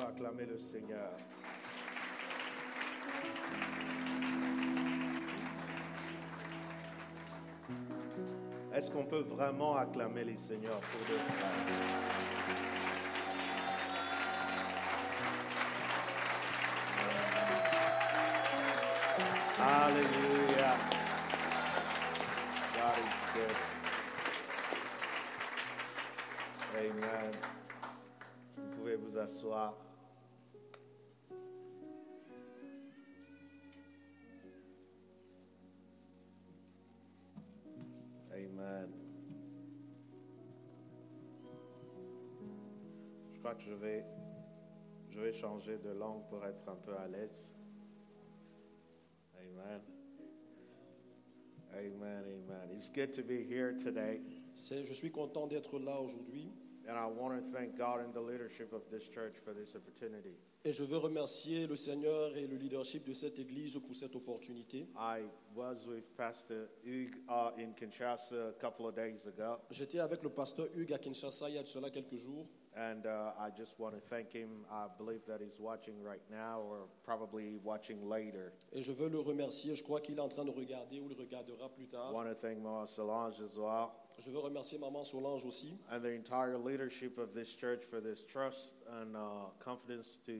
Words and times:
Acclamer 0.00 0.46
le 0.46 0.58
Seigneur? 0.58 1.10
Est-ce 8.74 8.90
qu'on 8.90 9.04
peut 9.04 9.24
vraiment 9.28 9.76
acclamer 9.76 10.24
les 10.24 10.36
Seigneurs 10.36 10.80
pour 10.80 11.00
de 11.00 11.14
vrai? 11.14 12.08
Hallelujah. 19.60 20.47
Crois 43.48 43.54
que 43.54 43.70
je 43.70 43.74
vais, 43.74 44.04
je 45.08 45.18
vais 45.20 45.32
changer 45.32 45.78
de 45.78 45.90
langue 45.90 46.28
pour 46.28 46.44
être 46.44 46.68
un 46.68 46.76
peu 46.76 46.94
à 46.98 47.08
l'aise. 47.08 47.50
Amen. 49.38 49.80
Amen, 51.72 52.24
amen. 52.26 52.76
It's 52.76 52.90
good 52.90 53.14
to 53.14 53.22
be 53.22 53.42
here 53.48 53.72
today. 53.72 54.20
Je 54.54 54.92
suis 54.92 55.10
content 55.10 55.46
d'être 55.46 55.78
là 55.78 55.98
aujourd'hui 55.98 56.52
And 56.88 56.96
I 56.96 57.06
want 57.06 57.36
to 57.36 57.42
thank 57.52 57.76
God 57.76 58.00
and 58.00 58.14
the 58.14 58.20
leadership 58.20 58.72
of 58.72 58.82
this 58.90 59.06
church 59.08 59.34
for 59.44 59.52
this 59.52 59.74
opportunity. 59.76 60.36
Et 60.64 60.72
je 60.72 60.84
veux 60.84 60.98
remercier 60.98 61.66
le 61.66 61.76
Seigneur 61.76 62.36
et 62.36 62.46
le 62.46 62.56
leadership 62.56 63.06
de 63.06 63.12
cette 63.12 63.38
église 63.38 63.78
pour 63.78 63.94
cette 63.94 64.14
opportunité. 64.16 64.88
I 64.96 65.22
was 65.54 65.76
with 65.86 66.04
Pastor 66.16 66.68
Hugues 66.84 67.16
uh, 67.28 67.50
in 67.58 67.72
Kinshasa 67.74 68.50
a 68.50 68.52
couple 68.60 68.86
of 68.86 68.94
days 68.94 69.26
ago, 69.26 69.58
J'étais 69.70 70.00
avec 70.00 70.22
le 70.22 70.30
pasteur 70.30 70.66
Hugues 70.76 70.92
à 70.92 70.98
Kinshasa 70.98 71.48
il 71.48 71.54
y 71.54 71.58
a 71.58 71.62
de 71.62 71.68
cela 71.68 71.90
quelques 71.90 72.16
jours 72.16 72.46
and 72.76 73.06
uh, 73.06 73.32
I 73.40 73.50
just 73.56 73.74
want 73.80 73.92
to 73.92 74.00
thank 74.08 74.32
him. 74.32 74.64
I 74.70 74.86
believe 74.98 75.22
that 75.26 75.40
he's 75.40 75.58
watching 75.58 75.94
right 76.04 76.22
now 76.30 76.60
or 76.60 76.86
probably 77.02 77.58
watching 77.64 78.08
later. 78.08 78.52
et 78.72 78.82
je 78.82 78.92
veux 78.92 79.08
le 79.08 79.18
remercier. 79.20 79.74
Je 79.74 79.82
crois 79.82 80.00
qu'il 80.00 80.16
est 80.16 80.20
en 80.20 80.28
train 80.28 80.44
de 80.44 80.50
regarder 80.50 81.00
ou 81.00 81.08
il 81.10 81.16
regardera 81.18 81.68
plus 81.70 81.84
I 81.86 81.90
tard. 81.90 82.12
want 82.14 82.26
to 82.28 82.34
thank 82.34 82.58
Mama 82.58 82.86
Solange 82.86 83.40
as 83.40 83.56
well 83.56 83.90
Je 84.18 84.30
veux 84.30 84.38
remercier 84.38 84.78
maman 84.78 85.02
Solange 85.04 85.44
aussi 85.46 85.78
and 85.90 86.00
the 86.02 86.12
entire 86.14 86.58
leadership 86.58 87.18
of 87.18 87.32
this 87.32 87.54
church 87.54 87.84
for 87.84 88.00
this 88.00 88.24
trust 88.26 88.74
and 89.00 89.16
uh, 89.16 89.50
confidence 89.64 90.20
to 90.26 90.32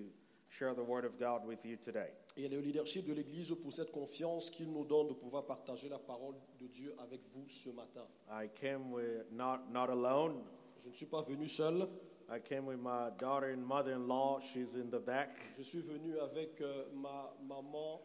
share 0.49 0.75
the 0.75 0.83
Word 0.83 1.05
of 1.05 1.19
God 1.19 1.47
with 1.47 1.65
you 1.65 1.77
today. 1.77 2.09
et 2.37 2.49
le 2.49 2.61
leadership 2.61 3.07
de 3.07 3.15
l'église 3.15 3.53
pour 3.61 3.73
cette 3.73 3.91
confiance 3.91 4.49
qu'il 4.51 4.71
nous 4.73 4.85
donne 4.85 5.09
de 5.09 5.15
pouvoir 5.15 5.45
partager 5.45 5.89
la 5.89 5.99
parole 5.99 6.35
de 6.61 6.67
Dieu 6.69 6.95
avec 6.99 7.21
vous 7.33 7.45
ce 7.49 7.71
matin. 7.71 8.07
I 8.31 8.49
came 8.61 8.93
with 8.93 9.31
not 9.33 9.61
not 9.73 9.91
alone. 9.91 10.43
Je 10.79 10.89
ne 10.89 10.95
suis 10.95 11.07
pas 11.07 11.23
venu 11.23 11.49
seul. 11.49 11.89
I 12.31 12.39
came 12.41 12.67
with 12.67 12.79
my 12.79 13.11
daughter 13.19 13.53
and 13.53 13.65
mother-in-law. 13.67 14.41
She's 14.43 14.77
in 14.77 14.91
the 14.91 15.01
back. 15.05 15.31
Je 15.57 15.63
suis 15.63 15.81
venu 15.81 16.19
avec 16.21 16.61
euh, 16.61 16.85
ma 16.95 17.35
maman, 17.43 18.01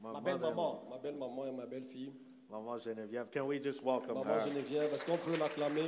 My 0.00 0.12
ma 0.12 0.20
belle 0.20 0.38
maman, 0.38 0.82
ma 0.90 0.98
belle 0.98 1.16
maman 1.16 1.46
et 1.46 1.52
ma 1.52 1.66
belle 1.66 1.84
fille. 1.84 2.12
Maman 2.50 2.78
Geneviève. 2.78 3.28
Can 3.30 3.46
we 3.46 3.60
just 3.62 3.82
welcome 3.82 4.14
Maman 4.14 4.34
her? 4.34 4.40
Geneviève, 4.40 4.92
est-ce 4.92 5.04
qu'on 5.04 5.18
peut 5.18 5.36
l'acclamer? 5.36 5.86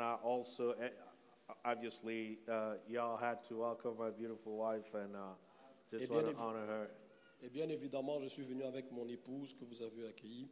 And 0.00 0.08
I 0.08 0.14
also, 0.24 0.74
eh, 0.80 0.88
obviously, 1.62 2.38
uh, 2.50 2.76
y'all 2.88 3.18
had 3.18 3.46
to 3.48 3.60
welcome 3.60 3.96
my 3.98 4.08
beautiful 4.08 4.56
wife, 4.56 4.94
and 4.94 5.14
uh, 5.14 5.36
just 5.90 6.04
Eh 6.04 6.14
want 6.14 6.34
to 6.34 6.42
honor 6.42 6.66
her. 6.66 6.90
Et 7.42 7.50
bien 7.52 7.68
évidemment, 7.68 8.18
je 8.18 8.28
suis 8.28 8.44
venu 8.44 8.64
avec 8.64 8.90
mon 8.92 9.06
épouse 9.10 9.52
que 9.52 9.66
vous 9.66 9.82
avez 9.82 10.08
accueillie. 10.08 10.48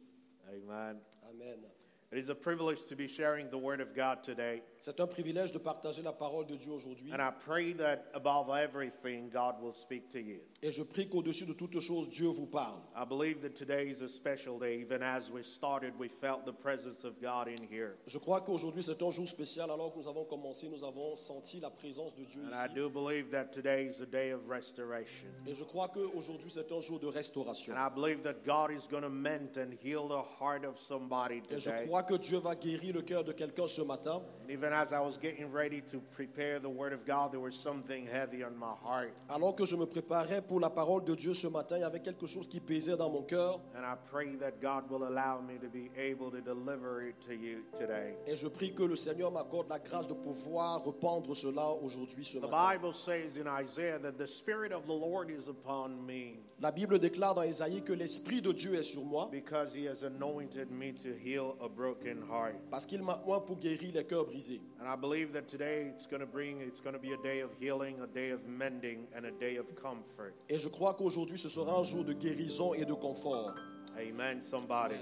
Amen. 0.49 0.97
Amen. 1.27 1.65
It 2.11 2.19
is 2.19 2.29
a 2.29 2.35
privilege 2.35 2.87
to 2.89 2.95
be 2.95 3.07
sharing 3.07 3.49
the 3.49 3.57
Word 3.57 3.81
of 3.81 3.95
God 3.95 4.23
today, 4.23 4.61
C'est 4.79 4.99
un 4.99 5.07
privilège 5.07 5.51
de 5.51 5.57
partager 5.57 6.03
la 6.03 6.13
parole 6.13 6.45
de 6.45 6.55
Dieu 6.55 6.71
aujourd'hui. 6.71 7.11
and 7.11 7.19
I 7.19 7.31
pray 7.31 7.73
that 7.73 8.05
above 8.13 8.51
everything, 8.51 9.31
God 9.31 9.59
will 9.59 9.73
speak 9.73 10.11
to 10.11 10.19
you. 10.19 10.41
Et 10.61 10.71
je 10.71 10.83
prie 10.83 11.07
qu'au-dessus 11.07 11.45
de 11.45 11.53
toutes 11.53 11.79
choses, 11.79 12.09
Dieu 12.09 12.27
vous 12.27 12.45
parle. 12.45 12.79
I 12.93 13.05
believe 13.07 13.39
that 13.43 13.51
today 13.55 13.89
is 13.89 14.01
a 14.03 14.09
special 14.09 14.59
day. 14.59 14.81
Even 14.81 15.01
as 15.01 15.31
we 15.31 15.41
started, 15.41 15.93
we 15.97 16.09
felt 16.09 16.43
the 16.45 16.51
presence 16.51 17.05
of 17.05 17.13
God 17.21 17.47
in 17.47 17.63
here. 17.71 17.95
Je 18.07 18.17
crois 18.17 18.41
qu'aujourd'hui, 18.41 18.83
c'est 18.83 19.01
un 19.01 19.09
jour 19.09 19.25
spécial. 19.25 19.71
Alors 19.71 19.93
que 19.93 19.99
nous 19.99 20.07
avons 20.09 20.25
commencé, 20.25 20.67
nous 20.67 20.83
avons 20.83 21.15
senti 21.15 21.61
la 21.61 21.69
présence 21.69 22.13
de 22.15 22.25
Dieu 22.25 22.41
And 22.43 22.51
I 22.51 22.65
ici. 22.65 22.75
do 22.75 22.89
believe 22.89 23.31
that 23.31 23.53
today 23.53 23.85
is 23.87 24.01
a 24.01 24.05
day 24.05 24.31
of 24.33 24.41
restoration. 24.49 25.29
Et 25.47 25.53
je 25.53 25.63
crois 25.63 25.87
qu'aujourd'hui, 25.87 26.51
c'est 26.51 26.69
un 26.73 26.81
jour 26.81 26.99
de 26.99 27.07
restauration. 27.07 27.73
And 27.73 27.77
I 27.79 27.89
believe 27.95 28.21
that 28.23 28.43
God 28.45 28.71
is 28.71 28.85
going 28.91 29.03
to 29.03 29.09
mend 29.09 29.57
and 29.57 29.71
heal 29.81 30.09
the 30.09 30.23
heart 30.43 30.65
of 30.65 30.77
somebody 30.81 31.41
Et 31.49 31.57
je 31.59 31.69
today. 31.69 31.85
crois 31.85 32.03
que 32.03 32.15
Dieu 32.15 32.37
va 32.39 32.55
guérir 32.55 32.93
le 32.95 33.01
cœur 33.01 33.23
de 33.23 33.31
quelqu'un 33.31 33.67
ce 33.67 33.81
matin. 33.83 34.21
And 34.49 34.57
even 34.57 34.73
as 34.73 34.91
I 34.93 34.99
was 34.99 35.17
getting 35.17 35.51
ready 35.51 35.81
to 35.91 35.99
prepare 36.11 36.59
the 36.59 36.69
Word 36.69 36.91
of 36.93 37.05
God, 37.05 37.31
there 37.31 37.39
was 37.39 37.55
something 37.55 38.07
heavy 38.07 38.43
on 38.43 38.57
my 38.57 38.73
heart. 38.83 39.13
Alors 39.29 39.55
que 39.55 39.65
je 39.65 39.75
me 39.75 39.85
préparais 39.85 40.41
pour 40.41 40.59
la 40.59 40.69
parole 40.69 41.03
de 41.05 41.15
Dieu 41.15 41.33
ce 41.33 41.47
matin, 41.47 41.77
il 41.77 41.81
y 41.81 41.83
avait 41.83 41.99
quelque 42.01 42.25
chose 42.25 42.47
qui 42.47 42.59
pesait 42.59 42.97
dans 42.97 43.09
mon 43.09 43.21
cœur. 43.21 43.59
And 43.75 43.83
I 43.85 43.95
pray 44.09 44.35
that 44.39 44.59
God 44.61 44.89
will 44.89 45.03
allow 45.03 45.41
me 45.41 45.57
to 45.59 45.67
be 45.69 45.89
able 45.97 46.31
to 46.31 46.41
deliver 46.41 47.01
it 47.07 47.15
to 47.27 47.33
you 47.33 47.63
today. 47.79 48.15
Et 48.27 48.35
je 48.35 48.47
prie 48.47 48.73
que 48.73 48.83
le 48.83 48.95
Seigneur 48.95 49.31
m'accorde 49.31 49.69
la 49.69 49.79
grâce 49.79 50.07
de 50.07 50.13
pouvoir 50.13 50.83
rependre 50.83 51.35
cela 51.35 51.69
aujourd'hui 51.83 52.25
ce 52.25 52.39
The 52.39 52.49
matin. 52.49 52.57
Bible 52.73 52.93
says 52.93 53.37
in 53.37 53.47
Isaiah 53.47 53.99
that 53.99 54.13
the 54.17 54.27
Spirit 54.27 54.71
of 54.71 54.85
the 54.87 54.93
Lord 54.93 55.29
is 55.29 55.47
upon 55.47 55.89
me 56.05 56.39
La 56.61 56.71
Bible 56.71 56.99
déclare 56.99 57.33
dans 57.35 57.43
Isaïe 57.43 57.83
que 57.83 57.93
l'Esprit 57.93 58.41
de 58.41 58.51
Dieu 58.51 58.73
est 58.75 58.83
sur 58.83 59.05
moi 59.05 59.29
because 59.31 59.73
He 59.75 59.87
has 59.87 60.03
anointed 60.03 60.69
me 60.71 60.91
to 60.91 61.09
heal 61.23 61.55
a 61.61 61.69
broken 61.69 62.17
heart. 62.29 62.55
parce 62.69 62.85
qu'il 62.85 63.01
m'a 63.01 63.21
oint 63.27 63.39
pour 63.39 63.57
guérir 63.57 63.91
les 63.93 64.03
cœurs 64.03 64.25
brisés. 64.25 64.38
And 64.79 64.87
I 64.87 64.95
believe 64.95 65.33
that 65.33 65.47
today 65.47 65.91
it's 65.93 66.07
going 66.07 66.21
to 66.21 66.25
bring, 66.25 66.61
it's 66.61 66.79
going 66.79 66.93
to 66.93 67.01
be 67.01 67.11
a 67.11 67.17
day 67.17 67.41
of 67.41 67.49
healing, 67.59 67.99
a 68.01 68.07
day 68.07 68.29
of 68.29 68.47
mending, 68.47 69.07
and 69.15 69.25
a 69.25 69.31
day 69.31 69.57
of 69.57 69.75
comfort. 69.75 70.33
Et 70.49 70.59
je 70.59 70.69
crois 70.69 70.93
qu'aujourd'hui, 70.93 71.37
ce 71.37 71.49
sera 71.49 71.79
un 71.79 71.83
jour 71.83 72.03
de 72.03 72.13
guérison 72.13 72.73
et 72.73 72.85
de 72.85 72.93
confort. 72.93 73.55
Amen, 73.97 74.41
somebody. 74.41 74.95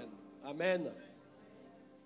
Amen. 0.44 0.90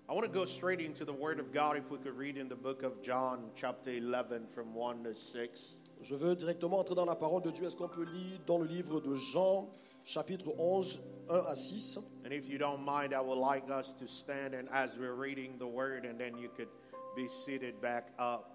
I 0.09 0.13
want 0.13 0.25
to 0.25 0.31
go 0.31 0.45
straight 0.45 0.81
into 0.81 1.05
the 1.05 1.13
Word 1.13 1.39
of 1.39 1.53
God 1.53 1.77
if 1.77 1.89
we 1.89 1.97
could 1.97 2.17
read 2.17 2.37
in 2.37 2.49
the 2.49 2.55
book 2.55 2.83
of 2.83 3.01
John, 3.01 3.49
chapter 3.55 3.89
11, 3.89 4.47
from 4.47 4.75
1 4.75 5.05
to 5.05 5.15
6. 5.15 5.79
Je 6.01 6.15
veux 6.15 6.35
directement 6.35 6.79
entrer 6.79 6.93
dans 6.93 7.05
la 7.05 7.15
parole 7.15 7.41
de 7.41 7.51
Dieu. 7.51 7.65
Est-ce 7.65 7.77
qu'on 7.77 7.87
peut 7.87 8.03
lire 8.03 8.37
dans 8.45 8.57
le 8.57 8.65
livre 8.65 8.99
de 8.99 9.15
Jean, 9.15 9.69
chapitre 10.03 10.53
11, 10.57 10.99
1 11.29 11.35
à 11.47 11.55
6 11.55 11.99
And 12.25 12.33
if 12.33 12.49
you 12.49 12.57
don't 12.57 12.83
mind, 12.83 13.13
I 13.13 13.21
would 13.21 13.37
like 13.37 13.69
us 13.69 13.93
to 13.95 14.07
stand 14.07 14.53
and 14.53 14.67
as 14.71 14.97
we're 14.97 15.15
reading 15.15 15.57
the 15.57 15.67
Word, 15.67 16.05
and 16.05 16.19
then 16.19 16.37
you 16.37 16.49
could 16.49 16.67
be 17.15 17.29
seated 17.29 17.79
back 17.81 18.13
up. 18.19 18.45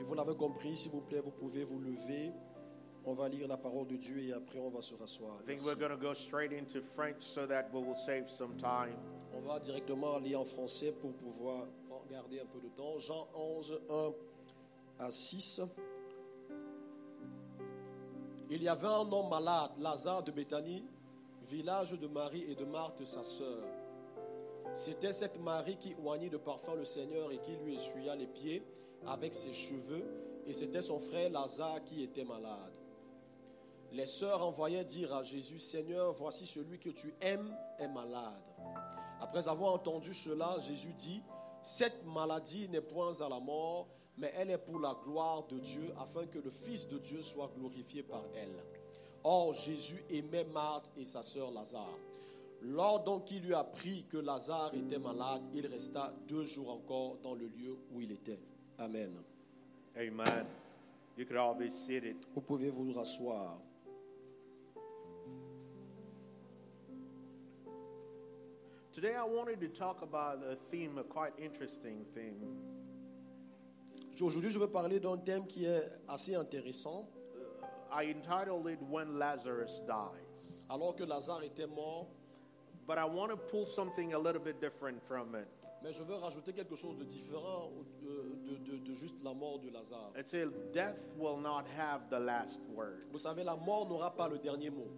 Et 0.00 0.02
vous 0.02 0.14
l'avez 0.14 0.34
compris, 0.34 0.76
s'il 0.76 0.92
vous 0.92 1.00
plaît, 1.00 1.20
vous 1.20 1.30
pouvez 1.30 1.64
vous 1.64 1.78
lever. 1.78 2.32
On 3.04 3.14
va 3.14 3.28
lire 3.28 3.46
la 3.46 3.56
parole 3.56 3.86
de 3.86 3.96
Dieu 3.96 4.18
et 4.18 4.32
après 4.32 4.58
on 4.58 4.68
va 4.68 4.82
se 4.82 4.94
rasseoir. 4.94 5.38
I 5.40 5.46
think 5.46 5.64
we're 5.64 5.78
going 5.78 5.96
to 5.96 5.96
go 5.96 6.12
straight 6.12 6.52
into 6.52 6.80
French 6.80 7.22
so 7.22 7.46
that 7.46 7.68
we 7.72 7.80
will 7.80 7.96
save 7.96 8.28
some 8.28 8.56
time. 8.56 8.96
On 9.32 9.40
va 9.42 9.60
directement 9.60 10.18
lire 10.18 10.40
en 10.40 10.44
français 10.44 10.92
pour 11.00 11.12
pouvoir 11.12 11.68
garder 12.10 12.40
un 12.40 12.46
peu 12.46 12.60
de 12.60 12.68
temps. 12.68 12.98
Jean 12.98 13.28
11, 13.34 13.80
1 14.98 15.04
à 15.04 15.10
6. 15.10 15.62
Il 18.50 18.62
y 18.62 18.68
avait 18.68 18.86
un 18.86 19.12
homme 19.12 19.28
malade, 19.28 19.70
Lazare 19.78 20.22
de 20.22 20.32
Béthanie, 20.32 20.84
village 21.42 21.92
de 21.92 22.06
Marie 22.06 22.44
et 22.48 22.54
de 22.54 22.64
Marthe, 22.64 23.04
sa 23.04 23.22
sœur. 23.22 23.62
C'était 24.74 25.12
cette 25.12 25.40
Marie 25.40 25.76
qui 25.76 25.94
oignit 26.04 26.30
de 26.30 26.36
parfum 26.36 26.74
le 26.74 26.84
Seigneur 26.84 27.32
et 27.32 27.38
qui 27.38 27.52
lui 27.64 27.74
essuya 27.74 28.14
les 28.14 28.26
pieds 28.26 28.62
avec 29.06 29.34
ses 29.34 29.52
cheveux, 29.52 30.04
et 30.46 30.52
c'était 30.52 30.80
son 30.80 30.98
frère 30.98 31.30
Lazare 31.30 31.82
qui 31.84 32.02
était 32.02 32.24
malade. 32.24 32.76
Les 33.92 34.06
sœurs 34.06 34.46
envoyaient 34.46 34.84
dire 34.84 35.14
à 35.14 35.22
Jésus, 35.22 35.58
Seigneur, 35.58 36.12
voici 36.12 36.46
celui 36.46 36.78
que 36.78 36.90
tu 36.90 37.14
aimes 37.20 37.56
est 37.78 37.88
malade. 37.88 38.42
Après 39.20 39.48
avoir 39.48 39.72
entendu 39.72 40.12
cela, 40.12 40.58
Jésus 40.58 40.92
dit, 40.98 41.22
Cette 41.62 42.04
maladie 42.06 42.68
n'est 42.68 42.80
point 42.80 43.20
à 43.20 43.28
la 43.28 43.40
mort, 43.40 43.88
mais 44.18 44.32
elle 44.36 44.50
est 44.50 44.58
pour 44.58 44.78
la 44.80 44.94
gloire 45.02 45.46
de 45.46 45.58
Dieu, 45.58 45.92
afin 45.98 46.26
que 46.26 46.38
le 46.38 46.50
Fils 46.50 46.88
de 46.88 46.98
Dieu 46.98 47.22
soit 47.22 47.50
glorifié 47.56 48.02
par 48.02 48.24
elle. 48.34 48.62
Or, 49.24 49.52
Jésus 49.52 50.04
aimait 50.10 50.44
Marthe 50.44 50.92
et 50.96 51.04
sa 51.04 51.22
sœur 51.22 51.50
Lazare. 51.50 51.98
Lors 52.62 53.04
donc 53.04 53.26
qu'il 53.26 53.42
lui 53.42 53.54
apprit 53.54 54.04
que 54.08 54.16
Lazare 54.16 54.74
était 54.74 54.98
malade, 54.98 55.42
il 55.54 55.66
resta 55.66 56.12
deux 56.26 56.44
jours 56.44 56.70
encore 56.70 57.18
dans 57.22 57.34
le 57.34 57.46
lieu 57.46 57.76
où 57.92 58.00
il 58.00 58.12
était. 58.12 58.40
Amen. 58.78 59.12
Amen. 59.96 60.46
You 61.16 61.24
could 61.24 61.36
all 61.36 61.54
be 61.54 61.70
seated. 61.70 62.16
Vous 62.34 62.42
pouvez 62.42 62.70
vous 62.70 62.92
rasseoir. 62.92 63.58
Today 68.92 69.14
I 69.14 69.24
wanted 69.24 69.60
to 69.60 69.68
talk 69.68 70.00
about 70.02 70.42
a 70.42 70.56
theme, 70.56 70.98
a 70.98 71.04
quite 71.04 71.34
interesting 71.38 72.04
theme. 72.14 72.40
Aujourd'hui, 74.22 74.50
je 74.50 74.58
vais 74.58 74.68
parler 74.68 74.98
d'un 74.98 75.18
thème 75.18 75.46
qui 75.46 75.66
est 75.66 75.82
assez 76.08 76.34
intéressant. 76.34 77.06
I 77.92 78.14
entitled 78.14 78.66
it 78.66 78.78
When 78.90 79.18
Lazarus 79.18 79.82
Dies. 79.86 80.66
Alors 80.70 80.96
que 80.96 81.04
Lazare 81.04 81.42
était 81.42 81.66
mort, 81.66 82.08
But 82.86 82.98
I 82.98 83.04
want 83.04 83.30
to 83.30 83.36
pull 83.36 83.66
something 83.66 84.12
a 84.14 84.18
little 84.18 84.40
bit 84.40 84.60
different 84.60 85.02
from 85.02 85.34
it. 85.34 85.48
mais 85.82 85.92
je 85.92 86.02
veux 86.02 86.14
rajouter 86.16 86.52
quelque 86.52 86.74
chose 86.76 86.96
de 86.96 87.04
différent 87.04 87.70
de, 88.02 88.46
de- 88.70 88.78
de- 88.78 88.94
juste 88.94 89.22
la 89.24 89.34
mort 89.34 89.58
de 89.58 89.70
Lazare. 89.70 90.10
It 90.18 90.28
says, 90.28 90.48
Death 90.72 90.98
will 91.18 91.36
not 91.38 91.64
have 91.76 92.08
the 92.10 92.18
last 92.18 92.60
word. 92.74 93.04
Vous 93.12 93.18
savez, 93.18 93.44
la 93.44 93.56
mort 93.56 93.86
n'aura 93.88 94.10
pas 94.14 94.28
le 94.28 94.38
dernier 94.38 94.70
mot. 94.70 94.88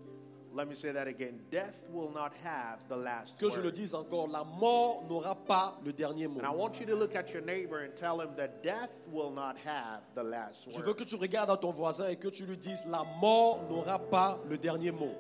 Let 0.55 0.67
me 0.67 0.75
say 0.75 0.93
that 0.93 1.07
again. 1.07 1.41
Death 1.51 1.85
will 1.91 2.11
not 2.11 2.33
have 2.43 2.79
the 2.89 2.97
last 2.97 3.39
Que 3.39 3.51
je 3.51 3.61
le 3.61 3.71
dise 3.71 3.95
encore, 3.95 4.29
la 4.29 4.45
mort 4.45 5.05
n'aura 5.09 5.35
pas 5.35 5.79
le 5.85 5.93
dernier 5.93 6.27
mot. 6.27 6.41
And 6.41 6.47
I 6.47 6.55
want 6.55 6.81
you 6.81 6.87
to 6.87 6.95
look 6.97 7.15
at 7.15 7.33
your 7.33 7.43
neighbor 7.43 7.81
and 7.85 7.95
tell 7.97 8.19
him 8.21 8.31
that 8.37 8.63
death 8.63 8.93
will 9.13 9.31
not 9.31 9.57
have 9.65 10.03
the 10.15 10.23
last 10.23 10.65
Je 10.71 10.79
veux 10.81 10.87
word. 10.87 10.97
que 10.97 11.05
tu 11.05 11.17
regardes 11.17 11.51
à 11.51 11.57
ton 11.59 11.71
voisin 11.71 12.09
et 12.09 12.17
que 12.17 12.29
tu 12.29 12.45
lui 12.47 12.57
dises, 12.57 12.87
la 12.91 13.05
mort 13.21 13.63
n'aura 13.69 13.99
pas 13.99 14.39
le 14.49 14.57
dernier 14.57 14.91
mot. 14.91 15.15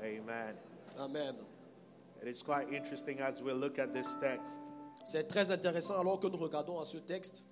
Amen. 0.00 0.56
Amen. 0.98 1.34
It 2.22 2.28
is 2.28 2.42
quite 2.42 2.72
interesting 2.72 3.20
as 3.20 3.42
we 3.42 3.52
look 3.52 3.78
at 3.78 3.92
this 3.92 4.06
text. 4.20 4.52
C'est 5.04 5.28
très 5.28 5.50
intéressant 5.50 6.00
alors 6.00 6.20
que 6.20 6.28
nous 6.28 6.38
regardons 6.38 6.78
à 6.78 6.84
ce 6.84 6.98
texte. 6.98 7.44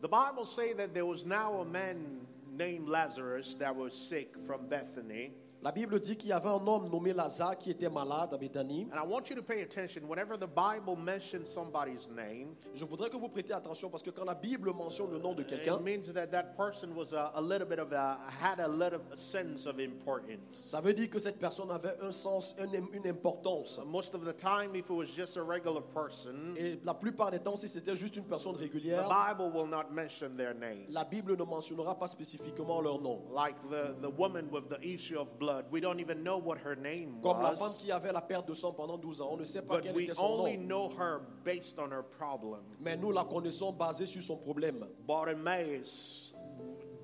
The 0.00 0.08
Bible 0.08 0.46
says 0.46 0.76
that 0.76 0.94
there 0.94 1.04
was 1.04 1.26
now 1.26 1.60
a 1.60 1.64
man 1.64 2.26
named 2.56 2.88
Lazarus 2.88 3.56
that 3.56 3.74
was 3.74 3.92
sick 3.92 4.34
from 4.46 4.66
Bethany. 4.68 5.32
La 5.60 5.72
Bible 5.72 5.98
dit 5.98 6.16
qu'il 6.16 6.28
y 6.28 6.32
avait 6.32 6.48
un 6.48 6.64
homme 6.68 6.88
nommé 6.88 7.12
Lazare 7.12 7.58
qui 7.58 7.70
était 7.72 7.88
malade 7.90 8.32
à 8.32 8.38
Béthanie. 8.38 8.86
And 8.92 8.96
I 8.96 9.04
want 9.04 9.28
you 9.28 9.34
to 9.34 9.42
pay 9.42 9.60
attention 9.62 10.02
whenever 10.08 10.36
the 10.38 10.46
Bible 10.46 10.94
mentions 10.96 11.46
somebody's 11.52 12.08
name, 12.08 12.54
Je 12.76 12.84
voudrais 12.84 13.10
que 13.10 13.16
vous 13.16 13.28
prêtiez 13.28 13.56
attention 13.56 13.90
parce 13.90 14.04
que 14.04 14.10
quand 14.10 14.24
la 14.24 14.36
Bible 14.36 14.72
mentionne 14.72 15.10
le 15.10 15.18
nom 15.18 15.34
de 15.34 15.42
quelqu'un, 15.42 15.74
it 15.78 15.82
means 15.82 16.12
that 16.14 16.28
that 16.28 16.54
person 16.56 16.94
was 16.94 17.12
a, 17.12 17.32
a 17.34 17.40
little 17.40 17.66
bit 17.66 17.80
of 17.80 17.92
a, 17.92 18.18
had 18.40 18.60
a 18.60 18.68
little 18.68 19.00
sense 19.16 19.66
of 19.66 19.80
importance. 19.80 20.38
ça 20.64 20.80
veut 20.80 20.94
dire 20.94 21.10
que 21.10 21.18
cette 21.18 21.40
personne 21.40 21.72
avait 21.72 22.00
un 22.02 22.12
sens, 22.12 22.54
un- 22.60 22.86
une 22.92 23.08
importance. 23.08 23.80
Most 23.84 24.14
of 24.14 24.24
the 24.24 24.36
time, 24.36 24.76
if 24.76 24.84
it 24.88 24.90
was 24.90 25.06
just 25.06 25.36
a 25.36 25.42
regular 25.42 25.82
person, 25.82 26.54
Et 26.56 26.78
la 26.84 26.94
plupart 26.94 27.32
des 27.32 27.40
temps, 27.40 27.56
si 27.56 27.66
c'était 27.66 27.96
juste 27.96 28.16
une 28.16 28.24
personne 28.26 28.54
the 28.54 28.60
régulière, 28.60 29.08
Bible 29.08 29.50
will 29.52 29.66
not 29.68 29.90
mention 29.90 30.30
their 30.36 30.54
name. 30.54 30.84
la 30.88 31.02
Bible 31.04 31.36
ne 31.36 31.42
mentionnera 31.42 31.98
pas 31.98 32.06
spécifiquement 32.06 32.80
leur 32.80 33.00
nom. 33.00 33.22
Like 33.34 33.56
the, 33.68 34.00
the 34.00 34.10
woman 34.16 34.48
with 34.52 34.68
the 34.68 34.78
issue 34.86 35.18
of 35.18 35.36
blood, 35.36 35.47
we 35.70 35.80
don't 35.80 36.00
even 36.00 36.22
know 36.22 36.38
what 36.38 36.58
her 36.64 36.76
name 36.76 37.20
Comme 37.22 37.42
la 37.42 37.50
femme 37.52 37.68
was, 37.68 37.78
qui 37.78 37.90
avait 37.90 38.12
la 38.12 38.20
perte 38.20 38.46
de 38.48 38.54
sang 38.54 38.72
pendant 38.72 38.96
12 38.98 39.20
ans, 39.22 39.28
on 39.32 39.36
ne 39.36 39.44
sait 39.44 39.62
pas 39.62 39.76
but 39.76 39.82
quel 39.84 39.94
we 39.94 40.04
était 40.04 40.14
son 40.14 40.24
only 40.40 40.56
nom. 40.56 40.66
know 40.68 40.88
her 40.98 41.20
based 41.44 41.78
on 41.78 41.90
her 41.90 42.02
problem. 42.02 42.60
Mais 42.80 42.96
nous 42.96 43.12
la 43.12 43.24
connaissons 43.24 43.72
basée 43.72 44.06
sur 44.06 44.22
son 44.22 44.36
problème. 44.38 44.84
Bartimaeus, 45.06 46.34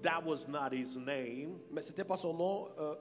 that 0.02 0.22
was 0.24 0.46
not 0.48 0.72
his 0.72 0.96
name. 0.96 1.58
Mais 1.70 1.80
ce 1.82 1.90
n'était 1.90 2.04
pas 2.04 2.16
son 2.16 2.34
nom. 2.34 2.68
euh, 2.78 2.94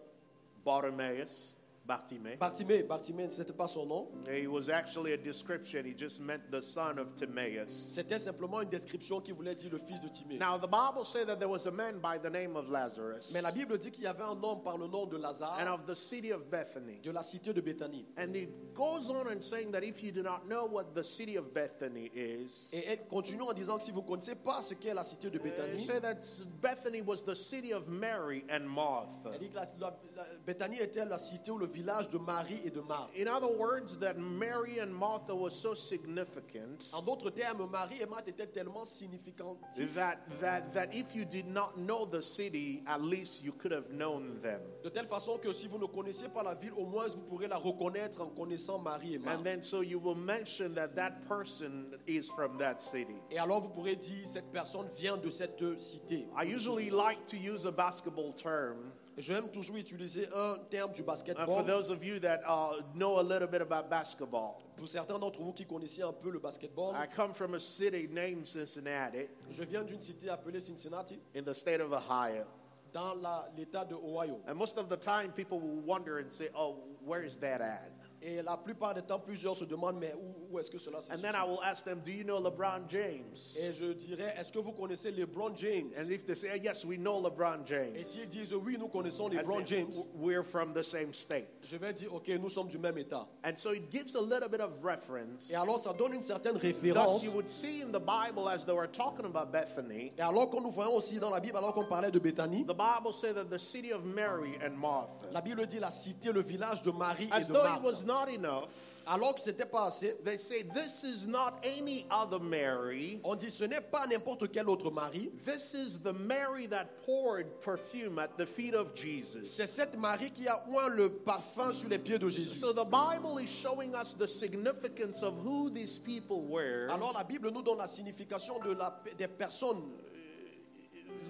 Bartimaeus, 0.65 1.57
Bartimée, 1.85 2.37
Bartimée, 2.83 3.29
ce 3.29 3.41
n'était 3.41 3.51
pas 3.51 3.67
son 3.67 3.85
nom. 3.85 4.07
Was 4.49 4.69
actually 4.69 5.11
a 5.11 5.17
description. 5.17 5.83
He 5.85 5.93
just 5.93 6.21
meant 6.21 6.39
the 6.49 6.61
son 6.61 6.97
of 6.97 7.13
Timaeus. 7.15 7.67
C'était 7.89 8.17
simplement 8.17 8.61
une 8.61 8.69
description 8.69 9.19
qui 9.19 9.33
voulait 9.33 9.53
dire 9.53 9.69
le 9.69 9.77
fils 9.77 9.99
de 9.99 10.07
Timée. 10.07 10.37
Now, 10.37 10.57
the 10.57 10.67
Bible 10.69 11.03
says 11.03 11.25
that 11.25 11.37
there 11.39 11.49
was 11.49 11.67
a 11.67 11.71
man 11.71 11.99
by 11.99 12.17
the 12.17 12.29
name 12.31 12.55
of 12.55 12.69
Lazarus 12.69 13.31
Mais 13.33 13.41
la 13.41 13.51
Bible 13.51 13.77
dit 13.77 13.91
qu'il 13.91 14.05
y 14.05 14.07
avait 14.07 14.23
un 14.23 14.41
homme 14.41 14.63
par 14.63 14.77
le 14.77 14.87
nom 14.87 15.05
de 15.07 15.17
and 15.17 15.21
Lazare 15.21 15.73
of 15.73 15.85
the 15.85 15.93
city 15.95 16.31
of 16.31 16.49
Bethany. 16.49 17.01
de 17.01 17.11
la 17.11 17.21
cité 17.21 17.51
de 17.53 17.59
Béthanie. 17.59 18.05
And 18.17 18.33
it 18.33 18.73
goes 18.73 19.09
on 19.09 19.27
and 19.27 19.41
saying 19.41 19.71
that 19.73 19.83
if 19.83 20.01
you 20.01 20.13
do 20.13 20.23
not 20.23 20.47
know 20.47 20.65
what 20.65 20.93
the 20.95 21.03
city 21.03 21.35
of 21.37 21.53
Bethany 21.53 22.09
is, 22.15 22.69
Et 22.71 22.85
elle 22.87 23.05
continue 23.09 23.41
en 23.41 23.51
disant 23.53 23.77
que 23.77 23.83
si 23.83 23.91
vous 23.91 24.01
ne 24.03 24.07
connaissez 24.07 24.35
pas 24.35 24.61
ce 24.61 24.75
qu'est 24.75 24.93
la 24.93 25.03
cité 25.03 25.29
de 25.29 25.37
Béthanie, 25.37 25.79
say 25.81 25.99
that 25.99 26.21
Bethany 26.61 27.01
was 27.01 27.23
the 27.25 27.35
city 27.35 27.73
of 27.73 27.89
Mary 27.89 28.45
and 28.49 28.65
Martha. 28.69 29.31
elle 29.33 29.39
dit 29.39 29.49
que 29.49 29.55
la, 29.55 29.65
la- 29.81 29.97
la- 30.15 30.23
Béthanie 30.45 30.79
était 30.79 31.03
la 31.05 31.17
cité 31.17 31.51
ou 31.51 31.57
le 31.57 31.72
village 31.73 32.09
de 32.09 32.17
Marie 32.17 32.61
et 32.65 32.69
de 32.69 32.81
Marthe. 32.81 33.09
In 33.17 33.27
other 33.27 33.47
words, 33.49 33.97
that 33.99 34.17
Mary 34.17 34.79
and 34.79 34.93
Martha 34.93 35.33
was 35.35 35.51
so 35.51 35.73
significant 35.73 36.89
En 36.93 37.01
d'autres 37.01 37.29
termes, 37.31 37.67
Marie 37.71 38.01
et 38.01 38.05
Marthe 38.05 38.27
étaient 38.29 38.47
tellement 38.47 38.85
significatifs 38.85 39.93
that, 39.95 40.17
that, 40.39 40.71
that 40.73 40.93
if 40.93 41.15
you 41.15 41.25
did 41.25 41.47
not 41.47 41.77
know 41.77 42.05
the 42.05 42.21
city, 42.21 42.83
at 42.87 43.01
least 43.01 43.43
you 43.43 43.51
could 43.51 43.71
have 43.71 43.89
known 43.91 44.39
them. 44.41 44.59
de 44.83 44.89
telle 44.89 45.05
façon 45.07 45.37
que 45.39 45.51
si 45.51 45.67
vous 45.67 45.77
ne 45.79 45.85
connaissiez 45.87 46.29
pas 46.29 46.43
la 46.43 46.53
ville, 46.55 46.73
au 46.77 46.85
moins 46.85 47.07
vous 47.07 47.23
pourrez 47.23 47.47
la 47.47 47.57
reconnaître 47.57 48.21
en 48.21 48.27
connaissant 48.27 48.79
Marie 48.79 49.15
et 49.15 49.17
And 49.17 49.21
Marthe. 49.25 49.43
then 49.43 49.63
so 49.63 49.81
you 49.81 49.99
will 49.99 50.15
mention 50.15 50.73
that 50.75 50.95
that 50.95 51.25
person 51.27 51.85
is 52.07 52.29
from 52.35 52.57
that 52.59 52.79
city. 52.81 53.15
Et 53.31 53.39
alors 53.39 53.61
vous 53.61 53.69
pourrez 53.69 53.95
dire 53.95 54.27
cette 54.27 54.51
personne 54.51 54.87
vient 54.97 55.17
de 55.17 55.29
cette 55.29 55.61
cité. 55.79 56.27
I 56.37 56.43
usually 56.45 56.89
like 56.89 57.25
to 57.27 57.37
use 57.37 57.65
a 57.65 57.71
basketball 57.71 58.33
term. 58.33 58.91
J'aime 59.17 59.49
toujours 59.49 59.77
utiliser 59.77 60.27
un 60.33 60.57
terme 60.69 60.91
du 60.91 61.01
And 61.01 61.05
for 61.05 61.13
basketball. 61.13 61.63
those 61.63 61.89
of 61.91 62.03
you 62.03 62.19
that 62.19 62.41
uh, 62.47 62.81
know 62.95 63.19
a 63.19 63.21
little 63.23 63.47
bit 63.47 63.61
about 63.61 63.89
basketball, 63.89 64.59
Pour 64.75 64.87
certains 64.87 65.19
d'entre 65.19 65.41
vous 65.41 65.53
qui 65.53 65.65
connaissez 65.65 66.01
un 66.01 66.13
peu 66.13 66.31
le 66.31 66.39
basketball, 66.39 66.93
I 66.95 67.05
come 67.07 67.33
from 67.33 67.53
a 67.53 67.59
city 67.59 68.07
named 68.11 68.45
Cincinnati 68.47 69.27
je 69.51 69.63
viens 69.63 69.83
d'une 69.83 69.99
cité 69.99 70.29
appelée 70.29 70.59
Cincinnati, 70.59 71.19
in 71.35 71.43
the 71.43 71.53
state 71.53 71.79
of 71.79 71.91
Ohio. 71.93 72.45
dans 72.93 73.15
l'État 73.55 73.85
de 73.85 73.95
Ohio. 73.95 74.39
And 74.47 74.55
most 74.55 74.77
of 74.77 74.87
the 74.89 74.97
time, 74.97 75.31
people 75.31 75.59
will 75.59 75.81
wonder 75.81 76.19
and 76.19 76.31
say, 76.31 76.49
Oh, 76.55 76.77
where 77.03 77.23
is 77.23 77.37
that 77.39 77.61
at? 77.61 77.91
Et 78.25 78.41
la 78.41 78.55
plupart 78.55 78.93
des 78.93 79.01
temps, 79.01 79.19
plusieurs 79.19 79.53
se 79.55 79.65
demandent, 79.65 79.97
mais 79.99 80.13
où, 80.13 80.53
où 80.55 80.59
est-ce 80.59 80.71
que 80.71 80.77
cela 80.77 81.01
se 81.01 81.11
And 81.11 81.17
situe? 81.17 81.23
Then 81.29 81.35
I 81.35 81.43
will 81.45 81.59
ask 81.63 81.83
them, 81.83 81.99
Do 82.05 82.11
you 82.11 82.23
know 82.23 82.39
LeBron 82.39 82.87
James? 82.87 83.57
Et 83.59 83.73
je 83.73 83.87
dirais, 83.93 84.33
est-ce 84.39 84.51
que 84.51 84.59
vous 84.59 84.71
connaissez 84.71 85.11
LeBron 85.11 85.51
James? 85.55 85.91
And 85.99 86.09
if 86.09 86.25
they 86.25 86.35
say, 86.35 86.57
Yes, 86.63 86.85
we 86.85 86.97
know 86.97 87.19
LeBron 87.21 87.63
Et 87.63 87.67
James, 87.67 88.03
s'ils 88.03 88.27
disent, 88.27 88.53
oui, 88.53 88.77
nous 88.79 88.87
connaissons 88.87 89.27
LeBron 89.27 89.65
James, 89.65 89.91
we're 90.15 90.43
from 90.43 90.73
the 90.73 90.83
same 90.83 91.13
state. 91.13 91.47
je 91.63 91.75
vais 91.77 91.91
dire, 91.91 92.13
ok, 92.13 92.29
nous 92.39 92.49
sommes 92.49 92.69
du 92.69 92.77
même 92.77 92.97
État. 92.97 93.27
And 93.43 93.57
so 93.57 93.71
it 93.73 93.91
gives 93.91 94.15
a 94.15 94.21
little 94.21 94.47
bit 94.49 94.61
of 94.61 94.71
reference. 94.81 95.51
Et 95.51 95.55
alors, 95.55 95.79
ça 95.79 95.91
donne 95.91 96.13
une 96.13 96.21
certaine 96.21 96.53
Thus, 96.53 96.61
référence. 96.67 97.23
you 97.25 97.31
would 97.33 97.49
see 97.49 97.81
in 97.81 97.91
the 97.91 97.99
Bible 97.99 98.47
as 98.47 98.65
they 98.65 98.73
were 98.73 98.87
talking 98.89 99.25
about 99.25 99.51
Bethany, 99.51 100.13
Et 100.17 100.21
alors 100.21 100.49
qu'on 100.49 100.61
nous 100.61 100.71
voyons 100.71 100.95
aussi 100.95 101.19
dans 101.19 101.29
la 101.29 101.41
Bible, 101.41 101.57
alors 101.57 101.73
qu'on 101.73 101.85
parlait 101.85 102.11
de 102.11 102.19
Béthanie, 102.19 102.63
the 102.63 102.67
Bible 102.73 103.11
said 103.13 103.35
that 103.35 103.45
the 103.49 103.59
city 103.59 103.91
of 103.91 104.05
Mary 104.05 104.57
and 104.65 104.77
Martha, 104.77 105.27
la 105.33 105.41
Bible 105.41 105.65
dit 105.67 105.79
la 105.79 105.89
cité, 105.91 106.31
le 106.31 106.41
village 106.41 106.81
de 106.83 106.91
Marie 106.91 107.25
et 107.37 107.43
de 107.43 107.51
Marthe. 107.51 107.81
Not 108.13 108.29
enough, 108.29 108.69
Alors 109.05 109.35
que 109.35 109.41
c'était 109.41 109.65
pas 109.65 109.87
assez, 109.87 110.15
they 110.23 110.37
say, 110.37 110.63
This 110.63 111.03
is 111.03 111.27
not 111.27 111.55
any 111.63 112.05
other 112.09 112.39
Mary. 112.39 113.19
on 113.25 113.35
dit, 113.35 113.51
ce 113.51 113.65
n'est 113.65 113.81
pas 113.81 114.07
n'importe 114.07 114.49
quel 114.49 114.69
autre 114.69 114.91
Marie, 114.91 115.29
This 115.43 115.73
is 115.73 115.99
the 115.99 116.13
Mary 116.13 116.67
that 116.67 116.85
poured 117.05 117.47
perfume 117.59 118.17
at 118.17 118.37
the 118.37 118.45
feet 118.45 118.73
of 118.73 118.93
Jesus. 118.95 119.43
c'est 119.43 119.67
cette 119.67 119.97
Marie 119.97 120.31
qui 120.31 120.47
a 120.47 120.63
oint 120.69 120.87
le 120.95 121.09
parfum 121.09 121.73
sur 121.73 121.89
les 121.89 121.99
pieds 121.99 122.17
de 122.19 122.29
Jésus. 122.29 122.59
So 122.59 122.71
the 122.71 122.85
Bible 122.85 123.39
is 123.39 123.49
showing 123.49 123.93
us 123.93 124.15
the 124.15 124.27
significance 124.27 125.21
of 125.21 125.33
who 125.43 125.69
these 125.69 125.99
people 125.99 126.45
were. 126.47 126.87
Alors 126.89 127.11
la 127.13 127.23
Bible 127.23 127.51
nous 127.51 127.61
donne 127.61 127.79
la 127.79 127.87
signification 127.87 128.57
de 128.59 128.71
la, 128.73 129.01
des 129.17 129.27
personnes, 129.27 129.83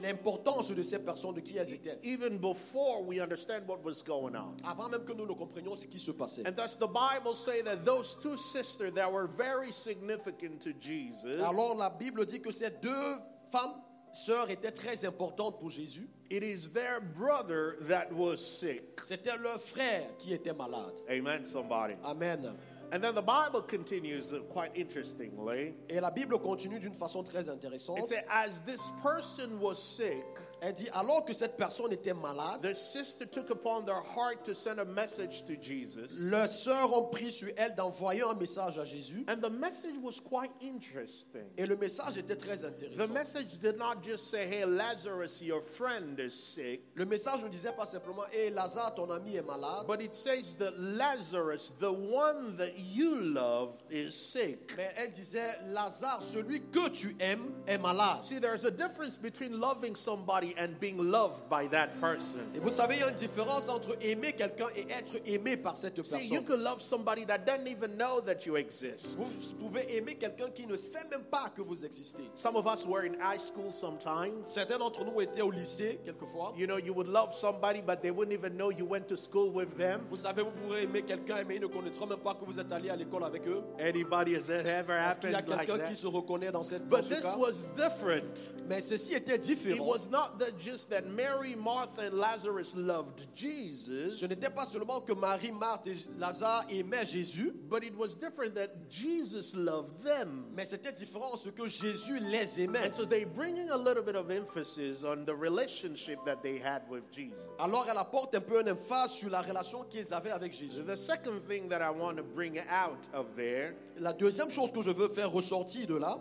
l'importance 0.03 0.72
de 0.72 0.81
ces 0.83 1.00
personnes, 1.00 1.33
de 1.33 1.39
qui 1.39 1.57
elles 1.57 1.74
étaient. 1.74 1.98
Even 2.03 2.38
before 2.38 3.03
we 3.03 3.19
understand 3.19 3.65
what 3.67 3.79
was 3.83 4.03
going 4.05 4.36
on. 4.36 4.55
Avant 4.63 4.89
même 4.89 5.03
que 5.03 5.13
nous 5.13 5.25
ne 5.25 5.33
comprenions 5.33 5.75
ce 5.75 5.88
qui 5.88 5.98
se 5.98 6.12
passait. 6.12 6.45
And 6.45 6.55
thus 6.55 6.75
the 6.77 6.88
Bible 6.88 7.33
say 7.36 7.62
that 7.63 7.86
those 7.86 8.17
two 8.22 8.38
sisters 8.38 8.91
that 8.93 9.12
were 9.12 9.27
very 9.27 9.72
significant 9.72 10.62
to 10.62 10.74
Jesus, 10.79 11.38
Alors 11.41 11.75
la 11.75 11.89
Bible 11.89 12.25
dit 12.25 12.41
que 12.41 12.51
ces 12.51 12.69
deux 12.81 13.17
femmes, 13.50 13.81
sœurs, 14.12 14.50
étaient 14.51 14.72
très 14.72 15.05
importantes 15.05 15.60
pour 15.60 15.69
Jésus. 15.72 16.07
it 16.29 16.43
is 16.43 16.69
their 16.69 17.00
brother 17.00 17.77
that 17.81 18.12
was 18.12 18.38
sick. 18.38 19.00
C'était 19.01 19.38
leur 19.41 19.60
frère 19.60 20.03
qui 20.17 20.33
était 20.33 20.53
malade. 20.53 21.00
Amen, 21.10 21.45
somebody. 21.45 21.95
Amen. 22.03 22.55
And 22.93 23.03
then 23.03 23.15
the 23.15 23.23
Bible 23.23 23.63
continues 23.63 24.31
uh, 24.31 24.41
quite 24.53 24.71
interestingly. 24.75 25.73
Et 25.89 26.00
la 26.00 26.12
Bible 26.12 26.38
continue 26.38 26.79
d'une 26.79 26.93
façon 26.93 27.23
très 27.23 27.47
It 27.47 27.50
intéressante. 27.50 28.07
says, 28.07 28.23
as 28.29 28.62
this 28.67 28.91
person 29.01 29.59
was 29.59 29.81
sick, 29.81 30.23
Elle 30.65 30.74
dit, 30.74 30.88
alors 30.93 31.25
que 31.25 31.34
cette 31.34 31.58
personne 31.58 31.91
était 31.91 32.13
malade, 32.13 32.62
the 32.62 32.74
sister 32.74 33.25
took 33.25 33.50
upon 33.50 33.82
their 33.82 34.01
heart 34.15 34.43
to 34.46 34.53
send 34.53 34.79
a 34.79 34.86
message 34.86 35.43
to 35.46 35.55
Jesus. 35.62 36.08
leurs 36.17 36.48
sœurs 36.48 36.93
ont 36.93 37.10
pris 37.10 37.32
sur 37.32 37.50
elle 37.58 37.75
d'envoyer 37.75 38.22
un 38.24 38.34
message 38.34 38.79
à 38.79 38.86
Jésus. 38.86 39.25
And 39.27 39.41
the 39.41 39.51
message 39.51 39.98
was 40.01 40.22
quite 40.22 40.51
interesting. 40.62 41.43
Et 41.58 41.65
le 41.65 41.75
message 41.75 42.17
était 42.17 42.38
très 42.38 42.55
The 42.62 42.65
intéressant. 42.65 43.13
message 43.13 43.60
did 43.60 43.77
not 43.77 44.01
just 44.03 44.29
say, 44.29 44.48
Hey, 44.48 44.65
Lazarus, 44.65 45.41
your 45.41 45.62
friend 45.62 46.17
is 46.20 46.32
sick, 46.32 46.82
Le 46.96 47.05
message 47.05 47.43
ne 47.43 47.50
disait 47.50 47.74
pas 47.75 47.86
simplement, 47.86 48.24
hé 48.32 48.50
Lazare, 48.50 48.96
ton 48.96 49.10
ami 49.12 49.36
est 49.36 49.46
malade, 49.46 49.86
but 49.88 50.01
it 50.01 50.15
says 50.15 50.55
that 50.60 50.74
Lazarus, 50.79 51.72
the 51.79 51.91
one 51.91 52.55
that 52.58 52.77
you 52.79 53.20
loved, 53.20 53.84
is 53.89 54.12
sick. 54.12 54.72
mais 54.77 54.91
elle 54.96 55.12
disait, 55.12 55.58
Lazare, 55.74 56.22
celui 56.22 56.62
que 56.72 56.88
tu 56.89 57.15
aimes, 57.20 57.51
est 57.67 57.77
malade. 57.77 58.24
See, 58.24 58.39
there's 58.39 58.63
a 58.63 58.72
difference 58.72 59.17
between 59.17 59.60
loving 59.60 59.96
somebody 59.96 60.52
and 60.57 60.79
being 60.79 60.98
loved 60.98 61.48
by 61.50 61.67
that 61.69 61.89
person. 62.00 62.39
Et 62.55 62.60
vous 62.60 62.69
savez, 62.69 62.95
il 62.95 63.01
y 63.01 63.03
a 63.03 63.10
une 63.10 63.15
différence 63.15 63.69
entre 63.69 63.95
aimer 64.01 64.33
quelqu'un 64.33 64.67
et 64.75 64.81
être 64.91 65.15
aimé 65.25 65.57
par 65.57 65.75
cette 65.77 66.01
See, 66.03 66.27
you 66.29 66.41
personne. 66.41 66.45
can 66.45 66.63
love 66.63 66.81
somebody 66.81 67.25
that 67.25 67.39
doesn't 67.39 67.67
even 67.67 67.98
know 67.98 68.22
that 68.22 68.45
you 68.45 68.55
exist. 68.57 69.17
Vous 69.17 69.29
pouvez 69.60 69.95
aimer 69.98 70.15
quelqu'un 70.15 70.50
qui 70.50 70.65
ne 70.67 70.75
sait 70.75 71.03
même 71.12 71.24
pas 71.24 71.50
que 71.55 71.62
vous 71.62 71.86
existez. 71.86 72.24
Some 72.36 72.55
of 72.55 72.65
us 72.67 72.86
were 72.86 73.05
in 73.05 73.13
high 73.19 73.39
school 73.39 73.74
sometimes. 73.74 74.43
Certains 74.45 74.77
d'entre 74.77 75.03
nous 75.05 75.22
étaient 75.22 75.41
au 75.41 75.51
lycée, 75.51 76.00
quelquefois. 76.05 76.53
You 76.57 76.67
know, 76.67 76.77
you 76.77 76.93
would 76.93 77.07
love 77.07 77.33
somebody, 77.33 77.81
but 77.81 78.01
they 78.01 78.12
wouldn't 78.12 78.33
even 78.33 78.55
know 78.57 78.72
you 78.72 78.86
went 78.86 79.07
to 79.07 79.15
school 79.17 79.51
with 79.51 79.75
them. 79.77 80.01
Vous 80.10 80.15
savez, 80.17 80.41
vous 80.43 80.51
pourrez 80.51 80.83
aimer 80.83 81.01
quelqu'un, 81.03 81.43
mais 81.48 81.55
ils 81.55 81.62
ne 81.62 81.67
connaîtront 81.67 82.05
même 82.07 82.19
pas 82.19 82.33
que 82.33 82.45
vous 82.45 82.60
êtes 82.60 82.72
allé 82.72 82.89
à 82.89 82.95
l'école 82.95 83.24
avec 83.24 83.48
eux. 83.48 83.62
Anybody 83.79 84.36
has 84.36 84.43
that 84.48 84.65
ever 84.65 84.93
Est-ce 84.93 85.19
qu'il 85.19 85.31
y 85.31 85.33
a 85.36 85.38
happened 85.39 85.57
like 85.57 85.67
quelqu'un 85.67 85.83
qui 85.86 85.93
that? 85.93 85.95
se 85.95 86.07
reconnaît 86.07 86.51
dans, 86.51 86.63
cette, 86.63 86.88
dans 86.88 86.98
But 86.98 87.03
ce 87.05 87.13
this 87.13 87.22
cas 87.22 87.36
was 87.38 87.53
different. 87.75 88.53
Mais 88.67 88.81
ceci 88.81 89.13
était 89.13 89.36
It 89.36 89.41
différent. 89.41 89.86
was 89.86 90.07
not 90.12 90.38
that 90.43 90.59
just 90.59 90.89
that 90.89 91.05
Mary, 91.07 91.55
Martha, 91.55 92.01
and 92.07 92.13
Lazarus 92.17 92.75
loved 92.75 93.25
Jesus, 93.35 94.19
Ce 94.19 94.25
n'était 94.25 94.50
pas 94.50 94.65
seulement 94.65 95.01
que 95.01 95.13
Marie, 95.13 95.51
Marthe 95.51 95.88
et 95.88 95.95
Lazare 96.19 96.65
aimaient 96.69 97.05
Jésus, 97.05 97.51
but 97.69 97.83
it 97.83 97.95
was 97.97 98.15
different 98.15 98.53
that 98.55 98.69
Jesus 98.89 99.55
loved 99.55 100.03
them. 100.03 100.45
mais 100.55 100.65
c'était 100.65 100.91
différent 100.91 101.33
en 101.33 101.35
ce 101.35 101.50
que 101.50 101.65
Jésus 101.67 102.19
les 102.19 102.62
aimait. 102.62 102.89
And 102.89 102.93
so 102.93 103.05
they 103.05 103.25
bringing 103.25 103.69
a 103.69 103.77
little 103.77 104.03
bit 104.03 104.15
of 104.15 104.29
emphasis 104.31 105.03
on 105.03 105.25
the 105.25 105.35
relationship 105.35 106.19
that 106.25 106.41
they 106.41 106.59
had 106.59 106.81
with 106.89 107.03
Jesus. 107.12 107.47
Alors 107.59 107.85
elle 107.89 107.97
apporte 107.97 108.35
un 108.35 108.41
peu 108.41 108.59
un 108.59 108.67
emphase 108.67 109.12
sur 109.13 109.29
la 109.29 109.41
relation 109.41 109.83
qu'ils 109.89 110.13
avaient 110.13 110.31
avec 110.31 110.53
Jésus. 110.53 110.83
The 110.85 110.95
second 110.95 111.41
thing 111.47 111.69
that 111.69 111.81
I 111.81 111.89
want 111.89 112.17
to 112.17 112.23
bring 112.23 112.59
out 112.59 113.00
of 113.13 113.27
there, 113.35 113.73
La 114.00 114.12
deuxième 114.13 114.50
chose 114.50 114.71
que 114.71 114.81
je 114.81 114.89
veux 114.91 115.07
faire 115.07 115.31
ressortir 115.31 115.85
de 115.88 115.95
là, 115.95 116.17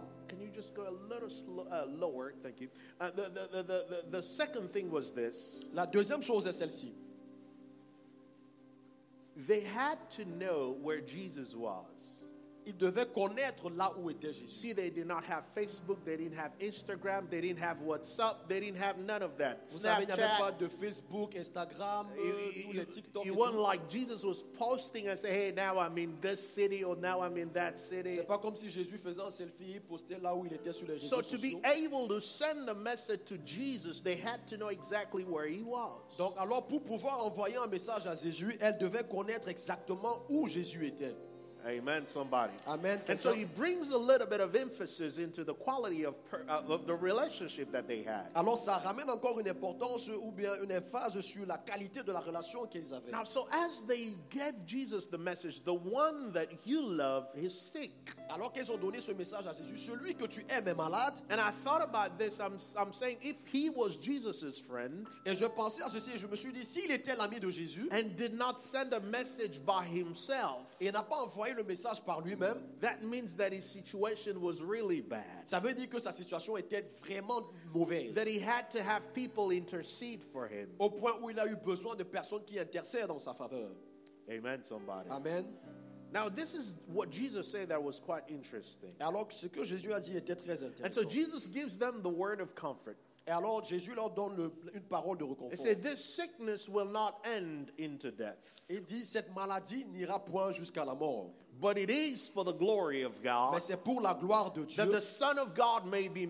just 0.62 0.74
go 0.74 0.88
a 0.88 1.12
little 1.12 1.30
slow, 1.30 1.66
uh, 1.70 1.84
lower? 1.86 2.34
Thank 2.42 2.60
you. 2.60 2.68
Uh, 3.00 3.10
the, 3.10 3.22
the, 3.22 3.62
the, 3.62 4.04
the, 4.10 4.22
second 4.22 4.72
thing 4.72 4.90
was 4.90 5.12
this 5.12 5.66
la 5.74 5.86
deuxième 5.86 6.22
chose 6.22 6.46
est 6.46 6.52
celle-ci. 6.52 6.92
they 9.46 9.60
had 9.60 9.98
to 10.10 10.24
know 10.24 10.76
where 10.82 11.00
Jesus 11.00 11.54
was. 11.54 12.21
Ils 12.64 12.76
devaient 12.76 13.06
connaître 13.06 13.68
là 13.70 13.92
où 13.98 14.08
était 14.10 14.32
Jésus. 14.32 14.46
See, 14.46 14.72
they 14.74 14.90
did 14.90 15.06
not 15.06 15.22
have 15.28 15.44
Facebook, 15.44 16.04
they 16.04 16.16
didn't 16.16 16.38
have 16.38 16.52
Instagram, 16.60 17.28
they 17.28 17.40
didn't 17.40 17.58
have 17.60 17.78
WhatsApp, 17.84 18.46
they 18.48 18.60
didn't 18.60 18.80
have 18.80 18.98
none 18.98 19.22
of 19.22 19.36
that. 19.38 19.56
Vous 19.70 19.80
savez, 19.80 20.04
il 20.04 20.06
n'y 20.06 20.12
avait 20.12 20.38
pas 20.38 20.52
de 20.52 20.68
Facebook, 20.68 21.34
Instagram, 21.34 22.06
euh, 22.16 22.62
tous 22.62 22.72
les 22.72 22.86
TikTok. 22.86 23.26
et 23.26 23.30
wasn't 23.30 23.58
like 23.60 23.80
Jesus 23.90 24.24
was 24.24 24.42
posting 24.58 25.08
and 25.08 25.16
say, 25.18 25.30
hey, 25.30 25.52
now 25.52 25.78
I'm 25.78 25.98
in 25.98 26.14
this 26.20 26.38
city 26.54 26.84
or 26.84 26.94
now 26.96 27.20
I'm 27.20 27.36
in 27.36 27.52
that 27.54 27.78
city. 27.78 28.10
C'est 28.10 28.26
pas 28.26 28.38
comme 28.38 28.54
si 28.54 28.70
Jésus 28.70 28.96
faisait 28.98 29.22
un 29.22 29.30
selfie, 29.30 29.80
postait 29.80 30.18
là 30.22 30.34
où 30.34 30.46
il 30.46 30.52
était 30.52 30.72
sur 30.72 30.86
les 30.86 30.94
réseaux 30.94 31.08
So 31.08 31.22
to 31.22 31.36
be 31.38 31.52
sociaux. 31.52 31.60
able 31.64 32.08
to 32.08 32.20
send 32.20 32.68
a 32.68 32.74
message 32.74 33.24
to 33.26 33.36
Jesus, 33.44 34.00
they 34.02 34.14
had 34.16 34.46
to 34.46 34.56
know 34.56 34.68
exactly 34.70 35.24
where 35.24 35.46
he 35.48 35.62
was. 35.64 36.16
Donc 36.16 36.34
alors 36.38 36.66
pour 36.68 36.82
pouvoir 36.82 37.24
envoyer 37.26 37.56
un 37.56 37.66
message 37.66 38.06
à 38.06 38.14
Jésus, 38.14 38.56
elle 38.60 38.78
devait 38.78 39.02
connaître 39.04 39.48
exactement 39.48 40.22
où 40.28 40.46
Jésus 40.46 40.86
était. 40.86 41.16
Amen, 41.66 42.06
somebody. 42.06 42.52
Amen. 42.66 43.00
And 43.08 43.20
so 43.20 43.32
he 43.32 43.44
brings 43.44 43.90
a 43.90 43.98
little 43.98 44.26
bit 44.26 44.40
of 44.40 44.54
emphasis 44.56 45.18
into 45.18 45.44
the 45.44 45.54
quality 45.54 46.04
of, 46.04 46.16
per, 46.30 46.42
uh, 46.48 46.62
of 46.68 46.86
the 46.86 46.94
relationship 46.94 47.70
that 47.72 47.86
they 47.86 48.02
had. 48.02 48.28
Alors 48.34 48.58
ça 48.58 48.78
ramène 48.78 49.08
encore 49.10 49.38
une 49.38 49.48
importance 49.48 50.08
ou 50.08 50.32
bien 50.32 50.54
une 50.62 50.72
emphase 50.72 51.20
sur 51.20 51.46
la 51.46 51.58
qualité 51.58 52.02
de 52.02 52.12
la 52.12 52.20
relation 52.20 52.66
qu'ils 52.66 52.92
avaient. 52.92 53.12
Now, 53.12 53.24
so 53.24 53.46
as 53.52 53.82
they 53.86 54.14
gave 54.30 54.54
Jesus 54.66 55.08
the 55.08 55.18
message, 55.18 55.62
the 55.64 55.74
one 55.74 56.32
that 56.32 56.48
you 56.66 56.82
love 56.82 57.28
is 57.36 57.50
sick. 57.50 57.92
Alors 58.28 58.52
qu'ils 58.52 58.70
ont 58.72 58.78
donné 58.78 59.00
ce 59.00 59.12
message 59.12 59.46
à 59.46 59.52
Jésus, 59.52 59.76
celui 59.76 60.14
que 60.14 60.26
tu 60.26 60.44
aimes 60.48 60.68
est 60.68 60.74
malade. 60.74 61.20
And 61.30 61.38
I 61.38 61.50
thought 61.64 61.82
about 61.82 62.18
this. 62.18 62.40
I'm, 62.40 62.58
I'm 62.76 62.92
saying 62.92 63.18
if 63.22 63.36
he 63.52 63.70
was 63.70 63.96
Jesus' 64.00 64.60
friend 64.60 65.06
Et 65.24 65.34
je 65.34 65.44
pensais 65.46 65.82
à 65.82 65.88
ceci 65.88 66.16
je 66.16 66.26
me 66.26 66.36
suis 66.36 66.52
dit, 66.52 66.64
s'il 66.64 66.90
était 66.90 67.16
l'ami 67.16 67.40
de 67.40 67.50
Jésus 67.50 67.88
and 67.92 68.16
did 68.16 68.34
not 68.34 68.58
send 68.58 68.92
a 68.92 69.00
message 69.00 69.60
by 69.64 69.84
himself, 69.84 70.76
et 70.80 70.90
n'a 70.90 71.02
pas 71.02 71.16
envoyé 71.16 71.51
le 71.54 71.64
message 71.64 72.04
par 72.04 72.20
lui-même, 72.20 72.60
that 72.80 73.02
means 73.02 73.34
that 73.36 73.52
his 73.52 73.64
situation 73.64 74.40
was 74.40 74.60
really 74.62 75.00
bad. 75.00 75.44
ça 75.44 75.60
veut 75.60 75.74
dire 75.74 75.88
que 75.88 75.98
sa 75.98 76.12
situation 76.12 76.56
était 76.56 76.84
vraiment 77.04 77.42
mauvaise. 77.74 78.14
That 78.14 78.26
he 78.26 78.38
had 78.38 78.70
to 78.72 78.82
have 78.82 79.12
people 79.14 79.50
intercede 79.50 80.22
for 80.22 80.46
him. 80.46 80.68
Au 80.78 80.90
point 80.90 81.14
où 81.22 81.30
il 81.30 81.38
a 81.38 81.46
eu 81.46 81.56
besoin 81.56 81.96
de 81.96 82.04
personnes 82.04 82.44
qui 82.44 82.58
intercèdent 82.58 83.10
en 83.10 83.18
sa 83.18 83.34
faveur. 83.34 83.70
Amen, 84.28 84.62
somebody. 84.64 85.10
Amen. 85.10 85.44
Now, 86.12 86.28
this 86.28 86.54
is 86.54 86.76
what 86.86 87.10
Jesus 87.10 87.50
said 87.50 87.70
that 87.70 87.82
was 87.82 87.98
quite 87.98 88.24
interesting. 88.28 88.92
Alors 89.00 89.26
ce 89.30 89.46
que 89.48 89.64
Jésus 89.64 89.92
a 89.92 90.00
dit 90.00 90.14
était 90.14 90.36
très 90.36 90.62
intéressant. 90.62 90.84
And 90.84 90.92
so 90.92 91.04
Jesus 91.04 91.46
gives 91.46 91.78
them 91.78 92.02
the 92.02 92.10
word 92.10 92.40
of 92.40 92.54
comfort. 92.54 92.98
Et 93.26 93.30
alors 93.30 93.64
Jésus 93.64 93.94
leur 93.94 94.10
donne 94.10 94.36
le- 94.36 94.52
une 94.74 94.82
parole 94.82 95.16
de 95.18 95.24
He 95.24 95.28
reconfort. 95.28 95.58
said, 95.58 95.80
This 95.80 96.00
sickness 96.02 96.68
will 96.68 96.88
not 96.90 97.20
end 97.24 97.66
into 97.78 98.10
death, 98.10 98.36
Il 98.68 98.82
dit, 98.84 99.04
cette 99.04 99.32
maladie 99.34 99.84
n'ira 99.86 100.18
point 100.24 100.50
jusqu'à 100.50 100.84
la 100.84 100.94
mort. 100.94 101.30
But 101.60 101.78
it 101.78 101.90
is 101.90 102.28
for 102.28 102.44
the 102.44 102.52
glory 102.52 103.02
of 103.02 103.22
God, 103.22 103.52
Mais 103.52 103.60
c'est 103.60 103.76
pour 103.82 104.00
la 104.00 104.14
gloire 104.14 104.52
de 104.52 104.62
that 104.76 104.90
the 104.90 105.00
Son 105.00 105.38
of 105.38 105.54
God 105.54 105.86
may 105.86 106.08
be 106.08 106.26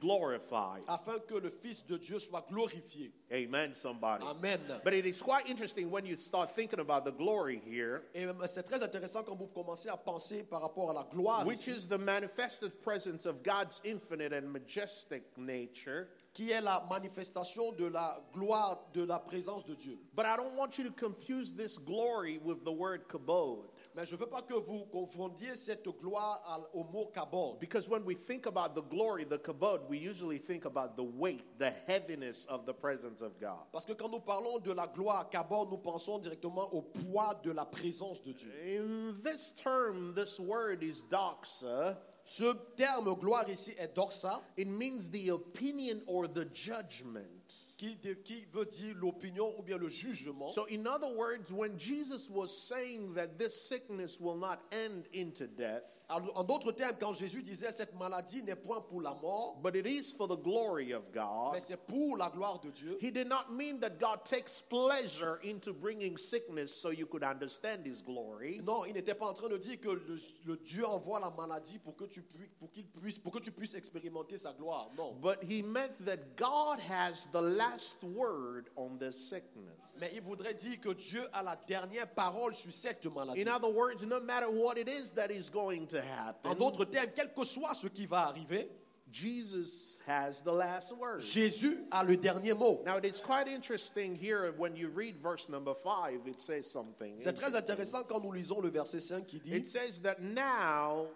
glorified. 0.00 0.82
afin 0.88 1.18
que 1.26 1.40
le 1.40 1.50
Fils 1.50 1.86
de 1.86 1.98
Dieu 1.98 2.18
soit 2.18 2.46
glorifié. 2.48 3.10
Amen, 3.32 3.74
somebody. 3.74 4.24
Amen. 4.24 4.58
But 4.82 4.92
it 4.92 5.06
is 5.06 5.22
quite 5.22 5.48
interesting 5.48 5.90
when 5.90 6.04
you 6.04 6.16
start 6.16 6.50
thinking 6.50 6.80
about 6.80 7.04
the 7.04 7.12
glory 7.12 7.60
here, 7.64 8.02
Et 8.14 8.24
euh, 8.24 8.32
c'est 8.46 8.64
très 8.64 8.82
intéressant 8.82 9.22
quand 9.24 9.36
vous 9.36 9.46
commencez 9.46 9.88
à 9.88 9.96
penser 9.96 10.42
par 10.42 10.62
rapport 10.62 10.90
à 10.90 10.94
la 10.94 11.04
gloire, 11.04 11.46
which 11.46 11.68
ici, 11.68 11.70
is 11.70 11.86
the 11.86 11.98
manifested 11.98 12.72
presence 12.82 13.26
of 13.26 13.42
God's 13.44 13.80
infinite 13.84 14.32
and 14.32 14.50
majestic 14.52 15.22
nature. 15.36 16.08
qui 16.34 16.50
est 16.50 16.60
la 16.60 16.84
manifestation 16.90 17.72
de 17.72 17.86
la 17.86 18.20
gloire 18.32 18.78
de 18.92 19.04
la 19.04 19.18
présence 19.18 19.64
de 19.64 19.74
Dieu. 19.74 19.96
But 20.14 20.26
I 20.26 20.36
don't 20.36 20.56
want 20.56 20.78
you 20.78 20.84
to 20.84 20.90
confuse 20.92 21.54
this 21.54 21.78
glory 21.78 22.38
with 22.38 22.64
the 22.64 22.72
word 22.72 23.08
kabod. 23.08 23.64
Mais 24.00 24.06
je 24.06 24.14
ne 24.14 24.20
veux 24.20 24.28
pas 24.28 24.40
que 24.40 24.54
vous 24.54 24.86
confondiez 24.86 25.54
cette 25.54 25.86
gloire 25.98 26.70
au 26.72 26.84
mot 26.84 27.12
kabod. 27.12 27.58
Because 27.60 27.86
when 27.86 28.02
we 28.06 28.14
think 28.14 28.46
about 28.46 28.74
the 28.74 28.80
glory, 28.80 29.26
the 29.26 29.36
kabod, 29.36 29.86
we 29.90 29.98
usually 29.98 30.38
think 30.38 30.64
about 30.64 30.96
the 30.96 31.04
weight, 31.04 31.44
the 31.58 31.70
heaviness 31.86 32.46
of 32.46 32.64
the 32.64 32.72
presence 32.72 33.20
of 33.20 33.38
God. 33.38 33.66
Parce 33.72 33.84
que 33.84 33.92
quand 33.92 34.08
nous 34.08 34.20
parlons 34.20 34.58
de 34.58 34.72
la 34.72 34.86
gloire 34.86 35.28
kabod, 35.28 35.68
nous 35.70 35.76
pensons 35.76 36.18
directement 36.18 36.72
au 36.72 36.80
poids 36.80 37.38
de 37.44 37.50
la 37.50 37.66
présence 37.66 38.22
de 38.22 38.32
Dieu. 38.32 38.50
In 38.64 39.20
this 39.22 39.52
term, 39.52 40.14
this 40.14 40.40
word 40.40 40.82
is 40.82 41.02
doxa. 41.10 41.98
Ce 42.24 42.54
terme 42.76 43.14
gloire 43.18 43.50
ici 43.50 43.74
est 43.78 43.94
doxa, 43.94 44.40
It 44.56 44.66
means 44.66 45.10
the 45.10 45.28
opinion 45.28 46.00
or 46.06 46.26
the 46.26 46.46
judgment. 46.54 47.39
Qui, 47.80 47.96
qui 48.24 48.44
veut 48.52 48.66
dire 48.66 48.94
l'opinion 49.00 49.54
ou 49.58 49.62
bien 49.62 49.78
le 49.78 49.88
jugement. 49.88 50.50
So, 50.50 50.66
in 50.66 50.86
other 50.86 51.08
words, 51.16 51.50
when 51.50 51.78
Jesus 51.78 52.28
was 52.28 52.68
saying 52.68 53.14
that 53.14 53.38
this 53.38 53.68
sickness 53.68 54.20
will 54.20 54.36
not 54.36 54.60
end 54.70 55.06
into 55.14 55.46
death, 55.46 55.99
En 56.10 56.44
d'autres 56.44 56.72
termes, 56.72 56.96
quand 56.98 57.12
Jésus 57.12 57.42
disait 57.42 57.70
cette 57.70 57.94
maladie 57.98 58.42
n'est 58.42 58.56
point 58.56 58.80
pour 58.80 59.00
la 59.00 59.14
mort, 59.14 59.58
but 59.62 59.74
it 59.76 59.86
is 59.86 60.12
for 60.12 60.26
the 60.26 60.40
glory 60.40 60.92
of 60.92 61.10
God, 61.12 61.52
mais 61.52 61.60
c'est 61.60 61.76
pour 61.76 62.16
la 62.16 62.30
gloire 62.30 62.60
de 62.60 62.70
Dieu. 62.70 62.98
he 63.00 63.10
did 63.10 63.28
not 63.28 63.52
mean 63.52 63.78
that 63.80 63.98
God 63.98 64.24
takes 64.24 64.60
pleasure 64.60 65.40
into 65.44 65.72
bringing 65.72 66.16
sickness 66.16 66.74
so 66.74 66.90
you 66.90 67.06
could 67.06 67.22
understand 67.22 67.86
his 67.86 68.02
glory. 68.02 68.60
Non, 68.64 68.84
il 68.84 68.94
n'était 68.94 69.14
pas 69.14 69.26
en 69.26 69.32
train 69.34 69.48
de 69.48 69.56
dire 69.56 69.80
que 69.80 69.90
le, 69.90 70.16
le 70.46 70.56
Dieu 70.56 70.84
envoie 70.86 71.20
la 71.20 71.30
maladie 71.30 71.78
pour 71.78 71.96
que 71.96 72.04
tu 72.04 72.22
puisses, 72.22 72.50
pour 72.58 72.70
qu'il 72.70 72.86
puisse, 72.86 73.18
pour 73.18 73.32
que 73.32 73.38
tu 73.38 73.52
puisses 73.52 73.74
expérimenter 73.74 74.36
sa 74.36 74.52
gloire. 74.52 74.90
Non. 74.96 75.14
But 75.20 75.38
he 75.42 75.62
meant 75.62 76.04
that 76.04 76.36
God 76.36 76.80
has 76.80 77.28
the 77.32 77.40
last 77.40 78.02
word 78.02 78.68
on 78.76 78.98
this 78.98 79.16
sickness. 79.28 79.96
Mais 80.00 80.10
il 80.14 80.22
voudrait 80.22 80.54
dire 80.54 80.80
que 80.80 80.90
Dieu 80.94 81.22
a 81.32 81.42
la 81.42 81.56
dernière 81.66 82.08
parole 82.08 82.54
sur 82.54 82.72
cette 82.72 83.06
maladie. 83.06 83.42
In 83.42 83.48
other 83.48 83.70
words, 83.70 84.04
no 84.04 84.20
matter 84.20 84.48
what 84.50 84.76
it 84.76 84.88
is 84.88 85.12
that 85.12 85.30
is 85.30 85.50
going 85.50 85.86
to 85.86 85.99
happen, 86.00 86.50
En 86.50 86.54
d'autres 86.54 86.84
termes, 86.84 87.10
quel 87.14 87.32
que 87.32 87.44
soit 87.44 87.74
ce 87.74 87.88
qui 87.88 88.06
va 88.06 88.28
arriver, 88.28 88.68
Jesus 89.12 89.96
has 90.06 90.40
the 90.42 90.52
last 90.52 90.92
word. 90.92 91.20
Jésus 91.20 91.84
a 91.90 92.04
le 92.04 92.16
dernier 92.16 92.54
mot. 92.54 92.82
Now, 92.84 92.98
it's 92.98 93.20
quite 93.20 93.48
interesting 93.48 94.14
here 94.14 94.52
when 94.56 94.76
you 94.76 94.88
read 94.88 95.16
verse 95.16 95.48
number 95.48 95.74
five, 95.74 96.20
it 96.26 96.40
says 96.40 96.70
something. 96.70 97.18
C'est 97.18 97.32
très 97.32 97.56
intéressant 97.56 98.04
quand 98.04 98.22
nous 98.22 98.32
lisons 98.32 98.60
le 98.60 98.70
verset 98.70 99.00
5 99.00 99.26
qui 99.26 99.40
dit 99.40 99.54
It 99.54 99.66
says 99.66 100.00
that 100.02 100.20
now 100.20 101.08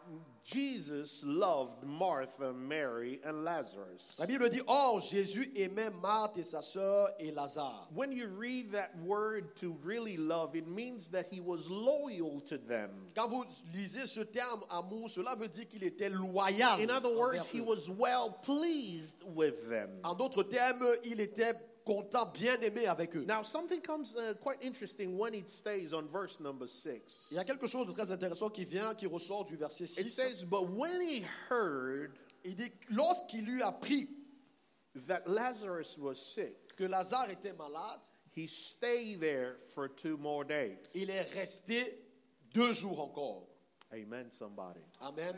Jesus 0.45 1.25
loved 1.25 1.83
Martha, 1.85 2.53
Mary, 2.53 3.19
and 3.25 3.45
Lazarus. 3.45 4.17
La 4.19 4.27
Bible 4.27 4.51
dit, 4.51 4.61
Or 4.67 5.01
Jésus 5.01 5.51
aimait 5.57 5.91
Marthe 6.03 6.37
et 6.37 6.45
sa 6.45 6.61
sœur 6.61 7.09
et 7.19 7.35
Lazare. 7.35 7.89
When 7.95 8.13
you 8.13 8.29
read 8.29 8.73
that 8.73 8.91
word 9.03 9.57
to 9.57 9.75
really 9.83 10.19
love, 10.19 10.55
it 10.55 10.69
means 10.69 11.09
that 11.09 11.29
he 11.31 11.41
was 11.41 11.71
loyal 11.71 12.41
to 12.43 12.59
them. 12.59 12.91
Quand 13.15 13.31
vous 13.31 13.45
lisez 13.75 14.07
ce 14.07 14.21
terme 14.21 14.63
amour, 14.71 15.09
cela 15.09 15.35
veut 15.35 15.49
dire 15.49 15.67
qu'il 15.67 15.83
était 15.83 16.11
loyal. 16.11 16.79
In 16.79 16.91
other 16.91 17.17
words, 17.17 17.47
he 17.51 17.63
was 17.63 17.89
well 17.89 18.39
pleased 18.43 19.17
with 19.25 19.71
them. 19.71 19.89
En 20.05 20.15
d'autres 20.15 20.43
termes, 20.43 20.85
il 21.05 21.21
était 21.21 21.55
content, 21.85 22.27
bien 22.33 22.61
aimé 22.63 22.87
avec 22.87 23.15
eux. 23.17 23.25
Now, 23.27 23.43
something 23.43 23.81
comes 23.81 24.17
uh, 24.17 24.35
quite 24.41 24.59
interesting 24.63 25.19
when 25.19 25.35
it 25.35 25.49
stays 25.51 25.93
on 25.93 26.07
verse 26.07 26.41
number 26.41 26.67
six. 26.67 27.29
Il 27.31 27.37
y 27.37 27.41
a 27.41 27.45
quelque 27.45 27.67
chose 27.67 27.87
de 27.87 27.93
très 27.93 28.11
intéressant 28.11 28.51
qui 28.51 28.65
vient, 28.65 28.95
qui 28.95 29.07
ressort 29.07 29.45
du 29.45 29.57
verset 29.57 29.85
It 29.85 30.11
6. 30.11 30.15
says, 30.15 30.45
But 30.45 30.71
when 30.71 31.01
he 31.01 31.25
heard 31.51 32.13
Il 32.45 32.55
dit, 32.57 32.71
lorsqu'il 32.91 33.45
lui 33.47 33.63
a 33.63 33.69
appris 33.69 34.09
that 35.07 35.27
Lazarus 35.27 35.97
was 35.99 36.17
sick, 36.17 36.77
que 36.77 36.85
Lazare 36.85 37.31
était 37.31 37.57
malade, 37.57 38.01
he 38.33 38.47
stayed 38.47 39.21
there 39.21 39.57
for 39.75 39.89
two 39.89 40.17
more 40.19 40.45
days. 40.45 40.77
il 40.95 41.09
est 41.11 41.23
resté 41.35 41.99
deux 42.53 42.73
jours 42.75 43.01
encore. 43.01 43.47
Amen, 43.93 44.31
somebody. 44.31 44.81
Amen. 45.01 45.35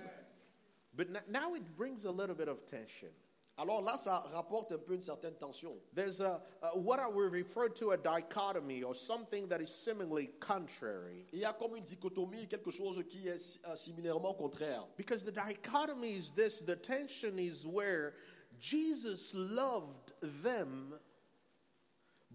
But 0.94 1.08
now 1.28 1.54
it 1.54 1.76
brings 1.76 2.06
a 2.06 2.10
little 2.10 2.34
bit 2.34 2.48
of 2.48 2.66
tension. 2.66 3.10
Alors 3.58 3.80
là, 3.80 3.96
ça 3.96 4.18
rapporte 4.34 4.72
un 4.72 4.78
peu 4.78 4.94
une 4.94 5.00
certaine 5.00 5.34
tension. 5.34 5.78
There's 5.94 6.20
a, 6.20 6.42
what 6.74 6.98
I 7.00 7.06
would 7.08 7.32
refer 7.32 7.70
to 7.70 7.92
a 7.92 7.96
dichotomy 7.96 8.82
or 8.82 8.94
something 8.94 9.48
that 9.48 9.62
is 9.62 9.68
seemingly 9.68 10.28
contrary. 10.40 11.24
Il 11.32 11.38
y 11.38 11.44
a 11.44 11.54
comme 11.54 11.74
une 11.74 11.82
dichotomie, 11.82 12.46
quelque 12.48 12.70
chose 12.70 13.02
qui 13.08 13.28
est 13.28 13.58
euh, 13.66 13.74
similairement 13.74 14.34
contraire. 14.34 14.86
Because 14.98 15.24
the 15.24 15.32
dichotomy 15.32 16.18
is 16.18 16.32
this 16.32 16.60
the 16.60 16.76
tension 16.76 17.38
is 17.38 17.66
where 17.66 18.12
Jesus 18.60 19.32
loved 19.34 20.12
them, 20.42 20.92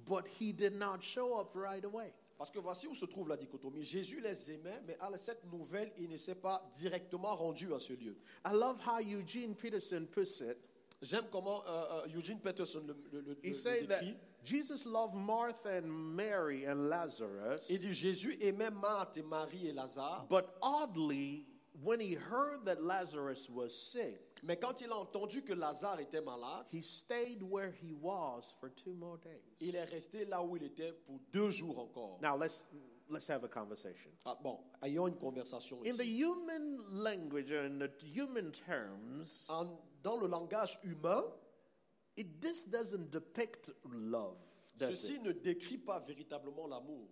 but 0.08 0.26
he 0.40 0.52
did 0.52 0.74
not 0.74 1.04
show 1.04 1.40
up 1.40 1.52
right 1.54 1.86
away. 1.86 2.14
Parce 2.36 2.50
que 2.50 2.58
voici 2.58 2.88
où 2.88 2.96
se 2.96 3.06
trouve 3.06 3.30
la 3.30 3.38
dichotomie. 3.38 3.84
Jésus 3.84 4.22
les 4.22 4.52
aimait, 4.52 4.82
mais 4.88 4.98
à 5.00 5.16
cette 5.16 5.46
nouvelle, 5.52 5.92
il 6.00 6.10
ne 6.10 6.18
s'est 6.18 6.42
pas 6.42 6.68
directement 6.72 7.36
rendu 7.36 7.72
à 7.76 7.78
ce 7.78 7.94
lieu. 7.94 8.18
I 8.44 8.54
love 8.54 8.80
how 8.84 9.00
Eugene 9.00 9.54
Peterson 9.54 10.08
puts 10.12 10.42
it. 10.42 10.58
J'aime 11.02 11.26
comment 11.32 11.64
euh, 11.68 12.06
Eugene 12.16 12.40
Peterson 12.40 12.84
le, 12.88 12.96
le- 13.12 13.22
le- 13.22 13.38
He 13.44 13.50
le 13.50 13.54
said 13.54 13.88
that 13.88 14.02
décrit. 14.02 14.16
Jesus 14.44 14.86
loved 14.86 15.16
Martha 15.16 15.78
and 15.78 15.88
Mary 16.16 16.66
and 16.68 16.90
Lazarus, 16.90 17.68
Il 17.70 17.80
dit 17.80 17.94
Jésus 17.94 18.38
aimait 18.42 18.72
Marthe 18.72 19.18
et 19.18 19.24
Marie 19.24 19.68
et 19.68 19.74
Lazare, 19.74 20.26
but 20.30 20.46
oddly, 20.62 21.46
when 21.84 22.00
he 22.00 22.14
heard 22.16 22.66
that 22.66 22.84
Lazarus 22.84 23.50
was 23.50 23.70
sick, 23.70 24.20
mais 24.44 24.58
quand 24.58 24.82
il 24.82 24.92
a 24.92 24.96
entendu 24.98 25.44
que 25.44 25.54
Lazare 25.54 26.00
était 26.02 26.22
malade, 26.24 26.66
he 26.72 26.82
stayed 26.84 27.42
where 27.44 27.72
he 27.72 27.94
was 27.94 28.54
for 28.60 28.70
two 28.70 28.94
more 28.94 29.18
days. 29.18 29.42
il 29.60 29.76
est 29.76 29.84
resté 29.92 30.26
là 30.26 30.42
où 30.44 30.56
il 30.56 30.64
était 30.64 30.94
pour 31.06 31.20
deux 31.32 31.50
jours 31.52 31.78
encore. 31.80 32.20
Now 32.22 32.36
let's 32.38 32.64
let's 33.10 33.28
have 33.30 33.44
a 33.44 33.48
conversation. 33.48 34.10
Ah, 34.26 34.38
bon, 34.42 34.60
ayons 34.84 35.08
une 35.08 35.18
conversation 35.18 35.78
In 35.86 35.96
the 35.98 36.04
ici. 36.04 36.18
human 36.24 36.80
language 36.92 37.52
or 37.52 37.64
in 37.66 37.78
the 37.80 37.90
human 38.04 38.52
terms, 38.52 39.46
En- 39.50 39.68
dans 40.04 40.18
le 40.18 40.28
langage 40.28 40.80
humain, 40.84 41.24
it 42.18 42.42
this 42.42 42.68
doesn't 42.68 43.10
depict 43.12 43.72
love. 43.92 44.38
does 44.78 44.90
ceci 44.90 45.16
it? 45.16 45.24
ne 45.24 45.32
décrit 45.32 45.78
pas 45.78 46.00
véritablement 46.00 46.68
l'amour. 46.68 47.08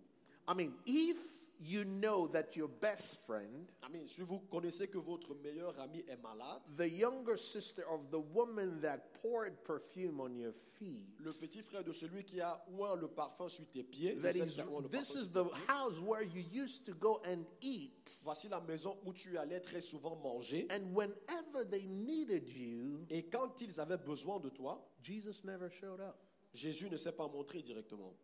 I 0.48 0.54
mean, 0.54 0.72
if 0.86 1.16
you 1.62 1.84
know 1.84 2.26
that 2.28 2.56
your 2.56 2.68
best 2.68 3.24
friend, 3.26 3.70
Amen. 3.82 4.06
Si 4.06 4.22
vous 4.22 4.40
connaissez 4.50 4.88
que 4.88 4.98
votre 4.98 5.34
meilleur 5.34 5.78
ami 5.78 6.00
est 6.08 6.16
malade, 6.22 6.62
the 6.76 6.88
younger 6.90 7.36
sister 7.36 7.82
of 7.90 8.10
the 8.10 8.18
woman 8.34 8.80
that 8.80 9.12
poured 9.20 9.52
perfume 9.64 10.20
on 10.20 10.34
your 10.34 10.52
feet, 10.78 11.04
le 11.18 11.32
petit 11.32 11.60
frère 11.62 11.84
de 11.84 11.92
celui 11.92 12.24
qui 12.24 12.40
a 12.40 12.64
oint 12.78 12.96
le 12.96 13.08
parfum 13.08 13.48
sur 13.48 13.66
tes 13.70 13.82
pieds, 13.82 14.14
that 14.22 14.30
is, 14.30 14.56
this 14.90 15.14
is 15.14 15.28
the 15.30 15.44
house 15.68 15.98
where 16.00 16.22
you 16.22 16.42
used 16.50 16.84
to 16.86 16.94
go 16.94 17.20
and 17.26 17.44
eat, 17.60 18.10
voici 18.24 18.48
la 18.48 18.60
maison 18.60 18.96
où 19.04 19.12
tu 19.12 19.36
allais 19.36 19.60
très 19.60 19.80
souvent 19.82 20.16
manger. 20.16 20.66
and 20.70 20.94
whenever 20.94 21.64
they 21.68 21.86
needed 21.86 22.48
you, 22.48 23.04
Et 23.10 23.24
quand 23.28 23.60
ils 23.60 23.78
avaient 23.80 23.98
besoin 23.98 24.40
de 24.40 24.48
toi, 24.48 24.82
Jesus 25.02 25.44
never 25.44 25.68
showed 25.70 26.00
up. 26.00 26.16
Jésus 26.54 26.88
ne 26.90 26.96
s'est 26.96 27.12
pas 27.16 27.28
montré 27.28 27.60
directement. 27.62 28.14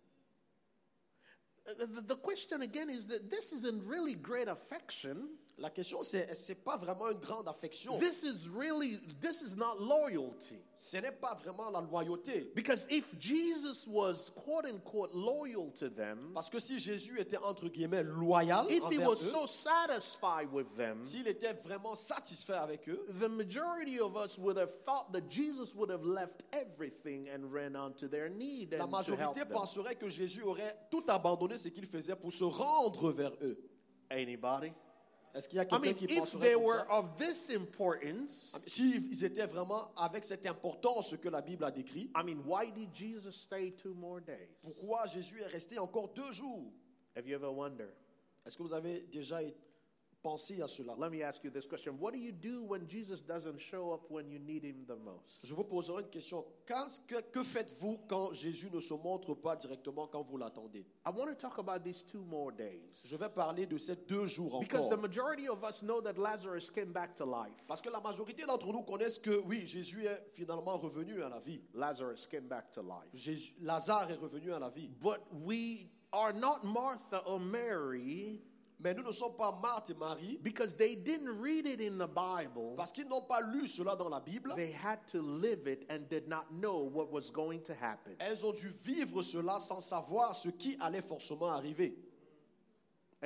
The 1.66 2.16
question 2.16 2.62
again 2.62 2.88
is 2.88 3.06
that 3.06 3.30
this 3.30 3.52
isn't 3.52 3.84
really 3.84 4.14
great 4.14 4.48
affection. 4.48 5.28
La 5.58 5.70
question, 5.70 6.02
c'est 6.02 6.34
c'est 6.34 6.62
pas 6.62 6.76
vraiment 6.76 7.08
une 7.08 7.18
grande 7.18 7.48
affection? 7.48 7.98
This 7.98 8.22
is 8.22 8.46
really, 8.46 9.00
this 9.22 9.40
is 9.40 9.56
not 9.56 9.76
loyalty. 9.80 10.58
Ce 10.74 10.98
n'est 10.98 11.12
pas 11.12 11.34
vraiment 11.34 11.70
la 11.70 11.80
loyauté. 11.80 12.52
Because 12.54 12.86
if 12.90 13.18
Jesus 13.18 13.86
was 13.86 14.30
quote 14.36 14.66
unquote 14.66 15.14
loyal 15.14 15.72
to 15.78 15.88
them, 15.88 16.32
Parce 16.34 16.50
que 16.50 16.58
si 16.58 16.78
Jésus 16.78 17.18
était 17.18 17.38
entre 17.38 17.70
guillemets 17.70 18.02
loyal 18.02 18.66
if 18.68 18.82
he 18.90 18.98
was 18.98 19.14
eux, 19.14 19.30
so 19.30 19.46
satisfied 19.46 20.52
with 20.52 20.76
them, 20.76 21.02
s'il 21.02 21.26
était 21.26 21.54
vraiment 21.54 21.94
satisfait 21.94 22.52
avec 22.52 22.86
eux, 22.90 23.06
the 23.18 23.28
majority 23.28 23.98
of 23.98 24.14
us 24.14 24.36
would 24.36 24.58
have 24.58 24.70
thought 24.84 25.10
that 25.14 25.22
Jesus 25.30 25.74
would 25.74 25.90
have 25.90 26.04
left 26.04 26.44
everything 26.52 27.30
and 27.30 27.50
ran 27.50 27.74
onto 27.74 28.08
their 28.08 28.28
need 28.28 28.74
la 28.74 28.84
and 28.84 28.90
to 28.90 29.16
help 29.16 29.34
majorité 29.34 29.40
them. 29.40 29.54
penserait 29.54 29.94
que 29.94 30.10
Jésus 30.10 30.42
aurait 30.42 30.76
tout 30.90 31.04
abandonné 31.08 31.56
ce 31.56 31.70
qu'il 31.70 31.86
faisait 31.86 32.14
pour 32.14 32.30
se 32.30 32.44
rendre 32.44 33.10
vers 33.10 33.32
eux. 33.40 33.56
Anybody? 34.10 34.70
Est-ce 35.36 35.48
qu'il 35.50 35.58
y 35.58 35.60
a 35.60 35.64
I 35.64 35.68
quelqu'un 35.68 35.90
mean, 35.90 35.94
qui 35.94 36.06
penserait 36.06 36.54
comme 36.54 36.66
ça? 36.66 36.86
of 36.98 37.16
this 37.16 37.50
importance, 37.54 38.54
S'ils 38.66 39.22
étaient 39.22 39.44
vraiment 39.46 39.92
avec 39.96 40.24
cette 40.24 40.46
importance 40.46 41.14
que 41.18 41.28
la 41.28 41.42
Bible 41.42 41.62
a 41.64 41.70
décrit, 41.70 42.10
I 42.16 42.22
mean, 42.24 42.42
why 42.46 42.72
did 42.72 42.88
Jesus 42.94 43.32
stay 43.32 43.72
two 43.72 43.92
more 43.94 44.20
days? 44.22 44.48
pourquoi 44.62 45.06
Jésus 45.06 45.42
est 45.42 45.46
resté 45.48 45.78
encore 45.78 46.08
deux 46.14 46.32
jours? 46.32 46.72
Have 47.14 47.26
you 47.28 47.34
ever 47.36 47.50
wondered? 47.52 47.92
Est-ce 48.46 48.56
que 48.56 48.62
vous 48.62 48.72
avez 48.72 49.00
déjà 49.12 49.40
pensé 50.22 50.60
à 50.62 50.66
cela 50.66 50.94
Let 50.98 51.10
me 51.10 51.22
ask 51.22 51.42
you 51.44 51.50
this 51.50 51.66
question. 51.66 51.96
What 51.98 52.12
do 52.12 52.18
you 52.18 52.32
do 52.32 52.62
when 52.62 52.86
Jesus 52.88 53.20
doesn't 53.20 53.58
show 53.60 53.92
up 53.92 54.10
when 54.10 54.30
you 54.30 54.38
need 54.38 54.64
him 54.64 54.84
the 54.86 54.96
most? 54.96 55.44
Je 55.44 55.54
vous 55.54 55.64
poserai 55.64 56.02
une 56.02 56.10
question. 56.10 56.44
Que, 56.66 57.20
que 57.32 57.42
faites-vous 57.42 57.98
quand 58.08 58.32
Jésus 58.32 58.70
ne 58.72 58.80
se 58.80 58.94
montre 58.94 59.34
pas 59.34 59.56
directement 59.56 60.06
quand 60.08 60.22
vous 60.22 60.36
l'attendez? 60.36 60.84
I 61.04 61.10
want 61.10 61.28
to 61.28 61.34
talk 61.34 61.58
about 61.58 61.84
these 61.84 62.02
two 62.04 62.24
more 62.24 62.50
days. 62.52 63.02
Je 63.04 63.16
vais 63.16 63.28
parler 63.28 63.66
de 63.66 63.76
ces 63.76 63.96
deux 64.08 64.26
jours 64.26 64.60
Because 64.60 64.86
encore. 64.86 64.98
the 64.98 65.00
majority 65.02 65.48
of 65.48 65.62
us 65.64 65.82
know 65.82 66.00
that 66.00 66.18
Lazarus 66.18 66.70
came 66.70 66.92
back 66.92 67.14
to 67.16 67.24
life. 67.24 67.64
Parce 67.68 67.80
que 67.80 67.90
la 67.90 68.00
majorité 68.00 68.44
d'entre 68.46 68.72
nous 68.72 68.82
connaissent 68.82 69.18
que 69.18 69.40
oui, 69.46 69.66
Jésus 69.66 70.04
est 70.06 70.22
finalement 70.32 70.76
revenu 70.76 71.22
à 71.22 71.28
la 71.28 71.38
vie. 71.38 71.60
Lazarus 71.74 72.26
came 72.26 72.48
back 72.48 72.70
to 72.72 72.82
life. 72.82 73.10
Jésus, 73.14 73.54
Lazare 73.62 74.10
est 74.10 74.16
revenu 74.20 74.52
à 74.52 74.58
la 74.58 74.68
vie. 74.68 74.88
But 75.00 75.20
we 75.44 75.88
are 76.12 76.32
not 76.32 76.64
Martha 76.64 77.22
or 77.26 77.38
Mary 77.38 78.42
Mais 78.78 78.92
nous 78.92 79.02
ne 79.02 79.10
sommes 79.10 79.34
pas 79.36 79.58
Marthe 79.62 79.90
et 79.90 79.94
Marie 79.94 80.38
because 80.42 80.76
they 80.76 80.94
didn't 80.96 81.30
read 81.40 81.66
it 81.66 81.80
in 81.80 81.96
the 81.96 82.06
Bible. 82.08 82.74
parce 82.76 82.92
qu'ils 82.92 83.08
n'ont 83.08 83.22
pas 83.22 83.40
lu 83.40 83.66
cela 83.66 83.96
dans 83.96 84.08
la 84.10 84.20
Bible. 84.20 84.52
They 84.54 84.72
had 84.72 84.98
to 85.12 85.22
live 85.22 85.66
it 85.66 85.86
and 85.90 86.00
did 86.10 86.28
not 86.28 86.44
know 86.50 86.90
what 86.92 87.10
was 87.10 87.30
going 87.32 87.60
to 87.62 87.72
happen. 87.72 88.14
Elles 88.18 88.44
ont 88.44 88.52
dû 88.52 88.68
vivre 88.84 89.22
cela 89.22 89.58
sans 89.58 89.80
savoir 89.80 90.34
ce 90.34 90.50
qui 90.50 90.76
allait 90.80 91.00
forcément 91.00 91.48
arriver. 91.50 91.96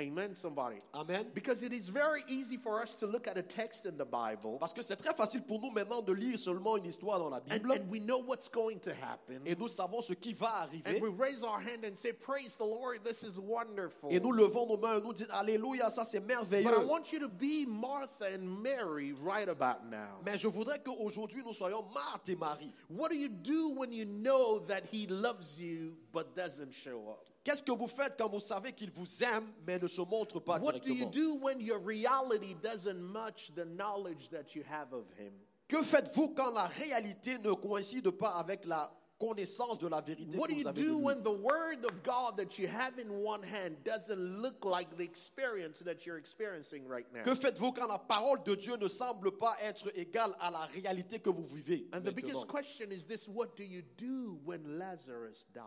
Amen, 0.00 0.34
somebody. 0.34 0.76
Amen. 0.94 1.26
Because 1.34 1.62
it 1.62 1.72
is 1.72 1.88
very 1.90 2.22
easy 2.26 2.56
for 2.56 2.80
us 2.82 2.94
to 2.96 3.06
look 3.06 3.28
at 3.28 3.36
a 3.36 3.42
text 3.42 3.84
in 3.84 3.98
the 3.98 4.04
Bible 4.04 4.56
Parce 4.58 4.72
que 4.72 4.80
c'est 4.82 4.96
très 4.96 5.14
facile 5.14 5.42
pour 5.46 5.60
nous 5.60 5.70
maintenant 5.70 6.00
de 6.00 6.12
lire 6.14 6.38
seulement 6.38 6.76
une 6.78 6.86
histoire 6.86 7.18
dans 7.18 7.28
la 7.28 7.36
and, 7.38 7.42
Bible 7.50 7.72
and 7.72 7.90
we 7.90 8.00
know 8.00 8.18
what's 8.18 8.48
going 8.48 8.78
to 8.80 8.90
happen. 8.92 9.40
et 9.44 9.54
nous 9.54 9.68
savons 9.68 10.00
ce 10.00 10.14
qui 10.14 10.32
va 10.32 10.62
And 10.64 10.68
arriver 10.86 11.00
we 11.02 11.10
raise 11.10 11.42
our 11.44 11.60
hand 11.60 11.84
and 11.84 11.96
say, 11.96 12.12
Praise 12.12 12.56
the 12.56 12.64
Lord, 12.64 13.04
this 13.04 13.22
is 13.22 13.38
wonderful. 13.38 14.08
et 14.10 14.18
nous 14.20 14.32
levons 14.32 14.66
nos 14.66 14.78
mains 14.78 14.96
et 14.96 15.02
nous 15.02 15.12
disons 15.12 15.30
Alléluia, 15.32 15.90
ça 15.90 16.04
c'est 16.04 16.20
But 16.20 16.32
I 16.32 16.36
merveilleux. 16.36 16.86
want 16.86 17.12
you 17.12 17.18
to 17.20 17.28
be 17.28 17.66
Martha 17.68 18.26
and 18.34 18.62
Mary 18.62 19.12
right 19.22 19.48
about 19.48 19.84
now. 19.90 20.20
Mais 20.24 20.38
je 20.38 20.48
voudrais 20.48 20.78
qu'aujourd'hui 20.82 21.42
nous 21.44 21.52
soyons 21.52 21.84
Marthe 21.94 22.28
et 22.30 22.36
Marie. 22.36 22.72
What 22.88 23.10
do 23.10 23.16
you 23.16 23.28
do 23.28 23.70
when 23.76 23.92
you 23.92 24.04
know 24.06 24.60
that 24.66 24.82
He 24.92 25.06
loves 25.06 25.58
you 25.60 25.94
but 26.12 26.34
doesn't 26.34 26.72
show 26.72 27.08
up? 27.10 27.26
Qu'est-ce 27.42 27.62
que 27.62 27.72
vous 27.72 27.86
faites 27.86 28.16
quand 28.18 28.28
vous 28.28 28.38
savez 28.40 28.72
qu'il 28.72 28.90
vous 28.90 29.24
aime 29.24 29.50
mais 29.66 29.78
ne 29.78 29.86
se 29.88 30.02
montre 30.02 30.40
pas 30.40 30.58
What 30.60 30.80
do 30.80 30.88
you 30.90 30.94
directement? 31.06 31.10
do 31.10 31.34
when 31.42 31.60
your 31.60 31.78
reality 31.78 32.54
doesn't 32.62 33.00
match 33.00 33.50
the 33.54 33.64
knowledge 33.64 34.28
that 34.30 34.54
you 34.54 34.62
have 34.70 34.92
of 34.92 35.06
Him? 35.18 35.32
Que 35.66 35.82
faites-vous 35.82 36.34
quand 36.34 36.50
la 36.52 36.66
réalité 36.66 37.38
ne 37.38 37.52
coïncide 37.52 38.10
pas 38.10 38.32
avec 38.38 38.64
la 38.66 38.92
connaissance 39.18 39.78
de 39.78 39.86
la 39.86 40.00
vérité 40.00 40.36
What 40.36 40.48
que 40.48 40.52
do 40.52 40.56
vous 40.56 40.60
you 40.62 40.68
avez 40.68 40.80
de 40.82 40.86
do 40.86 40.96
lui 40.98 41.04
when 41.04 41.22
the 41.22 41.28
Word 41.30 41.84
of 41.86 42.02
God 42.02 42.36
that 42.36 42.58
you 42.58 42.66
have 42.68 42.98
in 42.98 43.08
one 43.22 43.42
hand 43.42 43.76
doesn't 43.84 44.18
look 44.42 44.64
like 44.64 44.94
the 44.96 45.02
experience 45.04 45.78
that 45.84 46.04
you're 46.04 46.18
experiencing 46.18 46.86
right 46.88 47.06
now? 47.14 47.22
Que 47.22 47.34
faites-vous 47.34 47.72
quand 47.72 47.86
la 47.88 47.98
parole 47.98 48.42
de 48.44 48.54
Dieu 48.54 48.76
ne 48.76 48.88
semble 48.88 49.30
pas 49.38 49.56
être 49.62 49.90
égale 49.96 50.34
à 50.40 50.50
la 50.50 50.66
réalité 50.66 51.20
que 51.20 51.30
vous 51.30 51.46
vivez 51.46 51.86
And 51.92 52.00
the 52.00 52.06
maintenant? 52.06 52.14
biggest 52.16 52.48
question 52.48 52.90
is 52.90 53.06
this 53.06 53.26
what 53.28 53.56
do 53.56 53.62
you 53.64 53.82
do 53.96 54.38
when 54.44 54.78
Lazarus 54.78 55.46
dies? 55.54 55.62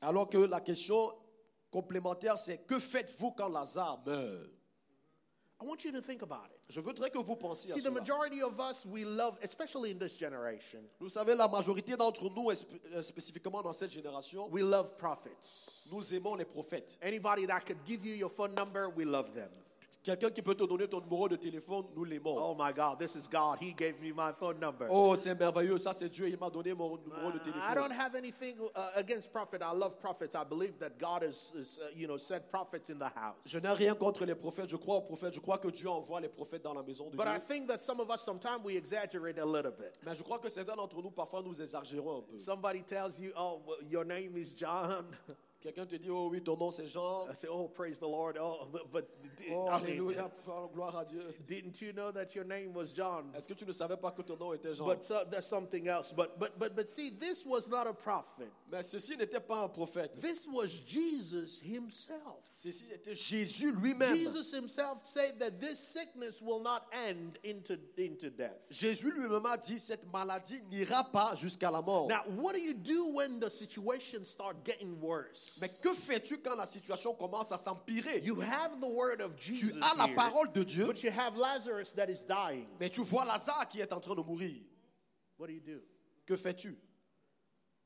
Alors 0.00 0.28
que 0.28 0.38
la 0.38 0.60
question 0.60 1.12
complémentaire, 1.70 2.36
c'est 2.38 2.58
que 2.66 2.78
faites-vous 2.78 3.32
quand 3.32 3.48
Lazare 3.48 4.02
meurt? 4.06 4.50
I 5.60 5.66
want 5.66 5.84
you 5.84 5.92
to 5.92 6.00
think 6.02 6.22
about 6.22 6.46
it. 6.50 6.60
Je 6.68 6.80
voudrais 6.80 7.10
que 7.10 7.18
vous 7.18 7.36
pensiez 7.36 7.72
à 7.72 7.74
See, 7.76 7.80
the 7.80 7.84
cela. 7.84 8.00
majority 8.00 8.42
of 8.42 8.58
us, 8.58 8.84
we 8.86 9.04
love, 9.04 9.38
especially 9.42 9.92
in 9.92 9.98
this 9.98 10.16
generation, 10.18 10.80
Vous 10.98 11.08
savez, 11.08 11.34
la 11.34 11.46
majorité 11.48 11.96
d'entre 11.96 12.28
nous, 12.28 12.50
euh, 12.50 13.02
spécifiquement 13.02 13.62
dans 13.62 13.72
cette 13.72 13.90
génération, 13.90 14.48
we 14.50 14.62
love 14.62 14.94
prophets. 14.96 15.30
nous 15.90 16.14
aimons 16.14 16.34
les 16.34 16.44
prophètes. 16.44 16.98
Anybody 17.02 17.46
that 17.46 17.60
could 17.60 17.78
give 17.86 18.04
you 18.04 18.14
your 18.14 18.30
phone 18.30 18.54
number, 18.54 18.88
we 18.96 19.04
love 19.04 19.32
them. 19.32 19.48
Quelqu'un 20.04 20.28
qui 20.28 20.42
peut 20.42 20.54
te 20.54 20.64
donner 20.64 20.86
ton 20.86 21.00
numéro 21.00 21.26
de 21.30 21.36
téléphone, 21.36 21.86
nous 21.96 22.04
l'aimons. 22.04 22.36
Oh 22.36 22.54
my 22.58 22.74
God, 22.74 22.98
this 22.98 23.14
is 23.14 23.26
God. 23.26 23.56
He 23.58 23.72
gave 23.72 23.98
me 24.02 24.12
my 24.14 24.32
phone 24.38 24.60
number. 24.60 24.86
Oh, 24.90 25.16
c'est 25.16 25.34
merveilleux, 25.34 25.78
ça 25.78 25.94
c'est 25.94 26.10
Dieu, 26.10 26.28
il 26.28 26.36
m'a 26.38 26.50
donné 26.50 26.74
mon 26.74 26.98
numéro 26.98 27.32
de 27.32 27.38
Uh, 27.38 27.40
I 27.40 27.74
don't 27.74 27.88
téléphone. 27.88 27.92
have 27.92 28.14
anything 28.14 28.56
uh, 28.76 28.90
against 28.96 29.32
prophet. 29.32 29.62
I 29.62 29.72
love 29.74 29.98
prophets. 29.98 30.34
I 30.34 30.44
believe 30.44 30.78
that 30.78 30.98
God 31.00 31.22
has, 31.22 31.54
uh, 31.56 31.86
you 31.96 32.06
know, 32.06 32.18
sent 32.18 32.50
prophets 32.50 32.90
in 32.90 32.98
the 32.98 33.10
house. 33.16 33.36
Je 33.46 33.58
n'ai 33.58 33.70
rien 33.72 33.94
contre 33.94 34.26
les 34.26 34.34
prophètes, 34.34 34.68
je 34.68 34.76
crois 34.76 34.96
aux 34.96 35.06
prophètes, 35.06 35.32
je 35.32 35.40
crois 35.40 35.56
que 35.56 35.68
Dieu 35.68 35.88
envoie 35.88 36.20
les 36.20 36.28
prophètes 36.28 36.62
dans 36.62 36.74
la 36.74 36.82
maison 36.82 37.08
de 37.08 37.16
But 37.16 37.26
I 37.26 37.38
Dieu. 37.38 37.46
think 37.48 37.68
that 37.68 37.78
some 37.80 37.98
of 37.98 38.10
us 38.10 38.20
sometimes 38.20 38.62
we 38.62 38.76
exaggerate 38.76 39.38
a 39.38 39.46
little 39.46 39.72
bit. 39.72 39.94
Mais 40.04 40.14
je 40.14 40.22
crois 40.22 40.38
que 40.38 40.50
certains 40.50 40.76
d'entre 40.76 41.00
nous, 41.00 41.12
parfois, 41.12 41.40
nous 41.42 41.62
exagérons 41.62 42.18
un 42.18 42.22
peu. 42.30 42.36
Somebody 42.38 42.82
tells 42.82 43.18
you, 43.18 43.32
"Oh, 43.38 43.62
well, 43.66 43.78
your 43.90 44.04
name 44.04 44.36
is 44.36 44.52
John." 44.54 45.06
Quelqu'un 45.64 45.86
te 45.86 45.96
dit, 45.96 46.10
oh 46.10 46.28
oui, 46.30 46.42
ton 46.42 46.58
nom 46.58 46.70
c'est 46.70 46.86
Jean. 46.86 47.26
I 47.30 47.34
say, 47.34 47.48
"Oh, 47.50 47.68
praise 47.68 47.98
the 47.98 48.02
Lord." 48.02 48.36
Oh, 48.38 48.68
but, 48.70 48.92
but 48.92 49.08
Oh, 49.50 49.68
alléluia, 49.70 50.30
gloire 50.74 50.94
à 50.94 51.04
Dieu. 51.06 51.22
didn't 51.46 51.80
you 51.80 51.92
know 51.94 52.12
that 52.12 52.34
your 52.34 52.44
name 52.44 52.74
was 52.74 52.92
John? 52.94 53.32
Est-ce 53.34 53.48
que 53.48 53.54
tu 53.54 53.64
ne 53.64 53.72
savais 53.72 53.96
pas 53.96 54.10
que 54.10 54.22
ton 54.22 54.36
nom 54.36 54.52
était 54.52 54.74
Jean? 54.74 54.84
But 54.84 55.02
so, 55.02 55.24
that's 55.30 55.48
something 55.48 55.88
else. 55.88 56.12
But 56.12 56.38
but 56.38 56.58
but 56.58 56.76
but 56.76 56.90
see, 56.90 57.08
this 57.10 57.46
was 57.46 57.68
not 57.68 57.86
a 57.86 57.94
prophet. 57.94 58.50
Mais 58.70 58.82
ceci 58.82 59.16
n'était 59.16 59.40
pas 59.40 59.64
un 59.64 59.68
prophète. 59.68 60.20
This 60.20 60.46
was 60.46 60.68
Jesus 60.86 61.60
himself. 61.60 62.42
Ceci 62.52 62.84
c'était 62.86 63.14
Jésus 63.14 63.72
lui-même. 63.72 64.14
Jesus 64.16 64.52
himself 64.52 65.06
said 65.06 65.38
that 65.38 65.60
this 65.60 65.78
sickness 65.78 66.42
will 66.42 66.60
not 66.60 66.82
end 66.92 67.38
into 67.42 67.78
into 67.96 68.28
death. 68.28 68.68
Jésus 68.70 69.10
lui-même 69.10 69.46
a 69.46 69.56
dit, 69.56 69.78
cette 69.78 70.06
maladie 70.12 70.62
n'ira 70.70 71.04
pas 71.04 71.34
jusqu'à 71.34 71.70
la 71.70 71.80
mort. 71.80 72.08
Now, 72.08 72.22
what 72.36 72.52
do 72.54 72.60
you 72.60 72.74
do 72.74 73.06
when 73.14 73.40
the 73.40 73.50
situation 73.50 74.24
start 74.24 74.62
getting 74.64 75.00
worse? 75.00 75.53
Mais 75.60 75.68
que 75.68 75.94
fais-tu 75.94 76.38
quand 76.38 76.56
la 76.56 76.66
situation 76.66 77.14
commence 77.14 77.52
à 77.52 77.56
s'empirer? 77.58 78.20
You 78.20 78.40
have 78.40 78.80
the 78.80 78.86
word 78.88 79.20
of 79.20 79.36
Tu 79.36 79.54
as 79.80 79.96
la 79.96 80.06
here, 80.06 80.14
parole 80.16 80.52
de 80.52 80.64
Dieu, 80.64 80.86
but 80.86 81.02
you 81.02 81.10
have 81.10 81.36
Lazarus 81.36 81.92
that 81.94 82.08
is 82.10 82.24
dying. 82.24 82.66
mais 82.80 82.90
tu 82.90 83.02
vois 83.02 83.24
Lazare 83.24 83.68
qui 83.68 83.80
est 83.80 83.92
en 83.92 84.00
train 84.00 84.14
de 84.14 84.22
mourir. 84.22 84.60
What 85.38 85.46
do 85.48 85.52
you 85.52 85.60
do? 85.60 85.80
Que 86.26 86.36
fais-tu? 86.36 86.76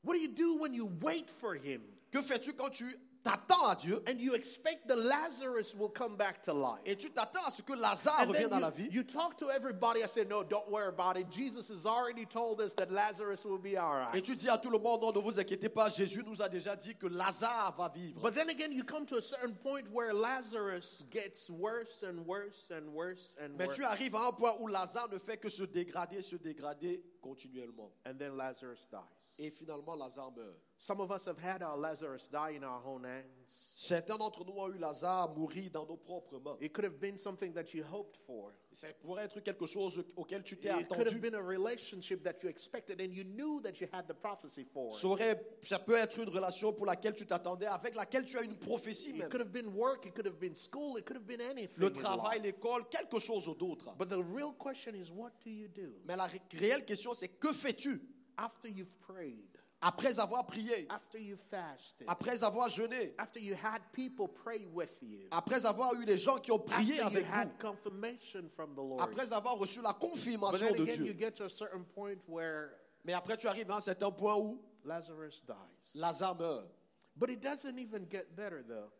What 0.03 0.13
do 0.15 0.19
you 0.19 0.29
do 0.29 0.57
when 0.57 0.73
you 0.73 0.89
wait 1.01 1.29
for 1.29 1.55
him? 1.55 1.81
Que 2.11 2.21
fais-tu 2.21 2.53
quand 2.53 2.69
tu 2.69 2.85
t'attends 3.29 3.67
à 3.69 3.75
Dieu 3.75 4.01
and 4.07 4.19
you 4.19 4.33
expect 4.33 4.87
the 4.87 4.95
Lazarus 4.95 5.75
will 5.75 5.89
come 5.89 6.15
back 6.15 6.41
to 6.43 6.53
life? 6.53 6.81
et 6.85 6.95
tu 6.95 7.11
t'attends 7.11 7.45
à 7.45 7.51
ce 7.51 7.61
que 7.61 7.73
Lazare 7.73 8.21
And 8.21 8.29
revienne 8.31 8.49
dans 8.49 8.59
la 8.59 8.69
you, 8.69 8.73
vie 8.75 8.89
you 8.91 9.03
talk 9.03 9.37
to 9.37 9.49
everybody. 9.49 10.03
I 10.03 10.07
said, 10.07 10.29
No, 10.29 10.43
don't 10.43 10.69
worry 10.69 10.87
about 10.89 11.17
it. 11.17 11.29
Jesus 11.29 11.69
has 11.69 11.85
already 11.85 12.25
told 12.25 12.61
us 12.61 12.73
that 12.75 12.91
Lazarus 12.91 13.45
will 13.45 13.57
be 13.59 13.77
all 13.77 13.95
et 13.95 14.13
right. 14.13 14.23
tu 14.23 14.35
dis 14.35 14.49
à 14.49 14.57
tout 14.57 14.69
le 14.69 14.79
monde, 14.79 15.01
non, 15.01 15.11
ne 15.11 15.19
vous 15.19 15.39
inquiétez 15.39 15.69
pas, 15.69 15.89
Jésus 15.89 16.23
nous 16.25 16.41
a 16.41 16.49
déjà 16.49 16.75
dit 16.75 16.95
que 16.95 17.07
Lazare 17.07 17.75
va 17.77 17.89
vivre. 17.89 18.21
But 18.21 18.33
then 18.33 18.49
again, 18.49 18.71
you 18.71 18.83
come 18.83 19.05
to 19.05 19.17
a 19.17 19.21
certain 19.21 19.53
point 19.55 19.83
where 19.91 20.13
Lazarus 20.13 21.05
gets 21.11 21.49
worse 21.49 22.03
and 22.03 22.25
worse 22.25 22.71
and 22.71 22.89
worse 22.93 23.35
and 23.41 23.49
Mais 23.57 23.65
worse. 23.67 23.75
tu 23.75 23.83
arrives 23.83 24.15
à 24.15 24.27
un 24.27 24.31
point 24.31 24.53
où 24.59 24.67
Lazare 24.67 25.09
ne 25.11 25.17
fait 25.17 25.37
que 25.37 25.49
se 25.49 25.63
dégrader, 25.63 26.21
se 26.21 26.35
dégrader 26.37 27.03
continuellement. 27.21 27.91
And 28.05 28.15
then 28.17 28.35
Lazarus 28.37 28.87
dies. 28.89 28.97
Et 29.45 29.51
finalement, 29.51 29.95
Lazare 29.95 30.31
meurt. 30.35 30.57
Some 30.81 31.01
of 31.01 31.11
us 31.11 31.25
have 31.27 31.37
had 31.37 31.61
our 31.61 31.77
Lazarus 31.77 32.29
die 32.29 32.51
in 32.55 32.63
our 32.63 32.81
own 32.85 33.03
hands. 33.03 33.73
Certains 33.75 34.17
d'entre 34.17 34.45
nous 34.45 34.53
ont 34.53 34.69
eu 34.73 34.77
Lazare 34.77 35.35
mourir 35.35 35.69
dans 35.71 35.85
nos 35.85 35.97
propres 35.97 36.39
mains. 36.39 36.55
It 36.61 36.71
could 36.71 36.85
have 36.85 37.01
been 37.01 37.17
something 37.17 37.51
that 37.53 37.73
you 37.73 37.83
hoped 37.83 38.15
for. 38.25 38.53
Ça 38.71 38.87
pourrait 39.01 39.25
être 39.25 39.41
quelque 39.41 39.65
chose 39.65 40.01
auquel 40.15 40.41
tu 40.41 40.55
t'es 40.57 40.69
It 40.69 40.87
could 40.87 40.99
have 40.99 41.07
attendu. 41.07 41.19
been 41.19 41.35
a 41.35 41.41
relationship 41.41 42.23
that 42.23 42.41
you 42.41 42.47
expected 42.49 43.01
and 43.01 43.11
you 43.13 43.25
knew 43.25 43.59
that 43.61 43.81
you 43.81 43.87
had 43.91 44.07
the 44.07 44.13
prophecy 44.13 44.63
for. 44.63 44.93
Ça, 44.93 45.07
aurait- 45.07 45.57
ça 45.61 45.79
peut 45.79 45.97
être 45.97 46.17
une 46.17 46.29
relation 46.29 46.71
pour 46.71 46.85
laquelle 46.85 47.13
tu 47.13 47.25
t'attendais, 47.27 47.65
avec 47.65 47.93
laquelle 47.95 48.23
tu 48.23 48.37
as 48.37 48.41
une 48.43 48.55
prophétie 48.57 49.09
It 49.09 49.17
même. 49.17 49.29
could 49.29 49.41
have 49.41 49.51
been 49.51 49.67
work, 49.75 50.05
it 50.05 50.13
could 50.13 50.27
have 50.27 50.39
been 50.39 50.55
school, 50.55 50.97
it 50.97 51.03
could 51.05 51.17
have 51.17 51.25
been 51.27 51.41
anything. 51.41 51.77
Le 51.77 51.91
travail, 51.91 52.39
l'école, 52.41 52.87
quelque 52.89 53.19
chose 53.19 53.45
d'autre. 53.57 53.93
But 53.97 54.07
the 54.07 54.23
real 54.33 54.53
question 54.57 54.93
is 54.95 55.11
what 55.11 55.31
do 55.43 55.49
you 55.51 55.67
do? 55.67 55.91
Mais 56.05 56.15
la 56.15 56.27
ré- 56.27 56.39
réelle 56.53 56.85
question, 56.85 57.13
c'est 57.13 57.27
que 57.37 57.51
fais-tu? 57.51 58.01
After 58.37 58.69
you've 58.69 58.95
prayed, 59.01 59.58
après 59.81 60.19
avoir 60.19 60.45
prié, 60.45 60.87
after 60.89 61.17
you've 61.19 61.39
fasted, 61.49 62.05
après 62.07 62.43
avoir 62.43 62.67
jeûné, 62.69 63.13
after 63.17 63.39
you 63.39 63.55
had 63.55 63.81
people 63.93 64.27
pray 64.27 64.65
with 64.73 64.91
you, 65.01 65.27
après 65.31 65.65
avoir 65.65 65.93
eu 65.95 66.03
les 66.05 66.17
gens 66.17 66.37
qui 66.37 66.51
ont 66.51 66.59
prié 66.59 66.99
after 66.99 67.19
you 67.21 67.25
avec 67.25 67.33
had 67.33 67.49
vous, 67.49 67.57
confirmation 67.59 68.49
from 68.49 68.73
the 68.73 68.77
Lord. 68.79 69.01
après 69.01 69.31
avoir 69.31 69.57
reçu 69.57 69.81
la 69.81 69.93
But 69.93 69.99
confirmation 70.01 70.59
then 70.59 70.73
de 70.75 70.83
again, 70.83 71.05
you 71.05 71.13
Dieu. 71.13 71.19
get 71.19 71.35
to 71.35 71.45
a 71.45 71.49
certain 71.49 71.83
point 71.95 72.17
where 72.27 72.71
Mais 73.05 73.13
après, 73.13 73.37
tu 73.37 73.47
arrives 73.47 73.71
à 73.71 73.77
un 73.77 73.81
certain 73.81 74.11
point 74.11 74.35
où 74.35 74.61
Lazarus 74.83 75.41
dies. 75.47 75.95
Lazare 75.95 76.35
meurt. 76.35 76.67
But 77.15 77.29
it 77.29 77.41
doesn't 77.41 77.77
even 77.79 78.05
get 78.09 78.35
better 78.35 78.61
though. 78.67 78.91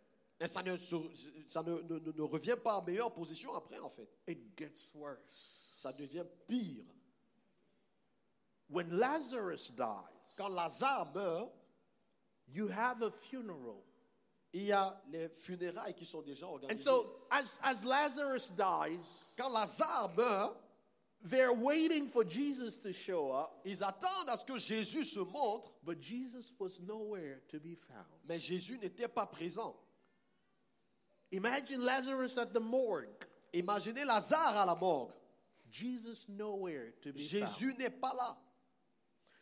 Et 0.42 0.48
ça 0.48 0.64
ne, 0.64 0.78
ça 0.78 1.62
ne- 1.64 1.82
ne- 1.82 2.12
ne 2.14 2.22
revient 2.22 2.56
pas 2.64 2.78
en 2.80 2.82
meilleure 2.84 3.12
position 3.14 3.54
après, 3.54 3.78
en 3.80 3.90
fait. 3.90 4.08
It 4.26 4.40
gets 4.58 4.90
worse. 4.96 5.70
Ça 5.74 5.92
devient 5.92 6.24
pire. 6.48 6.86
When 8.70 8.90
Lazarus 8.98 9.70
dies, 9.76 10.19
Quand 10.38 10.50
Lazare 10.50 11.12
meurt, 11.14 11.52
you 12.48 12.68
have 12.70 13.02
a 13.04 13.12
funeral. 13.12 13.84
il 14.54 14.64
y 14.66 14.72
a 14.72 15.00
les 15.12 15.30
funérailles 15.30 15.94
qui 15.94 16.06
sont 16.06 16.22
déjà 16.24 16.48
And 16.48 16.54
organisées. 16.54 16.84
so 16.84 17.06
as, 17.30 17.60
as 17.62 17.84
Lazarus 17.86 18.50
dies, 18.52 19.34
Quand 19.38 19.50
Lazare 19.52 20.10
meurt, 20.18 20.58
they're 21.22 21.54
waiting 21.54 22.08
for 22.08 22.24
Jesus 22.24 22.78
to 22.78 22.92
show 22.94 23.32
up, 23.32 23.52
ils 23.66 23.84
attendent 23.84 24.30
à 24.30 24.38
ce 24.38 24.46
que 24.46 24.58
Jésus 24.58 25.04
se 25.04 25.20
montre, 25.20 25.72
but 25.84 26.00
Jesus 26.02 26.52
was 26.58 26.80
nowhere 26.82 27.42
to 27.50 27.60
be 27.60 27.76
found. 27.76 28.08
mais 28.28 28.40
Jésus 28.40 28.80
n'était 28.80 29.08
pas 29.10 29.26
présent. 29.28 29.76
Imagine 31.32 31.82
Lazarus 31.84 32.38
at 32.38 32.54
the 32.54 32.60
morgue. 32.60 33.08
Imaginez 33.54 34.04
Lazare 34.06 34.58
à 34.58 34.66
la 34.66 34.76
morgue. 34.76 35.14
Jesus 35.70 36.28
nowhere 36.30 36.94
to 37.04 37.12
be 37.14 37.20
found. 37.20 37.30
Jésus 37.46 37.74
n'est 37.78 37.92
pas 37.92 38.14
là. 38.16 38.36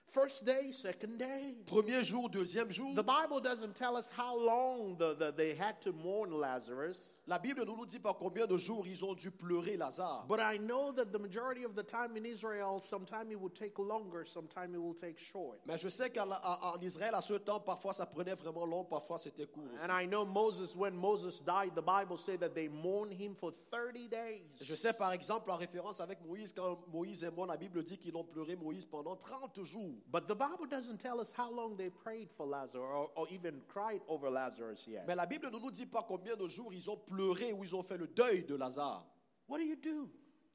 First 0.10 0.46
day, 0.46 0.72
second 0.72 1.18
day. 1.20 1.54
Premier 1.66 2.02
jour, 2.02 2.30
deuxième 2.30 2.72
jour. 2.72 2.96
The 2.96 3.04
Bible 3.04 3.42
doesn't 3.42 3.74
tell 3.76 3.98
us 3.98 4.10
how 4.18 4.38
long 4.40 4.96
the, 4.98 5.14
the, 5.14 5.34
they 5.36 5.54
had 5.54 5.82
to 5.82 5.92
mourn 5.92 6.32
Lazarus, 6.32 7.20
La 7.28 7.38
Bible 7.38 7.66
ne 7.66 7.76
nous 7.76 7.86
dit 7.86 8.00
pas 8.00 8.14
combien 8.14 8.48
de 8.48 8.58
jours 8.58 8.88
ils 8.88 9.04
ont 9.04 9.14
dû 9.14 9.32
pleurer 9.32 9.76
Lazare. 9.76 10.26
but 10.30 10.40
I 10.40 10.58
know 10.60 10.94
that 10.94 11.12
the 11.12 11.20
majority 11.20 11.66
of 11.66 11.76
the 11.76 11.84
time 11.84 12.16
in 12.16 12.26
Israel, 12.26 12.80
sometime 12.80 13.32
it 13.32 13.40
will 13.40 13.50
take 13.50 13.78
longer, 13.78 14.24
sometime 14.24 14.74
it 14.74 14.82
will 14.82 14.96
take 14.96 15.20
short. 15.20 15.60
Mais 15.66 15.76
je 15.78 15.90
sais 15.90 16.10
qu'en 16.10 16.30
en 16.32 16.80
Israël, 16.82 17.14
à 17.14 17.22
ce 17.22 17.34
temps, 17.34 17.60
parfois 17.60 17.92
ça 17.92 18.06
prenait 18.06 18.34
vraiment 18.36 18.66
long, 18.66 18.86
parfois 18.86 19.18
c'était 19.18 19.46
court 19.46 19.66
aussi. 19.76 19.84
And 19.84 19.92
I 19.92 20.08
know 20.08 20.26
Moses, 20.26 20.74
when 20.74 20.96
Moses 20.96 21.42
died, 21.42 21.74
the 21.76 21.84
Bible 21.86 22.18
said 22.18 22.40
that 22.40 22.56
they 22.56 22.70
mourned 22.70 23.12
him 23.12 23.36
for 23.36 23.52
30 23.72 24.10
days. 24.10 24.42
Je 24.62 24.74
sais 24.74 24.94
par 24.94 25.12
exemple 25.12 25.52
en 25.52 25.58
référence 25.58 26.00
avec 26.00 26.22
Moïse, 26.26 26.54
quand 26.54 26.80
Moïse 26.94 27.26
est 27.26 27.32
mort, 27.32 27.46
la 27.48 27.58
Bible 27.58 27.84
dit 27.84 27.98
qu'ils 27.98 28.16
ont 28.16 28.24
pleuré 28.24 28.56
Moïse 28.56 28.86
pendant 28.86 29.18
30 29.18 29.62
jours. 29.64 29.97
But 30.12 30.28
the 30.28 30.36
Bible 30.36 30.66
doesn't 30.70 31.00
tell 31.00 31.20
us 31.20 31.32
how 31.36 31.52
long 31.52 31.76
they 31.78 31.90
prayed 31.90 32.32
for 32.32 32.46
Lazarus 32.48 32.84
or, 32.84 33.10
or 33.16 33.28
even 33.30 33.62
cried 33.68 34.02
over 34.08 34.30
Lazarus 34.30 34.88
yet. 34.88 35.06
Mais 35.08 35.16
la 35.16 35.26
Bible 35.26 35.50
ne 35.52 35.60
nous 35.60 35.72
dit 35.72 35.86
pas 35.86 36.04
combien 36.08 36.36
de 36.36 36.48
jours 36.48 36.74
ils 36.74 36.90
ont 36.90 36.98
pleuré 36.98 37.54
ou 37.54 37.64
ils 37.64 37.76
ont 37.76 37.84
fait 37.84 37.98
le 37.98 38.08
deuil 38.08 38.44
de 38.44 38.56
Lazare. 38.56 39.06
What 39.48 39.58
do 39.60 39.64
you 39.66 39.76
do 39.76 40.10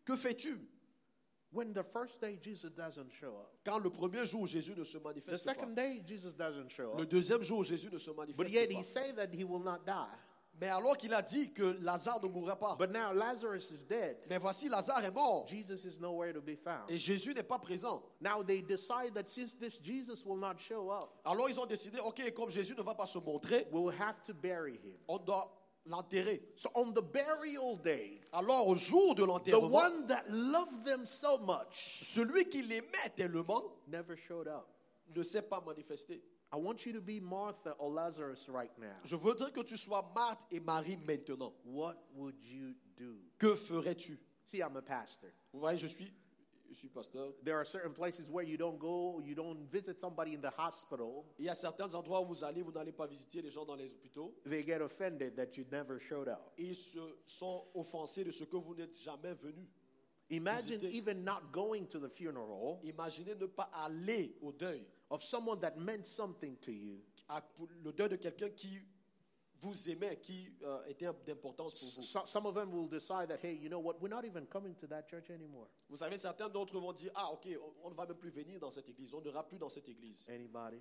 Que 0.05 0.17
fais-tu 0.17 0.59
when 1.55 1.73
the 1.75 1.83
first 1.83 2.21
day 2.21 2.39
Jesus 2.43 2.71
doesn't 2.75 3.11
show 3.13 3.37
up? 3.39 3.51
quand 3.65 3.79
le 3.79 3.91
premier 3.91 4.25
jour 4.27 4.47
Jésus 4.47 4.75
ne 4.77 4.85
se 4.85 4.99
The 4.99 5.05
manifeste 5.05 5.45
pas 5.45 5.53
second 5.55 5.75
day 5.75 6.03
Jesus 6.07 6.33
doesn't 6.35 6.71
show 6.71 6.93
up. 6.93 6.99
Le 6.99 7.07
deuxième 7.07 7.43
jour 7.43 7.63
Jésus 7.63 7.91
ne 7.93 7.99
se 7.99 8.11
manifeste 8.11 8.39
But 8.39 8.51
yet 8.51 8.71
he 8.71 8.77
pas. 8.77 8.83
say 8.85 9.13
that 9.13 9.29
he 9.33 9.45
will 9.45 9.63
not 9.63 9.85
die. 9.87 10.09
Mais 10.63 10.69
alors 10.69 10.97
qu'il 10.97 11.13
a 11.13 11.23
dit 11.23 11.53
que 11.53 11.77
Lazare 11.83 12.23
ne 12.23 12.29
mourrait 12.29 12.57
pas. 12.57 12.77
But 12.79 12.93
now 12.93 13.13
Lazarus 13.13 13.73
is 13.73 13.85
dead. 13.85 14.17
Mais 14.31 14.39
voici 14.39 14.69
Lazare 14.69 15.05
est 15.05 15.11
mort 15.11 15.45
Jesus 15.49 15.85
is 15.85 15.99
nowhere 16.01 16.33
to 16.33 16.41
be 16.41 16.55
found. 16.55 16.89
et 16.89 16.99
Jésus 16.99 17.35
n'est 17.35 17.43
pas 17.43 17.59
présent. 17.59 18.01
Now 18.21 18.45
they 18.45 18.63
decide 18.63 19.13
that 19.15 19.27
since 19.27 19.57
this 19.59 19.81
Jesus 19.83 20.25
will 20.25 20.39
not 20.39 20.61
show 20.61 20.89
up, 20.93 21.11
Alors 21.25 21.49
ils 21.49 21.59
ont 21.59 21.67
décidé, 21.67 21.99
ok, 21.99 22.33
comme 22.33 22.49
Jésus 22.49 22.77
ne 22.77 22.83
va 22.83 22.95
pas 22.95 23.07
se 23.07 23.19
montrer, 23.19 23.67
we'll 23.73 23.93
have 24.01 24.23
to 24.23 24.33
bury 24.33 24.75
him. 24.85 24.95
on 25.09 25.19
doit 25.19 25.53
l'enterrer. 25.85 26.41
So 26.55 26.71
on 26.77 26.93
the 26.93 27.03
burial 27.03 27.77
day, 27.83 28.21
Alors 28.33 28.69
au 28.69 28.77
jour 28.77 29.17
de 29.17 29.23
the 29.23 29.27
l'enterrement, 29.27 29.67
one 29.69 30.07
that 30.07 30.23
loved 30.29 30.85
them 30.85 31.07
so 31.07 31.39
much 31.39 32.05
celui 32.05 32.49
qui 32.49 32.63
l'aimait 32.63 33.11
tellement 33.17 33.65
never 33.89 34.15
showed 34.17 34.47
up. 34.47 34.69
ne 35.13 35.25
s'est 35.25 35.43
pas 35.43 35.61
manifesté. 35.61 36.23
I 36.53 36.57
want 36.57 36.85
you 36.85 36.93
to 36.93 37.01
be 37.01 37.19
Martha 37.19 37.75
or 37.79 37.91
Lazarus 37.91 38.47
right 38.49 38.71
now. 38.79 38.93
Je 39.05 39.17
voudrais 39.17 39.53
que 39.53 39.63
tu 39.63 39.77
sois 39.77 40.05
Marthe 40.15 40.45
et 40.51 40.61
Marie 40.61 40.99
maintenant. 41.07 41.55
What 41.65 41.97
would 42.15 42.35
you 42.43 42.75
do? 42.97 43.17
Que 43.39 43.55
ferais-tu? 43.55 44.19
See, 44.45 44.59
I'm 44.61 44.77
a 44.77 44.83
pastor. 44.83 45.31
Vous 45.55 45.61
voyez, 45.61 45.79
je 45.79 45.87
suis, 45.87 46.13
je 46.69 46.75
suis 46.75 46.89
pasteur. 46.89 47.33
There 47.43 47.57
are 47.57 47.65
certain 47.65 47.93
places 47.93 48.29
where 48.29 48.45
you 48.45 48.59
don't 48.59 48.79
go, 48.79 49.23
you 49.25 49.35
don't 49.35 49.67
visit 49.71 49.99
somebody 49.99 50.35
in 50.35 50.43
the 50.43 50.53
hospital. 50.59 51.25
Il 51.39 51.47
y 51.47 51.49
a 51.49 51.55
certains 51.55 51.95
endroits 51.95 52.21
où 52.21 52.27
vous 52.27 52.45
allez, 52.45 52.61
vous 52.61 52.73
n'allez 52.73 52.93
pas 52.93 53.07
visiter 53.07 53.41
les 53.41 53.49
gens 53.51 53.65
dans 53.65 53.77
les 53.77 53.95
hôpitaux. 53.95 54.35
They 54.45 54.63
get 54.63 54.83
offended 54.83 55.35
that 55.37 55.57
you 55.57 55.65
never 55.73 55.99
showed 56.01 56.29
up. 56.29 56.53
Ils 56.59 56.75
se 56.75 57.01
sont 57.25 57.65
offensés 57.75 58.25
de 58.25 58.31
ce 58.31 58.45
que 58.45 58.57
vous 58.57 58.75
n'êtes 58.75 58.99
jamais 58.99 59.33
venu. 59.35 59.67
Imagine 60.31 60.79
Visiter. 60.79 60.97
even 60.97 61.25
not 61.25 61.53
going 61.53 61.87
to 61.87 61.99
the 61.99 62.09
funeral 62.09 62.81
Imaginez 62.85 63.35
ne 63.39 63.47
pas 63.47 63.71
aller 63.85 64.35
au 64.41 64.53
deuil, 64.53 64.83
of 65.13 65.23
someone 65.23 65.61
that 65.61 65.77
meant 65.77 66.07
something 66.07 66.57
to 66.57 66.73
you. 66.73 66.99
le 67.85 67.93
deuil 67.93 68.09
de 68.09 68.17
quelqu'un 68.17 68.51
qui 68.51 68.81
vous 69.61 69.89
aimait, 69.91 70.19
qui 70.21 70.51
euh, 70.63 70.85
était 70.87 71.07
d'importance 71.25 71.75
pour 71.75 71.89
vous. 71.89 72.03
So, 72.03 72.27
some 72.27 72.47
of 72.47 72.55
them 72.55 72.73
will 72.73 72.89
decide 72.89 73.29
that, 73.29 73.39
hey, 73.45 73.55
you 73.55 73.69
know 73.69 73.79
what, 73.79 74.01
we're 74.01 74.09
not 74.09 74.25
even 74.25 74.47
coming 74.47 74.75
to 74.75 74.87
that 74.89 75.07
church 75.09 75.31
anymore. 75.31 75.69
Vous 75.89 75.97
savez, 75.97 76.17
certains 76.17 76.49
d'entre 76.49 76.81
vont 76.81 76.93
dire, 76.93 77.13
ah 77.15 77.31
ok, 77.33 77.47
on- 77.85 77.91
ne 77.91 77.95
va 77.95 78.07
même 78.07 78.17
plus 78.17 78.31
venir 78.31 78.59
dans 78.59 78.71
cette 78.73 78.89
église, 78.89 79.15
on 79.15 79.21
n'ira 79.21 79.47
plus 79.47 79.59
dans 79.59 79.69
cette 79.69 79.89
église. 79.89 80.29
Anybody? 80.31 80.81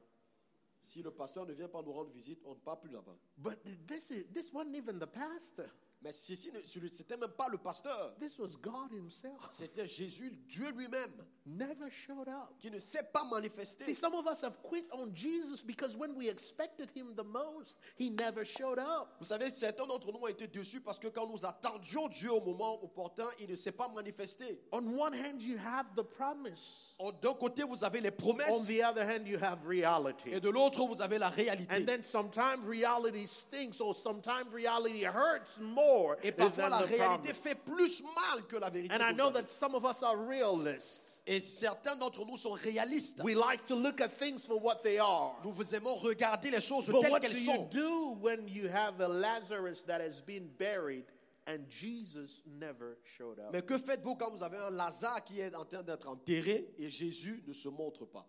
Si 0.82 1.04
le 1.04 1.12
pasteur 1.12 1.46
ne 1.46 1.54
vient 1.54 1.68
pas 1.70 1.84
nous 1.84 1.94
rendre 1.94 2.10
visite, 2.10 2.42
on 2.44 2.56
ne 2.56 2.60
part 2.60 2.80
plus 2.80 2.90
là-bas. 2.90 3.16
But 3.38 3.60
this 3.86 4.10
is 4.10 4.26
this 4.34 4.52
wasn't 4.52 4.76
even 4.76 4.98
the 4.98 5.06
pastor. 5.06 5.70
Mais 6.02 6.12
ceci, 6.12 6.52
ne- 6.52 6.64
ce 6.64 6.80
n'était 6.80 7.18
même 7.18 7.30
pas 7.38 7.48
le 7.50 7.60
pasteur. 7.60 8.16
This 8.18 8.40
was 8.40 8.56
God 8.60 8.92
Himself. 8.92 9.46
C'était 9.52 9.86
Jésus, 9.86 10.32
Dieu 10.48 10.72
lui-même, 10.72 11.24
Never 11.58 11.90
showed 11.90 12.28
up. 12.30 12.54
qui 12.60 12.72
ne 12.72 12.80
s'est 12.80 13.04
pas 13.12 13.22
See, 13.24 13.30
manifesté. 13.30 13.96
some 13.96 14.14
of 14.16 14.26
us 14.28 14.42
have 14.44 14.62
quit 14.64 14.86
on 14.94 15.14
Jesus 15.14 15.62
because 15.62 15.96
when 15.98 16.16
we 16.16 16.30
expected 16.30 16.90
Him 16.96 17.14
the 17.16 17.24
most, 17.24 17.78
He 17.98 18.10
never 18.10 18.46
showed 18.46 18.80
up. 18.80 19.10
Vous 19.20 19.26
savez, 19.28 19.50
certains 19.50 19.86
d'entre 19.86 20.12
nous 20.12 20.20
ont 20.20 20.28
été 20.28 20.48
déçus 20.48 20.82
parce 20.82 20.98
que 21.00 21.08
quand 21.10 21.28
nous 21.28 21.46
attendions 21.46 22.08
Dieu 22.08 22.32
au 22.32 22.42
moment 22.42 22.82
opportun, 22.84 23.28
il 23.40 23.50
ne 23.50 23.56
s'est 23.56 23.72
pas 23.74 23.88
manifesté. 23.90 24.62
On 24.72 24.80
one 24.98 25.14
hand, 25.14 25.42
you 25.42 25.58
have 25.58 25.88
the 25.96 26.04
promise. 26.04 26.96
En- 27.00 27.12
D'un 27.12 27.34
côté, 27.34 27.64
vous 27.64 27.84
avez 27.84 28.00
les 28.02 28.10
On 28.10 28.16
promesses 28.18 28.68
the 28.68 28.82
other 28.84 29.04
hand, 29.04 29.28
you 29.28 29.38
have 29.42 29.66
reality. 29.66 30.32
et 30.32 30.40
de 30.40 30.50
l'autre, 30.50 30.86
vous 30.86 31.02
avez 31.02 31.18
la 31.18 31.30
réalité. 31.30 31.76
And 31.76 31.86
then 31.86 32.04
sometimes 32.04 32.66
reality 32.66 33.28
stinks, 33.28 33.82
or 33.82 33.94
sometimes 33.96 34.54
reality 34.54 35.04
hurts 35.06 35.60
more 35.60 36.16
Et 36.24 36.32
parfois, 36.32 36.70
la 36.70 36.78
réalité 36.78 37.34
promise. 37.34 37.38
fait 37.38 37.56
plus 37.66 38.04
mal 38.04 38.46
que 38.48 38.56
la 38.58 38.70
vérité. 38.70 38.94
And 38.94 39.02
I 39.02 39.14
know 39.14 39.32
that 39.32 39.48
some 39.50 39.76
of 39.76 39.84
us 39.86 40.02
are 40.04 40.16
realists. 40.18 41.11
Et 41.28 41.40
certains 41.40 41.96
d'entre 41.96 42.26
nous 42.26 42.36
sont 42.36 42.54
réalistes. 42.54 43.22
We 43.24 43.36
like 43.36 43.64
to 43.66 43.76
look 43.76 44.02
at 44.02 44.10
things 44.10 44.40
for 44.46 44.60
what 44.60 44.82
they 44.82 44.98
are. 44.98 45.40
Nous 45.44 45.54
vous 45.54 45.76
aimons 45.76 45.96
regarder 45.96 46.50
les 46.50 46.62
choses 46.62 46.88
But 46.88 47.02
telles 47.02 47.12
what 47.12 47.20
do 47.20 47.28
qu'elles 47.28 47.38
you 47.40 47.46
sont. 47.54 47.70
do 47.72 48.18
when 48.22 48.48
you 48.48 48.68
have 48.68 49.00
a 49.00 49.08
Lazarus 49.08 49.84
that 49.86 50.02
has 50.02 50.20
been 50.20 50.48
buried 50.58 51.06
and 51.46 51.60
Jesus 51.70 52.42
never 52.46 52.98
showed 53.04 53.40
up? 53.40 53.52
Mais 53.54 53.62
que 53.62 53.78
faites-vous 53.78 54.16
quand 54.16 54.32
vous 54.32 54.42
avez 54.44 54.58
un 54.58 54.72
Lazare 54.72 55.24
qui 55.24 55.40
est 55.40 55.56
en 55.56 55.66
train 55.66 55.84
d'être 55.84 56.08
enterré 56.08 56.74
et 56.80 56.90
Jésus 56.90 57.44
ne 57.48 57.54
se 57.54 57.70
montre 57.70 58.06
pas? 58.06 58.28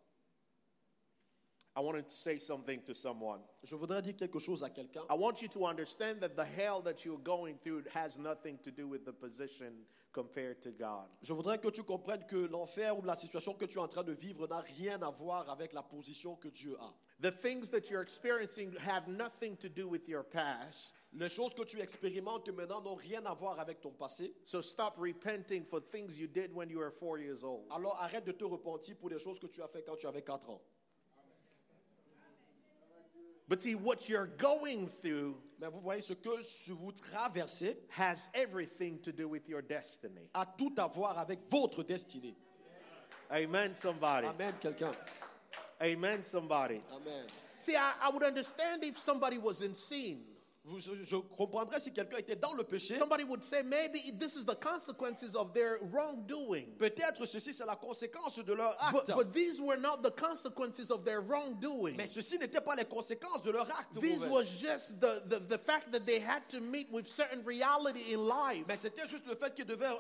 I 1.75 1.81
wanted 1.81 2.07
to 2.09 2.15
say 2.15 2.39
something 2.39 2.83
to 2.83 2.95
someone. 2.95 3.41
Je 3.65 3.77
voudrais 3.77 4.03
dire 4.03 4.15
quelque 4.15 4.39
chose 4.39 4.63
à 4.63 4.69
quelqu'un. 4.69 5.03
I 5.09 5.15
want 5.15 5.41
you 5.41 5.49
to 5.49 5.65
understand 5.65 6.21
that 6.21 6.37
the 6.37 6.45
hell 6.45 6.83
that 6.83 7.05
you're 7.05 7.23
going 7.23 7.57
through 7.65 7.85
has 7.95 8.19
nothing 8.19 8.59
to 8.59 8.71
do 8.71 8.87
with 8.87 9.05
the 9.07 9.13
position 9.13 9.73
compared 10.13 10.61
to 10.61 10.71
God. 10.71 11.09
Je 11.23 11.33
voudrais 11.33 11.59
que 11.59 11.71
tu 11.71 11.83
comprennes 11.83 12.27
que 12.27 12.47
l'enfer 12.47 12.99
ou 12.99 13.03
la 13.03 13.15
situation 13.15 13.55
que 13.55 13.65
tu 13.65 13.79
es 13.79 13.81
en 13.81 13.89
train 13.89 14.05
de 14.05 14.13
vivre 14.13 14.47
n'a 14.47 14.61
rien 14.61 15.01
à 15.03 15.11
voir 15.11 15.49
avec 15.49 15.73
la 15.73 15.83
position 15.83 16.37
que 16.37 16.49
Dieu 16.49 16.77
a. 16.79 16.93
The 17.21 17.31
things 17.31 17.71
that 17.71 17.89
you're 17.89 18.03
experiencing 18.03 18.75
have 18.85 19.09
nothing 19.09 19.57
to 19.57 19.69
do 19.69 19.89
with 19.89 20.07
your 20.09 20.25
past. 20.25 20.97
Les 21.15 21.31
choses 21.31 21.55
que 21.55 21.63
tu 21.65 21.81
expérimentes 21.81 22.51
maintenant 22.51 22.83
n'ont 22.83 22.97
rien 22.97 23.25
à 23.25 23.33
voir 23.33 23.59
avec 23.59 23.81
ton 23.81 23.93
passé. 23.93 24.35
So 24.45 24.61
stop 24.61 24.99
repenting 24.99 25.65
for 25.65 25.81
things 25.81 26.19
you 26.19 26.27
did 26.27 26.53
when 26.53 26.69
you 26.69 26.81
were 26.81 26.91
four 26.91 27.19
years 27.19 27.43
old. 27.45 27.65
Alors 27.71 27.99
arrête 27.99 28.27
de 28.27 28.33
te 28.33 28.45
repentir 28.45 28.97
pour 28.97 29.09
des 29.09 29.19
choses 29.19 29.39
que 29.39 29.47
tu 29.47 29.63
as 29.63 29.69
fait 29.69 29.83
quand 29.83 29.97
tu 29.97 30.07
avais 30.07 30.23
4 30.23 30.51
ans. 30.51 30.61
But 33.53 33.61
see, 33.61 33.75
what 33.75 34.09
you're 34.09 34.31
going 34.39 34.87
through 34.87 35.37
Mais 35.61 35.69
vous 35.69 35.83
voyez 35.83 36.01
ce 36.01 36.15
que 36.15 36.73
vous 36.73 36.91
traversez 36.91 37.77
has 37.91 38.31
everything 38.33 38.99
to 39.03 39.13
do 39.13 39.29
with 39.29 39.47
your 39.47 39.61
destiny. 39.61 40.31
a 40.33 40.47
tout 40.57 40.73
à 40.79 40.87
voir 40.87 41.19
avec 41.19 41.41
votre 41.51 41.83
destinée. 41.83 42.35
Amen, 43.31 43.75
somebody. 43.75 44.27
Amen, 44.27 44.55
quelqu'un. 44.59 44.93
Amen, 45.83 46.25
somebody. 46.25 46.81
Amen. 46.91 47.27
See, 47.61 47.77
I, 47.77 47.93
I 48.03 48.09
would 48.09 48.23
understand 48.23 48.85
if 48.85 48.97
somebody 48.97 49.37
was 49.37 49.61
in 49.61 49.75
sin. 49.75 50.23
Vous- 50.65 50.79
je, 50.79 51.17
comprendrais 51.17 51.81
si 51.81 51.93
quelqu'un 51.93 52.19
était 52.19 52.37
dans 52.37 52.55
le 52.55 52.63
péché. 52.63 52.97
Somebody 52.97 53.25
would 53.25 53.43
say, 53.43 53.65
maybe 53.65 54.17
this 54.17 54.37
is 54.37 54.45
the 54.45 54.55
consequences 54.55 55.35
of 55.35 55.53
their 55.53 55.79
wrongdoing. 55.91 56.67
Peut-être 56.79 57.27
ceci 57.27 57.53
c'est 57.53 57.67
la 57.67 57.75
conséquence 57.75 58.39
de 58.39 58.53
leur 58.53 58.73
But, 58.93 59.09
acte. 59.11 59.17
but 59.17 59.33
these 59.33 59.61
were 59.61 59.77
not 59.77 60.03
the 60.05 60.13
consequences 60.13 60.91
of 60.93 61.05
their 61.05 61.21
wrongdoing. 61.21 61.97
Mais 61.97 62.07
ceci 62.07 62.39
n'était 62.39 62.61
pas 62.61 62.77
les 62.77 62.85
conséquences 62.85 63.43
de 63.43 63.51
leur 63.51 63.69
acte. 63.77 64.01
This 64.01 64.25
was 64.27 64.45
just 64.45 65.01
the, 65.01 65.23
the, 65.29 65.41
the 65.49 65.59
fact 65.59 65.91
that 65.91 66.07
they 66.07 66.21
had 66.21 66.49
to 66.49 66.61
meet 66.61 66.89
with 66.93 67.09
certain 67.09 67.43
reality 67.45 68.15
in 68.15 68.21
life. 68.21 68.65
Mais 68.69 68.77
c'était 68.77 69.07
juste 69.09 69.27
le 69.27 69.35
fait 69.35 69.53
qu'ils 69.57 69.67
devaient 69.67 69.91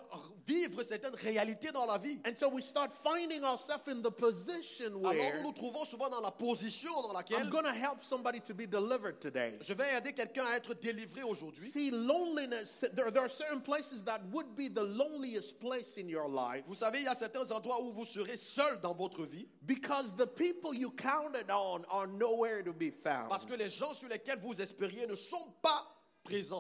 vivre 0.47 0.81
certaines 0.85 1.17
réalités 1.17 1.73
dans 1.73 1.87
la 1.87 1.99
vie. 1.99 2.21
And 2.25 2.37
so 2.37 2.49
we 2.49 2.63
start 2.63 2.93
finding 2.93 3.43
ourselves 3.43 3.89
in 3.89 4.01
the 4.01 4.13
position 4.13 4.95
Alors 5.01 5.13
where 5.13 5.39
nous 5.39 5.43
nous 5.43 5.53
trouvons 5.53 5.85
souvent 5.85 6.09
dans 6.09 6.21
la 6.21 6.31
position 6.31 6.93
dans 7.03 7.13
laquelle 7.13 7.41
I'm 7.41 7.51
going 7.51 7.65
to 7.65 7.73
help 7.75 8.05
somebody 8.05 8.39
to 8.43 8.55
be 8.55 8.69
delivered 8.69 9.19
today. 9.19 9.55
je 9.61 9.75
vais 9.75 9.97
aider 9.99 10.13
quelqu'un 10.13 10.45
à 10.53 10.57
être 10.57 10.75
délivré 10.75 11.23
aujourd'hui. 11.23 11.71
See, 11.71 11.91
loneliness, 11.91 12.85
there, 12.95 13.11
there 13.11 13.23
are 13.25 13.29
certain 13.31 13.61
places 13.61 14.03
that 14.05 14.21
would 14.31 14.55
be 14.57 14.69
the 14.69 14.83
loneliest 14.83 15.59
place 15.61 15.97
in 15.99 16.09
your 16.09 16.29
life 16.29 16.65
Vous 16.67 16.75
savez, 16.75 16.99
il 17.01 17.05
y 17.05 17.09
a 17.09 17.15
certains 17.15 17.51
endroits 17.51 17.81
où 17.83 17.93
vous 17.93 18.05
serez 18.05 18.37
seul 18.37 18.81
dans 18.83 18.95
votre 18.95 19.25
vie 19.25 19.47
because 19.67 20.15
the 20.17 20.27
people 20.27 20.75
you 20.75 20.91
counted 20.91 21.51
on 21.51 21.85
are 21.91 22.07
nowhere 22.07 22.63
to 22.63 22.73
be 22.73 22.91
found. 22.91 23.29
parce 23.29 23.45
que 23.47 23.55
les 23.55 23.69
gens 23.69 23.93
sur 23.95 24.09
lesquels 24.09 24.39
vous 24.41 24.61
espériez 24.61 25.07
ne 25.07 25.15
sont 25.15 25.53
pas 25.63 25.87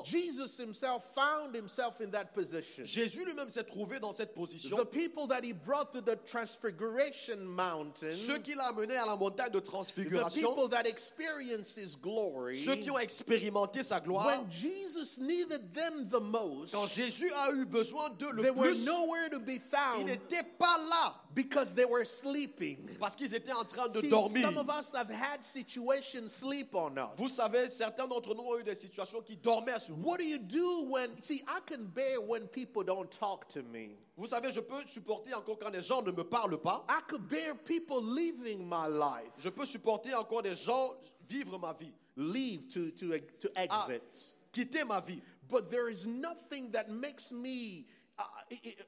Jesus 0.05 0.59
himself 0.59 1.15
found 1.15 1.55
himself 1.55 2.01
in 2.01 2.11
that 2.11 2.35
position. 2.35 2.85
Jésus 2.85 3.25
lui-même 3.25 3.49
s'est 3.49 3.65
trouvé 3.65 4.01
dans 4.01 4.13
cette 4.13 4.35
position. 4.35 4.77
The 4.77 4.85
people 4.85 5.27
that 5.29 5.45
he 5.45 5.53
brought 5.53 5.93
to 5.93 6.01
the 6.01 6.17
transfiguration 6.27 7.45
mountain, 7.45 8.11
Ceux 8.11 8.39
qui 8.39 8.55
l'ont 8.55 8.65
amené 8.65 8.97
à 8.97 9.07
la 9.07 9.17
montagne 9.17 9.51
de 9.53 9.61
the 9.61 9.65
transfiguration, 9.65 10.49
people 10.51 10.69
that 10.69 10.87
experienced 10.87 11.77
his 11.79 11.97
glory, 11.97 12.57
ceux 12.57 12.77
qui 12.77 12.91
ont 12.91 12.99
expérimenté 12.99 13.83
sa 13.83 14.01
gloire, 14.01 14.27
when 14.27 14.51
Jesus 14.51 15.19
needed 15.19 15.73
them 15.73 16.09
the 16.09 16.21
most, 16.21 16.73
quand 16.73 16.89
Jésus 16.89 17.31
a 17.33 17.53
eu 17.53 17.65
besoin 17.65 18.11
d'eux 18.11 18.35
they 18.37 18.51
le 18.51 18.53
were 18.53 18.71
plus, 18.71 18.85
nowhere 18.85 19.31
to 19.31 19.39
be 19.39 19.61
ils 19.99 20.05
n'étaient 20.05 20.47
pas 20.59 20.77
là 20.91 21.15
because 21.35 21.75
they 21.75 21.87
were 21.87 22.05
sleeping. 22.05 22.79
parce 22.99 23.15
qu'ils 23.17 23.35
étaient 23.35 23.53
en 23.53 23.65
train 23.65 23.89
de 23.89 24.01
See, 24.01 24.11
dormir. 24.11 24.45
some 24.45 24.59
of 24.59 24.69
us 24.69 24.93
have 24.93 25.09
had 25.09 25.45
situations 25.45 26.29
sleep 26.29 26.75
on 26.75 26.97
us. 26.99 27.17
Vous 27.17 27.29
savez, 27.29 27.69
certains 27.69 28.07
d'entre 28.07 28.35
nous 28.35 28.43
ont 28.43 28.59
eu 28.59 28.65
des 28.65 28.75
situations 28.75 29.23
qui 29.23 29.37
dormaient 29.37 29.52
nous. 29.61 29.95
What 29.97 30.19
do 30.19 30.25
you 30.25 30.39
do 30.39 30.87
when, 30.89 31.11
see, 31.23 31.43
I 31.47 31.61
can 31.67 31.87
bear 31.87 32.21
when 32.21 32.47
people 32.49 32.83
don't 32.83 33.11
talk 33.11 33.49
to 33.53 33.63
me. 33.63 33.97
Vous 34.17 34.27
savez, 34.27 34.53
je 34.53 34.61
peux 34.61 34.83
supporter 34.87 35.35
encore 35.35 35.59
quand 35.59 35.73
les 35.73 35.83
gens 35.83 36.03
ne 36.03 36.13
me 36.13 36.23
parlent 36.25 36.59
pas. 36.61 36.85
I 36.89 37.01
could 37.09 37.29
bear 37.29 37.55
people 37.55 38.01
leaving 38.03 38.69
my 38.69 38.87
life, 38.87 39.33
Je 39.39 39.49
peux 39.51 39.65
supporter 39.67 40.15
encore 40.15 40.43
des 40.43 40.55
gens 40.55 40.95
vivre 41.29 41.59
ma 41.59 41.73
vie, 41.73 41.93
leave 42.17 42.69
to, 42.69 42.91
to, 42.93 43.19
to 43.41 43.49
Ah. 43.57 43.63
exit. 43.89 44.37
quitter 44.53 44.85
ma 44.85 45.01
vie. 45.01 45.21
But 45.49 45.71
there 45.71 45.89
is 45.91 46.07
nothing 46.07 46.71
that 46.73 46.89
makes 46.91 47.33
me 47.33 47.87
uh, 48.19 48.23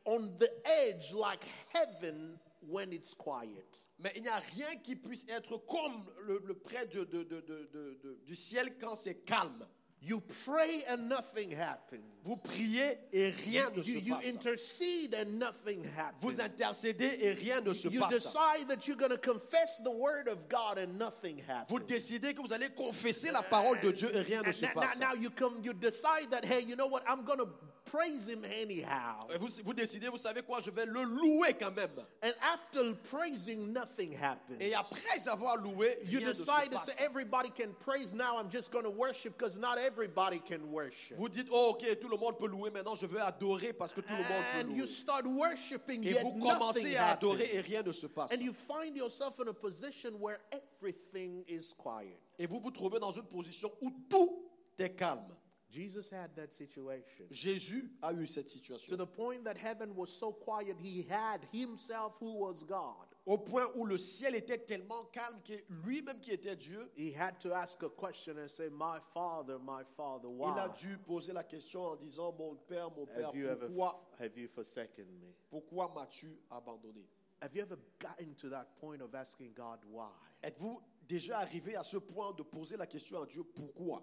on 0.06 0.30
the 0.38 0.50
edge 0.64 1.12
like 1.12 1.42
heaven 1.72 2.38
when 2.68 2.92
it's 2.92 3.14
quiet. 3.14 3.66
Mais 3.98 4.12
il 4.16 4.22
n'y 4.22 4.28
a 4.28 4.40
rien 4.54 4.74
qui 4.82 4.96
puisse 4.96 5.24
être 5.28 5.56
comme 5.66 6.04
le, 6.26 6.42
le 6.46 6.54
près 6.54 6.86
de- 6.86 7.04
de- 7.04 7.22
de- 7.24 8.18
du 8.26 8.34
ciel 8.34 8.76
quand 8.78 8.94
c'est 8.96 9.24
calme. 9.24 9.64
You 10.06 10.20
pray 10.44 10.84
and 10.86 11.08
nothing 11.08 11.50
happens. 11.50 12.02
Vous 12.24 12.36
priez 12.36 12.98
et 13.12 13.30
rien 13.30 13.70
ne 13.70 13.76
You, 13.78 13.82
se 13.84 13.98
you 14.04 14.14
passe. 14.14 14.26
intercede 14.34 15.14
and 15.14 15.38
nothing 15.38 15.82
happens. 15.96 16.20
Vous 16.20 16.40
intercédez 16.40 17.18
et 17.22 17.32
rien 17.32 17.60
ne 17.62 17.72
se 17.72 17.88
You 17.88 18.00
passe. 18.00 18.10
decide 18.22 18.68
that 18.68 18.86
you're 18.86 18.96
going 18.98 19.10
to 19.10 19.18
confess 19.18 19.78
the 19.82 19.90
word 19.90 20.28
of 20.28 20.46
God 20.48 20.76
and 20.78 20.98
nothing 20.98 21.38
happens. 21.48 21.68
Vous 21.70 21.80
décidez 21.80 22.34
que 22.34 22.42
vous 22.42 22.52
allez 22.52 22.68
confesser 22.70 23.30
la 23.32 23.42
parole 23.42 23.80
de 23.80 23.90
Dieu 23.92 24.10
et 24.14 24.20
rien 24.20 24.42
ne 24.42 24.52
se 24.52 24.66
now, 24.66 24.72
passe. 24.74 24.98
now 25.00 25.14
you 25.14 25.30
come, 25.30 25.60
you 25.62 25.72
decide 25.72 26.30
that 26.30 26.44
hey, 26.44 26.60
you 26.62 26.76
know 26.76 26.86
what? 26.86 27.02
I'm 27.08 27.24
going 27.24 27.38
to 27.38 27.48
praise 27.90 28.26
Him 28.28 28.44
anyhow. 28.44 29.26
Et 29.34 29.38
Vous, 29.38 29.48
vous 29.64 29.74
décidez, 29.74 30.08
vous 30.08 30.16
savez 30.18 30.42
quoi, 30.42 30.60
je 30.60 30.70
vais 30.70 30.86
le 30.86 31.02
louer 31.04 31.54
quand 31.58 31.74
même. 31.74 31.90
And 32.22 32.32
after 32.42 32.94
praising, 33.10 33.72
nothing 33.72 34.14
happens. 34.14 34.58
Et 34.60 34.74
après 34.74 35.28
avoir 35.28 35.56
loué, 35.58 35.98
You 36.06 36.18
rien 36.18 36.28
ne 36.28 36.32
se 36.34 36.40
decide 36.44 36.70
to 36.72 36.76
passe. 36.78 36.86
say 36.96 37.04
everybody 37.04 37.50
can 37.50 37.72
praise 37.80 38.12
now. 38.14 38.38
I'm 38.38 38.50
just 38.50 38.70
going 38.72 38.84
to 38.84 38.90
worship 38.90 39.36
because 39.38 39.58
not 39.58 39.76
everybody 39.94 40.40
can 40.40 40.60
worship. 40.70 41.16
Vous 41.16 41.28
dites, 41.28 41.48
oh 41.52 41.70
ok, 41.74 41.98
tout 42.00 42.08
le 42.08 42.16
monde 42.16 42.36
peut 42.38 42.46
louer 42.48 42.70
maintenant, 42.70 42.94
je 42.94 43.06
vais 43.06 43.20
adorer 43.20 43.72
parce 43.72 43.92
que 43.92 44.00
tout 44.00 44.12
le 44.12 44.16
monde 44.24 44.42
peut 44.52 44.60
And 44.60 44.70
you 44.72 44.84
louer. 44.84 44.88
start 44.88 45.24
worshiping, 45.26 46.02
Et 46.04 46.10
yet 46.12 46.22
vous 46.22 46.32
nothing 46.38 46.40
commencez 46.52 46.96
à 46.96 47.10
happens. 47.10 47.28
adorer 47.30 47.48
et 47.54 47.60
rien 47.60 47.82
ne 47.82 47.92
se 47.92 48.06
passe. 48.06 48.32
And 48.32 48.42
you 48.42 48.52
find 48.52 48.96
yourself 48.96 49.38
in 49.40 49.48
a 49.48 49.52
position 49.54 50.12
where 50.20 50.38
everything 50.52 51.44
is 51.48 51.72
quiet. 51.76 52.18
Et 52.38 52.46
vous 52.46 52.60
vous 52.60 52.70
trouvez 52.70 52.98
dans 52.98 53.12
une 53.12 53.26
position 53.26 53.70
où 53.80 53.90
tout 54.08 54.50
est 54.78 54.94
calme. 54.96 55.34
Jesus 55.70 56.08
had 56.12 56.30
that 56.36 56.52
situation. 56.52 57.24
Jésus 57.30 57.90
a 58.00 58.12
eu 58.12 58.26
cette 58.26 58.46
To 58.46 58.50
situation. 58.52 58.96
the 58.96 59.06
point 59.06 59.42
that 59.44 59.56
heaven 59.56 59.94
was 59.96 60.06
so 60.08 60.32
quiet, 60.32 60.76
he 60.80 61.04
had 61.10 61.40
himself, 61.52 62.12
who 62.20 62.34
was 62.44 62.62
God. 62.64 63.08
Au 63.26 63.38
point 63.38 63.66
où 63.74 63.86
le 63.86 63.96
ciel 63.96 64.34
était 64.34 64.58
tellement 64.58 65.04
calme 65.04 65.40
que 65.42 65.54
lui-même 65.86 66.20
qui 66.20 66.30
était 66.30 66.56
Dieu, 66.56 66.90
He 66.94 67.14
had 67.16 67.38
to 67.40 67.52
ask 67.54 67.82
a 67.82 67.88
question 67.88 68.36
and 68.36 68.48
say, 68.48 68.68
My 68.68 68.98
father, 69.00 69.58
my 69.58 69.82
father, 69.96 70.28
il 70.28 70.58
a 70.58 70.68
dû 70.68 70.98
poser 70.98 71.32
la 71.32 71.42
question 71.42 71.84
en 71.84 71.96
disant 71.96 72.32
Mon 72.38 72.54
père, 72.54 72.90
mon 72.90 73.06
père, 73.06 73.28
have 73.28 73.36
you 73.36 73.48
ever 73.48 73.66
pourquoi, 73.66 74.10
have 74.20 74.36
you 74.36 74.48
forsaken 74.48 75.06
me? 75.06 75.32
pourquoi 75.48 75.90
m'as-tu 75.94 76.38
abandonné? 76.50 77.08
Have 77.40 77.54
you 77.54 77.62
ever 77.62 77.78
gotten 77.98 78.34
to 78.34 78.50
that 78.50 78.66
point 78.78 79.00
of 79.00 79.14
asking 79.14 79.54
God 79.54 79.78
why? 79.90 80.10
Êtes-vous 80.42 80.78
déjà 81.08 81.38
arrivé 81.38 81.76
à 81.76 81.82
ce 81.82 81.96
point 81.96 82.32
de 82.32 82.42
poser 82.42 82.76
la 82.76 82.86
question 82.86 83.22
à 83.22 83.26
Dieu 83.26 83.42
Pourquoi? 83.42 84.02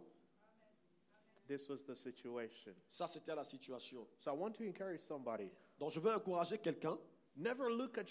This 1.48 1.68
was 1.70 1.84
the 1.86 1.96
situation. 1.96 2.74
Ça, 2.88 3.06
c'était 3.06 3.36
la 3.36 3.44
situation. 3.44 4.08
So 4.20 4.32
I 4.32 4.36
want 4.36 4.54
to 4.54 4.64
encourage 4.64 5.02
somebody. 5.02 5.52
Donc, 5.78 5.92
je 5.92 6.00
veux 6.00 6.14
encourager 6.16 6.58
quelqu'un. 6.58 6.98
Never 7.38 7.70
look 7.72 7.98
at 7.98 8.06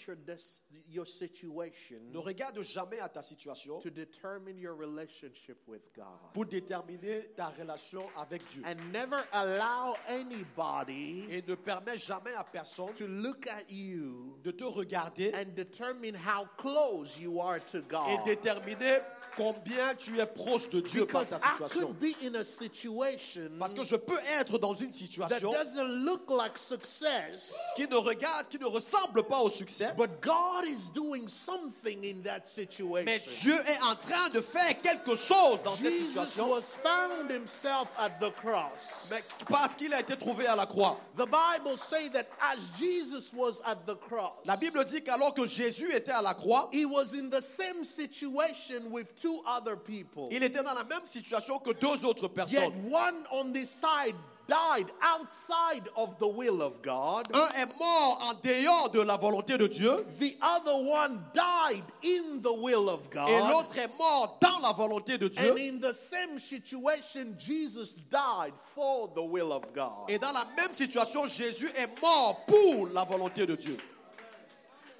your 0.89 1.05
situation 1.05 1.97
Ne 2.11 2.17
regarde 2.17 2.61
jamais 2.63 2.99
à 2.99 3.07
ta 3.07 3.21
situation 3.21 3.79
to 3.79 3.89
determine 3.91 4.57
your 4.57 4.73
relationship 4.75 5.57
with 5.67 5.81
God. 5.95 6.33
pour 6.33 6.45
déterminer 6.45 7.27
ta 7.35 7.49
relation 7.49 8.03
avec 8.17 8.43
Dieu. 8.47 8.63
And 8.65 8.91
never 8.91 9.23
allow 9.31 9.95
anybody 10.07 11.27
Et 11.29 11.43
ne 11.47 11.55
permets 11.55 11.97
jamais 11.97 12.33
à 12.33 12.43
personne 12.43 12.93
to 12.95 13.05
look 13.07 13.47
at 13.47 13.69
you 13.69 14.37
de 14.43 14.51
te 14.51 14.63
regarder 14.63 15.31
and 15.35 15.55
determine 15.55 16.15
how 16.15 16.45
close 16.57 17.19
you 17.19 17.39
are 17.39 17.59
to 17.59 17.77
et 17.77 17.87
God. 17.89 18.25
déterminer 18.25 18.99
combien 19.35 19.95
tu 19.95 20.19
es 20.19 20.25
proche 20.25 20.69
de 20.69 20.81
Dieu 20.81 21.05
par 21.05 21.25
ta 21.25 21.39
situation. 21.39 21.87
could 21.87 21.99
be 21.99 22.15
in 22.23 22.35
a 22.35 22.45
situation 22.45 23.49
Parce 23.59 23.73
que 23.73 23.83
je 23.83 23.95
peux 23.95 24.19
être 24.39 24.57
dans 24.57 24.73
une 24.73 24.91
situation 24.91 25.51
doesn't 25.51 26.03
look 26.05 26.29
like 26.29 26.57
success, 26.57 27.55
qui 27.75 27.87
ne 27.87 27.95
regarde, 27.95 28.47
qui 28.49 28.57
ne 28.59 28.65
ressemble 28.65 29.23
pas 29.23 29.39
au 29.39 29.49
succès, 29.49 29.93
but 29.97 30.09
God 30.21 30.65
is 30.65 30.89
doing 30.93 31.27
something 31.27 32.03
in 32.03 32.21
that 32.23 32.45
situation. 32.47 33.05
mais 33.05 33.21
Dieu 33.41 33.55
est 33.55 33.81
en 33.83 33.95
train 33.95 34.29
de 34.33 34.41
faire 34.41 34.79
quelque 34.81 35.15
chose 35.15 35.63
dans 35.63 35.75
cette 35.75 35.93
Jesus 35.93 36.07
situation 36.07 36.49
was 36.49 36.61
found 36.81 37.29
himself 37.31 37.87
at 37.97 38.09
the 38.19 38.31
cross. 38.41 39.07
mais 39.09 39.23
parce 39.49 39.75
qu'il 39.75 39.93
a 39.93 39.99
été 39.99 40.17
trouvé 40.17 40.47
à 40.47 40.55
la 40.55 40.65
croix. 40.65 40.99
The 41.17 41.25
Bible 41.25 41.77
say 41.77 42.09
that 42.09 42.25
as 42.39 42.57
Jesus 42.77 43.31
was 43.33 43.61
at 43.65 43.85
the 43.85 43.95
cross, 43.95 44.33
La 44.45 44.57
Bible 44.57 44.83
dit 44.85 45.01
qu'alors 45.03 45.33
que 45.33 45.45
Jésus 45.45 45.91
était 45.93 46.11
à 46.11 46.21
la 46.21 46.33
croix, 46.33 46.69
he 46.71 46.85
was 46.85 47.13
in 47.13 47.29
the 47.29 47.41
same 47.41 47.83
situation 47.83 48.91
with 48.91 49.15
two 49.21 49.41
other 49.45 49.75
people. 49.77 50.27
il 50.31 50.43
était 50.43 50.63
dans 50.63 50.73
la 50.73 50.83
même 50.83 51.05
situation 51.05 51.59
que 51.59 51.71
deux 51.71 52.03
autres 52.05 52.23
Yet 52.23 52.29
personnes. 52.29 52.73
one 52.91 53.15
on 53.31 53.51
this 53.51 53.69
side 53.69 54.15
died 54.47 54.91
outside 55.01 55.87
of 55.95 56.17
the 56.17 56.27
will 56.27 56.61
of 56.61 56.81
God. 56.81 57.27
Un 57.33 57.61
est 57.61 57.79
mort 57.79 58.19
en 58.21 58.33
dehors 58.43 58.89
de 58.91 58.99
la 59.01 59.15
volonté 59.15 59.57
de 59.57 59.67
Dieu 59.67 60.05
The 60.19 60.35
other 60.41 60.75
one 60.75 61.21
died 61.33 61.83
in 62.03 62.41
the 62.41 62.51
will 62.51 62.89
of 62.89 63.07
et 63.11 63.15
God. 63.15 63.49
l'autre 63.49 63.77
est 63.77 63.97
mort 63.97 64.37
dans 64.41 64.59
la 64.61 64.73
volonté 64.73 65.17
de 65.17 65.29
Dieu. 65.29 65.51
And 65.51 65.57
in 65.57 65.79
the 65.79 65.93
same 65.93 66.37
situation, 66.37 67.33
Jesus 67.37 67.95
died 68.09 68.53
for 68.75 69.07
the 69.15 69.21
will 69.23 69.53
of 69.53 69.63
God. 69.73 70.09
Et 70.09 70.19
dans 70.19 70.33
la 70.33 70.45
même 70.57 70.73
situation, 70.73 71.27
Jésus 71.27 71.69
est 71.75 72.01
mort 72.01 72.45
pour 72.45 72.87
la 72.87 73.05
volonté 73.05 73.45
de 73.45 73.55
Dieu. 73.55 73.77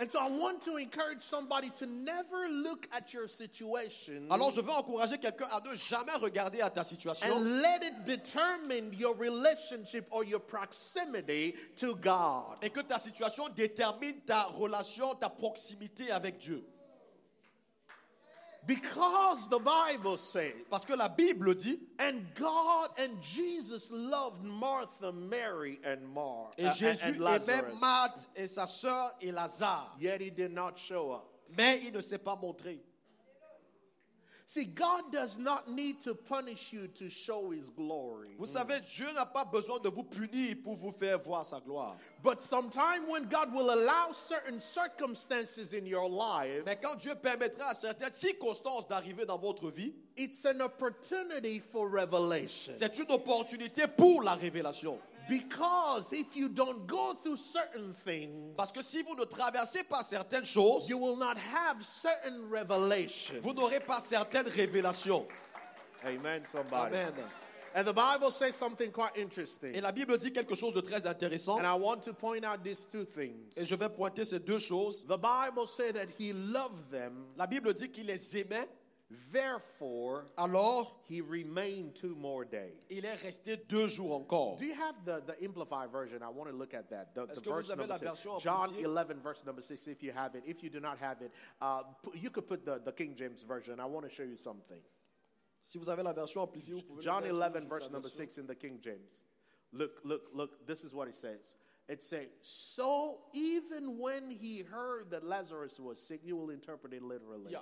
And 0.02 0.12
so 0.12 0.20
I 0.20 0.28
want 0.30 0.64
to 0.64 0.78
encourage 0.78 1.22
somebody 1.22 1.70
to 1.78 1.86
never 1.86 2.50
look 2.50 2.88
at 2.92 3.14
your 3.14 3.28
situation 3.28 4.26
Alors 4.32 4.50
je 4.50 4.60
veux 4.60 4.72
encourager 4.72 5.20
quelqu'un 5.20 5.46
à 5.52 5.62
ne 5.62 5.76
jamais 5.76 6.16
regarder 6.20 6.60
à 6.60 6.72
ta 6.72 6.84
situation 6.84 7.32
and 7.32 7.62
let 7.62 7.84
it 7.84 8.04
determine 8.04 8.92
your 8.98 9.14
relationship 9.16 10.08
or 10.10 10.24
your 10.24 10.40
proximity 10.40 11.54
to 11.78 11.96
God. 11.98 12.58
et 12.64 12.72
que 12.72 12.80
ta 12.82 12.98
situation 12.98 13.48
détermine 13.50 14.20
ta 14.26 14.46
relation, 14.46 15.14
ta 15.14 15.30
proximité 15.30 16.10
avec 16.10 16.40
Dieu. 16.40 16.66
Because 18.66 19.50
the 19.50 19.60
Bible 19.60 20.18
says, 20.18 20.54
Parce 20.70 20.86
que 20.86 20.96
la 20.96 21.08
Bible 21.10 21.54
dit, 21.56 21.80
and 21.98 22.26
God 22.36 22.90
and 23.00 23.20
Jesus 23.22 23.90
loved 23.92 24.44
Martha, 24.44 25.12
Mary, 25.12 25.80
and 25.84 26.08
Mar 26.14 26.52
et 26.58 26.66
uh, 26.66 26.74
Jésus 26.74 27.18
aimait. 27.20 27.80
Marthe 27.80 28.28
et 28.36 28.48
sa 28.48 28.66
sœur 28.66 29.12
et 29.20 29.32
Lazare, 29.32 29.96
Yet 30.00 30.22
he 30.22 30.30
did 30.30 30.52
not 30.54 30.78
show 30.78 31.12
up. 31.12 31.28
mais 31.58 31.82
il 31.84 31.92
ne 31.92 32.02
s'est 32.02 32.20
pas 32.20 32.36
montré. 32.36 32.80
See, 34.54 34.66
God 34.66 35.14
does 35.14 35.40
not 35.40 35.72
need 35.72 36.02
to 36.02 36.14
punish 36.14 36.74
you 36.74 36.90
to 36.96 37.10
show 37.10 37.52
his 37.52 37.70
glory. 37.70 38.36
Vous 38.38 38.46
savez, 38.46 38.82
Dieu 38.82 39.08
n'a 39.16 39.26
pas 39.26 39.46
besoin 39.46 39.80
de 39.80 39.88
vous 39.88 40.04
punir 40.04 40.58
pour 40.62 40.76
vous 40.76 40.92
faire 40.92 41.18
voir 41.20 41.46
sa 41.46 41.62
gloire. 41.62 41.96
But 42.22 42.42
sometime 42.42 43.08
when 43.08 43.30
God 43.30 43.54
will 43.54 43.70
allow 43.70 44.12
certain 44.12 44.60
circumstances 44.60 45.74
in 45.74 45.86
your 45.86 46.10
life, 46.10 46.64
Mais 46.66 46.76
quand 46.76 46.98
Dieu 46.98 47.16
permettra 47.16 47.70
à 47.70 47.74
certaines 47.74 48.12
circonstances 48.12 48.90
d'arriver 48.90 49.26
dans 49.26 49.38
votre 49.38 49.70
vie, 49.70 49.94
it's 50.18 50.46
an 50.46 50.60
opportunity 50.60 51.60
for 51.62 51.90
revelation. 51.90 52.74
c'est 52.74 53.00
une 53.00 53.10
opportunité 53.10 53.88
pour 53.88 54.22
la 54.22 54.34
révélation. 54.34 55.00
Because 55.30 56.12
if 56.14 56.36
you 56.36 56.50
don't 56.50 56.86
go 56.88 57.14
through 57.14 57.38
certain 57.38 57.94
things, 57.94 58.56
Parce 58.56 58.72
que 58.72 58.82
si 58.82 59.02
vous 59.04 59.16
ne 59.16 59.24
traversez 59.26 59.84
pas 59.84 60.04
certaines 60.04 60.46
choses, 60.46 60.90
you 60.90 60.98
will 60.98 61.18
not 61.18 61.38
have 61.38 61.84
certain 61.84 62.50
revelation. 62.50 63.36
vous 63.42 63.54
n'aurez 63.54 63.80
pas 63.80 64.00
certaines 64.00 64.48
révélations. 64.48 65.26
Amen, 66.04 66.44
somebody. 66.48 66.96
Amen. 66.96 67.14
And 67.74 67.86
the 67.86 67.94
Bible 67.94 68.32
says 68.32 68.54
something 68.56 68.92
quite 68.92 69.16
interesting. 69.16 69.74
Et 69.74 69.80
la 69.80 69.94
Bible 69.94 70.18
dit 70.18 70.34
quelque 70.34 70.56
chose 70.56 70.74
de 70.74 70.82
très 70.82 71.08
intéressant. 71.08 71.58
And 71.58 71.66
I 71.66 71.74
want 71.74 72.02
to 72.04 72.14
point 72.14 72.44
out 72.44 72.62
these 72.64 72.86
two 72.86 73.06
things. 73.06 73.50
Et 73.56 73.64
je 73.64 73.76
vais 73.76 73.88
pointer 73.88 74.26
ces 74.26 74.40
deux 74.40 74.60
choses. 74.60 75.06
The 75.08 75.18
Bible 75.18 75.68
says 75.68 75.94
that 75.94 76.08
he 76.20 76.34
loved 76.34 76.90
them, 76.92 77.14
La 77.38 77.48
Bible 77.48 77.74
dit 77.74 77.90
qu'il 77.90 78.08
les 78.08 78.38
aimait, 78.38 78.68
therefore 79.32 80.26
alors 80.38 81.02
he 81.08 81.22
remained 81.22 81.96
two 81.96 82.16
more 82.16 82.46
days. 82.46 82.86
il 82.90 83.06
est 83.06 83.22
resté 83.22 83.58
deux 83.68 83.88
jours 83.88 84.14
encore. 84.14 84.58
Do 84.58 84.66
you 84.66 84.76
have 84.76 84.96
the, 85.06 85.22
the 85.26 85.44
Amplified 85.44 85.92
version? 85.92 86.24
I 86.24 86.30
want 86.30 86.50
to 86.50 86.56
look 86.56 86.74
at 86.74 86.90
that. 86.90 87.14
The, 87.14 87.28
the 87.28 87.42
verse 87.42 87.70
number 87.70 87.94
six. 87.98 88.28
John 88.42 88.70
amplifiée? 88.70 88.84
11, 88.84 89.20
verse 89.22 89.46
number 89.46 89.62
6, 89.62 89.88
if 89.88 90.04
you 90.04 90.12
have 90.12 90.36
it. 90.36 90.44
If 90.46 90.64
you 90.64 90.70
do 90.70 90.80
not 90.80 90.98
have 91.00 91.22
it, 91.22 91.32
uh, 91.62 91.84
you 92.14 92.30
could 92.30 92.48
put 92.48 92.66
the, 92.66 92.82
the 92.84 92.92
King 92.92 93.16
James 93.18 93.44
version. 93.44 93.80
I 93.80 93.86
want 93.86 94.08
to 94.08 94.14
show 94.14 94.24
you 94.24 94.38
something. 94.38 94.82
Si 95.64 95.78
vous 95.78 95.90
avez 95.90 96.04
la 96.04 96.14
version 96.14 96.42
amplifiée, 96.42 96.74
vous 96.74 96.82
pouvez 96.82 97.04
John 97.04 97.24
11, 97.24 97.68
verse 97.70 97.92
number 97.92 98.10
6 98.10 98.38
in 98.38 98.48
the 98.48 98.56
King 98.56 98.80
James. 98.82 99.24
Look, 99.74 100.02
look, 100.04 100.24
look. 100.34 100.68
This 100.68 100.84
is 100.84 100.94
what 100.94 101.08
it 101.08 101.16
says. 101.16 101.56
It 101.88 102.04
says, 102.04 102.28
So 102.42 103.20
even 103.34 103.98
when 103.98 104.30
he 104.30 104.62
heard 104.62 105.12
that 105.12 105.24
Lazarus 105.24 105.80
was 105.80 106.02
sick, 106.02 106.22
you 106.24 106.36
will 106.36 106.50
interpret 106.50 106.94
it 106.94 107.04
literally. 107.04 107.52
Yeah. 107.52 107.60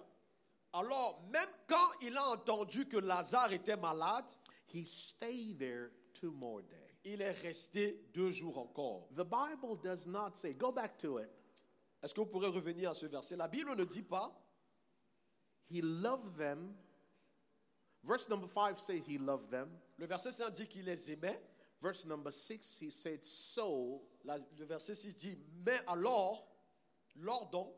Alors, 0.73 1.21
même 1.32 1.49
quand 1.67 1.99
il 2.01 2.15
a 2.17 2.29
entendu 2.29 2.88
que 2.88 2.97
Lazare 2.97 3.53
était 3.53 3.77
malade, 3.77 4.25
He 4.71 4.86
stayed 4.86 5.58
there 5.58 5.89
two 6.13 6.32
more 6.32 6.62
days. 6.62 6.99
il 7.05 7.21
est 7.21 7.32
resté 7.41 8.05
deux 8.13 8.29
jours 8.29 8.58
encore. 8.60 9.08
The 9.15 9.23
Bible 9.23 9.77
does 9.82 10.05
not 10.05 10.36
say, 10.36 10.53
go 10.53 10.71
back 10.71 10.97
to 10.99 11.19
it. 11.19 11.29
Est-ce 12.03 12.13
que 12.13 12.19
vous 12.21 12.27
pourrez 12.27 12.47
revenir 12.49 12.91
à 12.91 12.93
ce 12.93 13.08
verset? 13.08 13.36
La 13.36 13.47
Bible 13.47 13.75
ne 13.75 13.84
dit 13.86 14.03
pas, 14.03 14.32
He 15.71 15.82
loved 15.82 16.36
them. 16.38 16.75
Verse 18.03 18.29
number 18.29 18.47
5 18.47 18.77
say 18.79 18.99
he 19.08 19.17
loved 19.17 19.49
them. 19.49 19.69
le 19.97 20.05
verset 20.05 20.32
5 20.32 20.51
dit 20.51 20.67
qu'il 20.67 20.86
les 20.86 21.12
aimait, 21.12 21.41
Verse 21.82 22.05
number 22.05 22.32
6, 22.34 22.77
he 22.82 22.91
said, 22.91 23.23
So, 23.23 24.03
La- 24.25 24.38
le 24.58 24.65
verset 24.65 24.93
6 24.95 25.15
dit, 25.15 25.38
mais 25.65 25.79
alors, 25.88 26.45
lors 27.15 27.49
donc, 27.49 27.73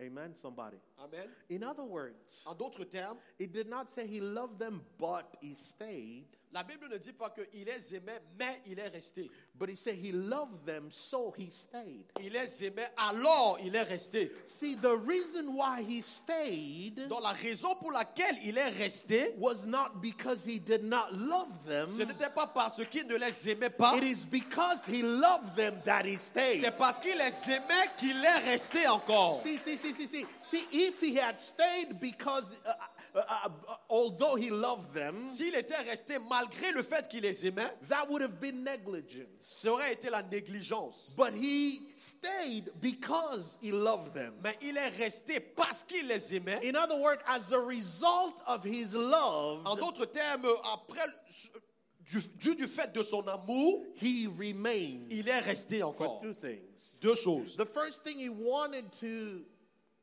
amen, 0.00 0.34
somebody. 0.34 0.76
Amen. 0.98 1.28
In 1.48 1.62
other 1.62 1.84
words, 1.84 2.42
En 2.46 2.54
d'autres 2.54 2.86
termes, 2.86 3.18
it 3.38 3.52
did 3.52 3.68
not 3.68 3.90
say 3.90 4.06
he 4.06 4.20
loved 4.20 4.58
them, 4.58 4.82
but 4.98 5.36
he 5.40 5.54
stayed, 5.54 6.26
la 6.54 6.62
Bible 6.62 6.88
ne 6.88 6.98
dit 6.98 7.12
pas 7.12 7.30
qu'il 7.30 7.64
les 7.64 7.94
aimait, 7.96 8.22
mais 8.38 8.62
il 8.66 8.78
est 8.78 8.88
resté. 8.88 9.28
but 9.56 9.68
he 9.68 9.76
said 9.76 9.94
he 9.94 10.10
loved 10.12 10.66
them, 10.66 10.86
so 10.90 11.32
he 11.36 11.48
stayed. 11.50 12.04
Il 12.20 12.32
les 12.32 12.64
aimait, 12.64 12.90
alors 12.96 13.58
il 13.62 13.74
est 13.74 13.82
resté. 13.82 14.32
See, 14.46 14.74
the 14.76 14.96
reason 15.06 15.54
why 15.54 15.82
he 15.82 16.02
stayed 16.02 17.08
Donc 17.08 17.22
la 17.22 17.30
raison 17.30 17.74
pour 17.76 17.92
laquelle 17.92 18.36
il 18.44 18.58
est 18.58 18.70
resté, 18.78 19.34
was 19.38 19.66
not 19.66 20.00
because 20.00 20.44
he 20.44 20.58
did 20.58 20.82
not 20.82 21.12
love 21.12 21.66
them, 21.66 21.86
ce 21.86 22.02
n'était 22.02 22.30
pas 22.30 22.48
parce 22.48 22.84
qu'il 22.86 23.06
ne 23.06 23.16
les 23.16 23.48
aimait 23.50 23.70
pas, 23.70 23.96
it 23.96 24.04
is 24.04 24.24
because 24.24 24.82
he 24.88 25.02
loved 25.02 25.54
them 25.56 25.74
that 25.84 26.04
he 26.04 26.16
stayed. 26.18 26.60
c'est 26.60 26.76
parce 26.76 26.98
qu'il 26.98 27.16
les 27.16 27.52
aimait 27.52 27.90
qu'il 27.96 28.24
est 28.24 28.50
resté 28.50 28.88
encore. 28.88 29.40
See, 29.40 29.58
see, 29.58 29.76
see, 29.76 29.92
see, 29.92 30.06
see. 30.08 30.26
See, 30.42 30.66
if 30.72 31.00
he 31.00 31.16
had 31.16 31.38
stayed 31.38 32.00
because, 32.00 32.58
uh, 32.66 32.72
uh, 33.14 33.18
uh, 33.18 33.48
uh, 33.68 33.76
although 33.88 34.34
he 34.36 34.50
loved 34.50 34.92
them, 34.92 35.26
S'il 35.28 35.54
était 35.54 35.76
resté 35.88 36.18
malgré 36.28 36.72
le 36.72 36.82
fait 36.82 37.08
qu'il 37.08 37.22
les 37.22 37.46
aimait, 37.46 37.70
that 37.88 38.08
would 38.10 38.22
have 38.22 38.40
been 38.40 38.64
negligence. 38.64 39.26
ça 39.40 39.70
aurait 39.72 39.92
été 39.92 40.10
la 40.10 40.22
négligence. 40.22 41.14
But 41.16 41.32
he 41.34 41.82
stayed 41.96 42.72
because 42.80 43.58
he 43.62 43.70
loved 43.72 44.14
them. 44.14 44.34
Mais 44.42 44.56
il 44.62 44.76
est 44.76 44.88
resté 44.98 45.38
parce 45.40 45.84
qu'il 45.84 46.06
les 46.08 46.34
aimait. 46.34 46.60
In 46.68 46.74
other 46.76 46.98
words, 47.00 47.20
as 47.26 47.52
a 47.52 47.58
result 47.60 48.34
of 48.46 48.64
his 48.64 48.94
love, 48.94 49.60
En 49.64 49.76
d'autres 49.76 50.06
termes, 50.06 50.46
après, 50.72 51.06
du, 52.06 52.20
dû 52.36 52.54
du 52.54 52.66
fait 52.66 52.92
de 52.92 53.02
son 53.02 53.26
amour, 53.28 53.82
he 54.00 54.26
remained 54.26 55.06
il 55.10 55.28
est 55.28 55.40
resté 55.40 55.80
for 55.80 55.88
encore. 55.90 56.20
two 56.20 56.34
things. 56.34 56.98
Deux 57.00 57.14
choses. 57.14 57.56
The 57.56 57.64
first 57.64 58.02
thing 58.02 58.18
he 58.18 58.28
wanted 58.28 58.90
to 59.00 59.44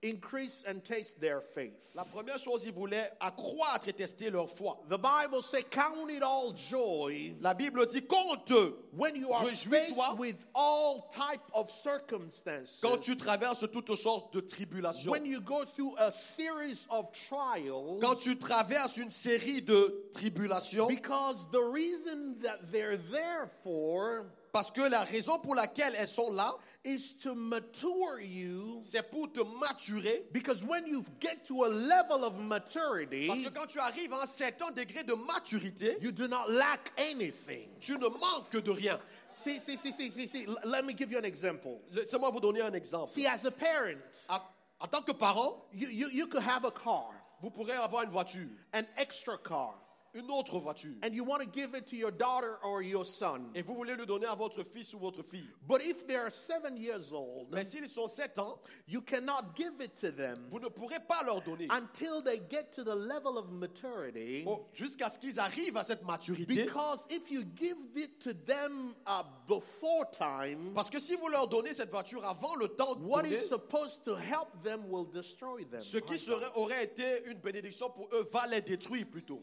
increase 0.04 0.64
and 0.68 0.84
taste 0.84 1.20
their 1.20 1.42
faith. 1.42 1.94
La 1.96 2.04
première 2.04 2.40
chose, 2.40 2.66
il 2.66 2.74
voulait 2.74 3.12
accroître 3.20 3.88
et 3.88 3.94
tester 3.94 4.30
leur 4.30 4.50
foi. 4.50 4.80
The 4.90 4.98
Bible 4.98 5.42
says, 5.42 5.64
Count 5.70 6.10
it 6.10 6.24
all 6.24 6.54
joy 6.54 7.36
La 7.40 7.54
Bible 7.54 7.86
dit 7.86 8.06
compte 8.08 8.52
when 8.92 9.16
you 9.16 9.32
are 9.32 9.46
faced 9.46 10.18
with 10.18 10.44
all 10.56 11.08
type 11.12 11.42
of 11.54 11.70
circumstances. 11.70 12.80
quand 12.82 12.98
tu 13.00 13.16
traverses 13.16 13.68
toutes 13.72 13.96
sortes 13.96 14.34
de 14.34 14.42
tribulations. 14.42 15.12
When 15.12 15.26
you 15.26 15.40
go 15.42 15.64
through 15.66 15.96
a 15.98 16.12
series 16.12 16.88
of 16.90 17.12
trials. 17.30 18.02
Quand 18.02 18.20
tu 18.20 18.38
traverses 18.38 18.98
une 18.98 19.12
série 19.12 19.62
de 19.62 20.10
tribulations, 20.14 20.88
Because 20.88 21.50
the 21.52 21.62
reason 21.62 22.40
that 22.42 22.72
they're 22.72 22.98
there 22.98 23.50
for 23.64 24.26
parce 24.52 24.72
que 24.72 24.82
la 24.82 25.04
raison 25.04 25.40
pour 25.40 25.56
laquelle 25.56 25.94
elles 25.98 26.08
sont 26.08 26.32
là, 26.32 26.56
is 26.84 27.14
to 27.22 27.36
mature 27.36 28.20
you. 28.22 28.78
c'est 28.82 29.04
pour 29.10 29.32
te 29.32 29.40
maturer. 29.60 30.24
Because 30.32 30.64
when 30.64 30.88
you 30.88 31.04
get 31.20 31.46
to 31.48 31.64
a 31.64 31.68
level 31.70 32.24
of 32.26 32.40
maturity, 32.42 33.28
Parce 33.28 33.42
que 33.42 33.50
quand 33.50 33.68
tu 33.68 33.80
arrives 33.80 34.12
à 34.14 34.22
un 34.24 34.26
certain 34.26 34.72
degré 34.72 35.04
de 35.04 35.14
maturité, 35.14 35.98
you 36.02 36.12
do 36.12 36.28
not 36.28 36.50
lack 36.50 36.92
anything. 36.98 37.70
tu 37.80 37.94
ne 37.98 38.08
manques 38.08 38.62
de 38.64 38.72
rien. 38.72 39.00
See, 39.34 39.60
see, 39.60 39.78
see, 39.78 39.92
see, 39.94 40.10
see, 40.12 40.28
see. 40.28 40.46
Let 40.66 40.84
me 40.86 40.94
give 40.94 41.12
you 41.12 41.18
an 41.18 41.24
example. 41.24 41.80
Laissez-moi 41.92 42.30
vous 42.32 42.40
donner 42.42 42.62
un 42.62 42.74
exemple. 42.74 43.10
See, 43.12 43.26
as 43.28 43.46
a 43.46 43.52
parent, 43.52 43.98
À- 44.28 44.42
En 44.84 44.88
tant 44.88 45.04
que 45.04 45.12
parent, 45.14 45.64
you, 45.72 45.88
you, 45.90 46.10
you 46.12 46.26
could 46.28 46.42
have 46.42 46.66
a 46.66 46.72
car, 46.72 47.12
vous 47.40 47.52
pourrez 47.52 47.74
avoir 47.76 48.02
une 48.04 48.10
voiture, 48.10 48.50
an 48.74 48.82
extra 48.98 49.38
car, 49.38 49.76
une 50.14 50.30
autre 50.30 50.60
voiture, 50.60 50.94
and 51.04 51.14
you 51.14 51.24
want 51.24 51.40
to 51.40 51.48
give 51.48 51.74
it 51.74 51.88
to 51.88 51.96
your 51.96 52.12
daughter 52.12 52.58
or 52.64 52.82
your 52.82 53.06
son. 53.06 53.50
et 53.56 53.62
vous 53.62 53.74
voulez 53.76 53.96
le 53.96 54.06
donner 54.06 54.26
à 54.26 54.36
votre 54.36 54.64
fils 54.64 54.94
ou 54.94 55.00
votre 55.00 55.24
fille. 55.24 55.48
But 55.68 55.82
if 55.82 56.06
they 56.06 56.16
are 56.16 56.34
seven 56.34 56.76
years 56.76 57.14
old, 57.14 57.48
Mais 57.52 57.64
s'ils 57.64 57.88
sont 57.88 58.08
7 58.08 58.40
ans, 58.40 58.60
you 58.88 59.02
cannot 59.02 59.56
give 59.56 59.82
it 59.82 59.96
to 59.96 60.12
them 60.12 60.36
vous 60.50 60.60
ne 60.60 60.68
pourrez 60.68 61.00
pas 61.00 61.24
leur 61.26 61.42
donner 61.42 61.68
until 61.72 62.22
they 62.24 62.42
get 62.50 62.72
to 62.76 62.84
the 62.84 62.96
level 62.96 63.38
of 63.38 63.50
maturity. 63.52 64.44
Oh, 64.46 64.68
jusqu'à 64.74 65.10
ce 65.10 65.18
qu'ils 65.18 65.40
arrivent 65.40 65.78
à 65.78 65.84
cette 65.84 66.04
maturité. 66.04 66.66
Because 66.66 67.06
if 67.10 67.32
you 67.32 67.44
give 67.56 67.78
it 67.96 68.20
to 68.20 68.34
them 68.34 68.94
uh, 69.08 69.24
before 69.48 70.10
time, 70.12 70.74
Parce 70.74 70.90
que 70.90 71.00
si 71.00 71.16
vous 71.16 71.30
leur 71.30 71.48
donnez 71.48 71.74
cette 71.74 71.90
voiture 71.92 72.26
avant 72.26 72.56
le 72.56 72.68
temps 72.68 72.96
de 72.96 73.06
what 73.06 73.24
donner, 73.24 73.36
is 73.36 73.48
supposed 73.48 74.04
to 74.04 74.16
help 74.16 74.62
them 74.64 74.82
will 74.90 75.06
destroy 75.06 75.66
them. 75.66 75.80
ce 75.80 75.98
qui 76.00 76.20
serait, 76.20 76.46
aurait 76.56 76.84
été 76.84 77.26
une 77.28 77.40
bénédiction 77.40 77.90
pour 77.90 78.10
eux 78.14 78.28
va 78.32 78.48
les 78.48 78.62
détruire 78.62 79.08
plutôt. 79.10 79.42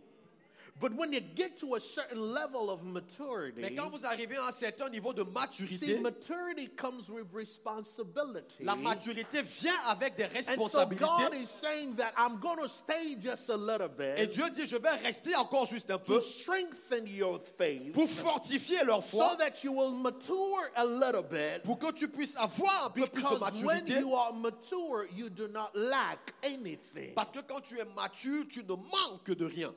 But 0.81 0.95
when 0.95 1.13
you 1.13 1.21
get 1.35 1.59
to 1.59 1.75
a 1.75 1.81
certain 1.81 2.21
level 2.33 2.71
of 2.71 2.85
Mais 2.85 3.01
maturity, 3.03 3.75
quand 3.75 3.91
vous 3.91 4.05
arrivez 4.07 4.37
à 4.37 4.47
un 4.47 4.53
certain 4.53 4.89
niveau 4.89 5.13
de 5.13 5.25
see, 5.25 5.31
maturité, 5.33 5.99
maturity 5.99 6.69
comes 6.77 7.09
with 7.11 7.27
responsibility. 7.35 8.63
la 8.65 8.77
maturité 8.77 9.43
vient 9.43 9.79
avec 9.89 10.17
des 10.17 10.25
And 10.25 10.29
so 10.29 10.35
responsabilités. 10.37 11.05
God 11.31 11.35
is 11.35 11.47
saying 11.49 11.95
that 11.97 12.13
I'm 12.17 12.39
going 12.39 12.59
to 12.63 12.69
stay 12.69 13.17
just 13.21 13.49
a 13.51 13.57
little 13.57 13.89
Et 14.17 14.27
bit 14.27 14.33
Dieu 14.33 14.49
dit, 14.51 14.67
je 14.67 14.77
vais 14.77 14.91
rester 15.03 15.35
encore 15.37 15.67
juste 15.67 15.91
un 15.91 15.99
to 15.99 16.05
peu 16.05 16.21
strengthen 16.21 17.07
your 17.07 17.41
faith 17.57 17.93
pour 17.93 18.09
fortifier 18.09 18.85
leur 18.85 19.03
so 19.03 19.19
foi, 19.19 19.37
that 19.37 19.65
you 19.65 19.73
will 19.73 19.93
mature 19.93 20.71
a 20.77 20.85
little 20.85 21.23
bit. 21.23 21.63
pour 21.65 21.79
que 21.79 21.93
tu 21.93 22.09
puisses 22.09 22.37
avoir 22.37 22.87
un 22.87 22.91
peu 22.91 23.07
plus 23.07 23.23
de 23.23 23.29
when 23.29 23.41
maturité. 23.41 23.99
you 24.01 24.15
are 24.15 24.33
mature, 24.33 25.07
you 25.17 25.29
do 25.29 25.49
not 25.49 25.71
lack 25.75 26.35
anything. 26.45 27.15
Parce 27.15 27.31
que 27.31 27.41
quand 27.41 27.61
tu 27.61 27.79
es 27.79 27.85
mature, 27.97 28.45
tu 28.49 28.63
ne 28.63 28.75
manques 28.75 29.31
de 29.37 29.45
rien. 29.45 29.75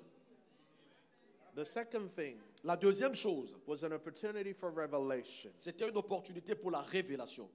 The 1.55 1.65
second 1.65 2.09
thing 2.15 2.37
La 2.63 2.75
deuxième 2.77 3.15
chose, 3.15 3.55
was 3.67 3.83
an 3.83 3.91
opportunity 3.93 4.53
for 4.53 4.71
revelation. 4.71 5.51
c'était 5.55 5.87
une 5.89 5.97
opportunité 5.97 6.55
pour 6.55 6.71
la 6.71 6.81
révélation. 6.81 7.49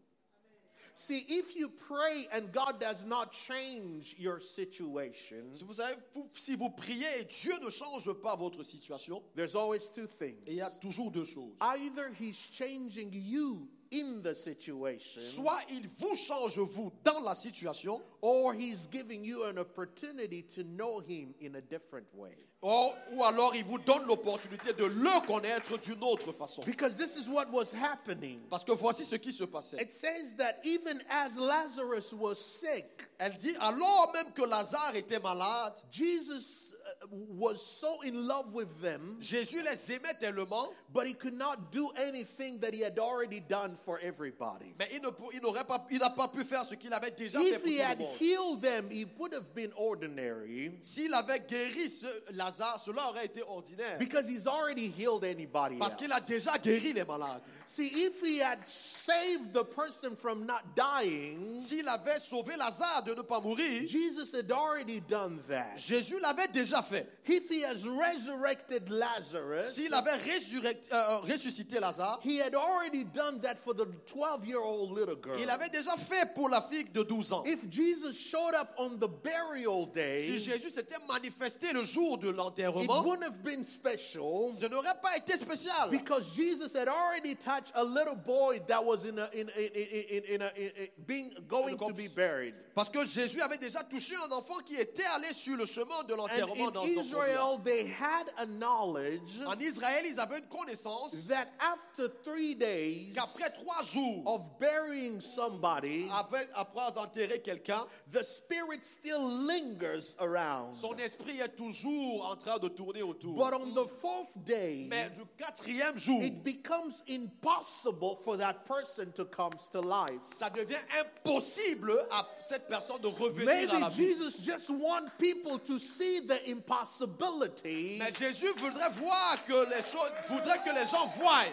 See, 0.99 1.27
if 1.29 1.55
you 1.55 1.69
pray 1.69 2.27
and 2.33 2.51
God 2.53 2.81
does 2.81 3.05
not 3.05 3.31
change 3.31 4.15
your 4.19 4.41
situation, 4.41 5.53
Si 5.53 5.63
vous, 5.63 5.75
savez, 5.75 5.95
vous- 6.15 6.31
si 6.33 6.57
vous 6.57 6.71
priez 6.71 7.07
et 7.21 7.25
Dieu 7.25 7.53
ne 7.63 7.69
change 7.69 8.11
pas 8.23 8.35
votre 8.35 8.63
situation, 8.63 9.23
there's 9.35 9.55
always 9.55 9.91
two 9.95 10.07
things. 10.07 10.39
il 10.47 10.55
y 10.55 10.61
a 10.63 10.71
toujours 10.81 11.11
deux 11.11 11.25
choses. 11.25 11.55
Either 11.61 12.11
He's 12.19 12.37
changing 12.51 13.11
you 13.13 13.69
in 13.93 14.21
the 14.23 14.35
situation, 14.35 15.21
Soit 15.21 15.61
il 15.71 15.87
vous 15.99 16.17
change, 16.17 16.59
vous, 16.59 16.93
dans 17.05 17.21
la 17.21 17.35
situation, 17.35 18.01
or 18.23 18.53
He's 18.55 18.89
giving 18.91 19.25
you 19.25 19.45
an 19.45 19.59
opportunity 19.59 20.43
to 20.55 20.63
know 20.65 21.01
Him 21.01 21.35
in 21.41 21.55
a 21.57 21.61
different 21.61 22.07
way. 22.15 22.37
or- 22.63 22.97
ou 23.13 23.23
alors 23.23 23.55
il 23.55 23.65
vous 23.65 23.79
donne 23.79 24.07
l'opportunité 24.07 24.73
de 24.73 24.85
le 24.85 25.27
connaître 25.27 25.79
d'une 25.79 26.03
autre 26.03 26.33
façon. 26.33 26.63
Because 26.65 26.97
this 26.97 27.15
is 27.17 27.29
what 27.29 27.47
was 27.53 27.73
happening. 27.73 28.41
Parce 28.51 28.65
que 28.65 28.73
voici 28.73 29.05
ce 29.05 29.17
qui 29.17 29.33
se 29.33 29.45
passait. 29.45 29.81
It 29.81 29.93
says 29.93 30.35
that 30.39 30.59
even 30.65 31.01
as 31.09 31.37
Lazarus 31.37 32.13
was 32.13 32.37
sick, 32.37 32.87
Elle 33.19 33.37
dit, 33.37 33.55
alors 33.61 34.11
même 34.13 34.33
que 34.33 34.43
Lazare 34.43 34.97
était 34.97 35.21
malade, 35.21 35.75
Jesus 35.91 36.75
was 37.11 37.61
so 37.65 38.01
in 38.03 38.27
love 38.27 38.53
with 38.53 38.81
them, 38.81 39.17
Jésus 39.21 39.63
les 39.63 39.93
aimait 39.93 40.19
tellement, 40.19 40.69
but 40.93 41.07
he 41.07 41.15
could 41.15 41.35
not 41.35 41.71
do 41.71 41.91
anything 41.97 42.59
that 42.61 42.75
he 42.75 42.81
had 42.81 42.99
already 42.99 43.41
done 43.41 43.77
for 43.77 43.99
everybody. 44.03 44.75
mais 44.79 44.89
il 44.93 45.41
n'aurait 45.41 45.65
pas, 45.67 45.87
il 45.91 45.99
n'a 45.99 46.11
pas 46.11 46.29
pu 46.29 46.43
faire 46.45 46.65
ce 46.65 46.75
qu'il 46.75 46.93
avait 46.93 47.11
déjà 47.13 47.39
fait 47.39 47.49
If 47.51 47.63
pour 47.63 47.69
he 47.71 47.77
tout 47.77 47.79
le 47.79 47.85
had 47.85 47.99
monde. 48.01 48.17
healed 48.19 48.61
them, 48.61 48.91
he 48.91 49.07
would 49.19 49.33
have 49.35 49.55
been 49.55 49.73
ordinary 49.77 50.73
S'il 50.83 51.13
avait 51.15 51.41
guéri 51.47 51.89
ce 51.89 52.07
Lazare, 52.33 52.79
cela 52.79 53.09
aurait 53.09 53.27
été 53.27 53.43
ordinaire. 53.43 53.99
because 53.99 54.27
he's 54.29 54.47
already 54.47 54.89
healed 54.97 55.25
anybody 55.25 55.77
Parce 55.79 55.97
qu'il 55.97 56.13
a 56.13 56.21
déjà 56.21 56.59
guéri 56.59 56.93
les 56.93 57.05
malades. 57.05 57.43
See, 57.69 57.89
if 58.07 58.21
he 58.23 58.39
had 58.41 58.59
saved 58.67 59.53
the 59.53 59.65
person 59.65 60.15
from 60.17 60.47
not 60.47 60.63
dying, 60.75 61.59
S'il 61.59 61.87
avait 61.89 62.19
sauvé 62.19 62.57
Lazare 62.57 63.03
de 63.05 63.15
ne 63.15 63.23
pas 63.23 63.41
mourir, 63.41 63.87
Jesus 63.89 64.33
had 64.33 64.51
already 64.53 65.01
done 65.01 65.39
that. 65.49 65.77
Jésus 65.77 66.19
l'avait 66.21 66.49
déjà 66.53 66.83
fait. 66.89 67.07
If 67.29 67.51
he 67.51 67.63
has 67.65 67.85
resurrected 67.87 68.89
Lazarus, 68.89 69.75
S'il 69.75 69.93
avait 69.95 70.17
résurrect- 70.25 70.93
euh, 70.93 71.19
ressuscité 71.21 71.81
Lazare, 71.81 72.21
he 72.25 72.39
had 72.41 72.55
already 72.55 73.05
done 73.05 73.41
that 73.41 73.57
for 73.59 73.75
the 73.75 73.87
12 74.07 74.47
year 74.47 74.61
old 74.61 74.97
little 74.97 75.17
girl. 75.17 75.39
il 75.41 75.49
avait 75.51 75.69
déjà 75.69 75.97
fait 75.97 76.33
pour 76.35 76.49
la 76.49 76.61
fille 76.63 76.85
de 76.93 77.03
12 77.03 77.33
ans. 77.33 77.45
If 77.47 77.69
Jesus 77.71 78.13
showed 78.15 78.55
up 78.55 78.69
on 78.79 78.99
the 78.99 79.09
burial 79.09 79.87
day, 79.93 80.21
Si 80.27 80.39
Jésus 80.39 80.71
s'était 80.71 80.99
manifesté 81.09 81.73
le 81.73 81.85
jour 81.85 82.19
de 82.19 82.31
it 82.31 82.37
l'enterrement, 82.37 83.03
wouldn't 83.03 83.25
have 83.25 83.43
been 83.43 83.65
special 83.65 84.51
ce 84.51 84.67
n'aurait 84.67 85.01
pas 85.03 85.17
été 85.17 85.37
spécial. 85.37 85.91
because 85.91 86.31
Jesus 86.35 86.73
had 86.75 86.89
already 86.89 87.35
touched 87.35 87.73
a 87.75 87.83
little 87.85 88.15
boy 88.17 88.61
that 88.69 88.85
was 88.85 89.05
in 89.05 89.19
a, 89.19 89.29
in, 89.33 89.49
in, 89.57 89.71
in, 89.75 90.25
in, 90.35 90.43
a, 90.43 90.53
in 90.57 90.71
a, 90.79 90.91
being 91.07 91.33
going 91.49 91.77
to 91.77 91.93
be 91.93 92.09
buried. 92.15 92.55
Parce 92.75 92.91
que 92.91 93.05
Jésus 93.07 93.41
avait 93.41 93.59
déjà 93.59 93.83
touché 93.83 94.15
un 94.17 94.31
enfant 94.33 94.59
qui 94.65 94.77
était 94.77 95.03
allé 95.15 95.33
sur 95.33 95.57
le 95.57 95.65
chemin 95.67 96.05
de 96.07 96.15
l'enterrement 96.15 96.71
in. 96.85 96.99
Israel, 96.99 97.59
they 97.63 97.87
had 97.87 98.31
a 98.39 98.47
knowledge 98.47 99.21
En 99.47 99.59
Israël, 99.59 100.05
ils 100.07 100.19
avaient 100.21 100.39
une 100.39 100.49
connaissance 100.49 101.27
that 101.29 101.49
after 101.61 102.09
three 102.25 102.55
days 102.55 103.13
qu'après 103.15 103.51
trois 103.51 103.83
jours, 103.85 104.23
of 104.27 104.59
burying 104.59 105.21
somebody, 105.21 106.09
après, 106.13 106.47
après 106.55 107.41
quelqu'un, 107.43 107.87
the 108.13 108.23
spirit 108.23 108.85
still 108.85 109.29
lingers 109.47 110.15
around. 110.21 110.75
son 110.75 110.95
esprit 110.97 111.41
est 111.41 111.57
toujours 111.57 112.27
en 112.31 112.37
train 112.37 112.59
de 112.59 112.69
tourner 112.69 113.03
autour. 113.03 113.37
But 113.37 113.55
on 113.55 113.75
the 113.75 113.87
fourth 113.87 114.37
day, 114.45 114.87
Mais 114.89 115.11
du 115.11 115.23
quatrième 115.37 115.99
jour, 115.99 116.23
it 116.23 116.43
becomes 116.45 117.03
impossible 117.09 118.17
for 118.25 118.37
that 118.37 118.65
person 118.67 119.13
to 119.13 119.25
come 119.25 119.51
to 119.73 119.81
life. 119.81 120.23
ça 120.23 120.51
devient 120.51 120.77
impossible 121.01 121.93
à 122.11 122.27
cette 122.41 122.67
personne 122.67 123.01
de 123.01 123.09
revenir 123.09 123.47
Maybe 123.47 123.71
à 123.71 123.81
la 123.81 123.89
vie. 123.89 124.07
Jesus 124.09 124.39
just 124.43 124.71
want 124.71 125.09
people 125.19 125.59
to 125.59 125.79
see 125.79 126.21
the 126.21 126.39
impossibility 126.67 127.99
Mais 127.99 128.13
Jésus 128.19 128.53
voudrait 128.57 128.91
voir 128.91 129.45
que 129.47 129.69
les 129.71 129.83
choses, 129.83 130.11
voudrait 130.29 130.59
que 130.65 130.75
les 130.75 130.87
gens 130.87 131.07
voient 131.19 131.45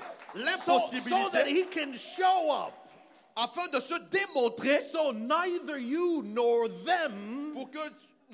so, 0.57 0.80
so 0.80 1.30
that 1.32 1.47
he 1.47 1.66
can 1.66 1.93
show 1.93 2.51
up. 2.51 2.74
afin 3.36 3.68
de 3.72 3.80
se 3.80 3.95
démontrer 4.09 4.82
So 4.82 5.11
neither 5.11 5.78
you 5.78 6.24
nor 6.24 6.68
them 6.86 7.51
pour 7.53 7.70
que 7.70 7.80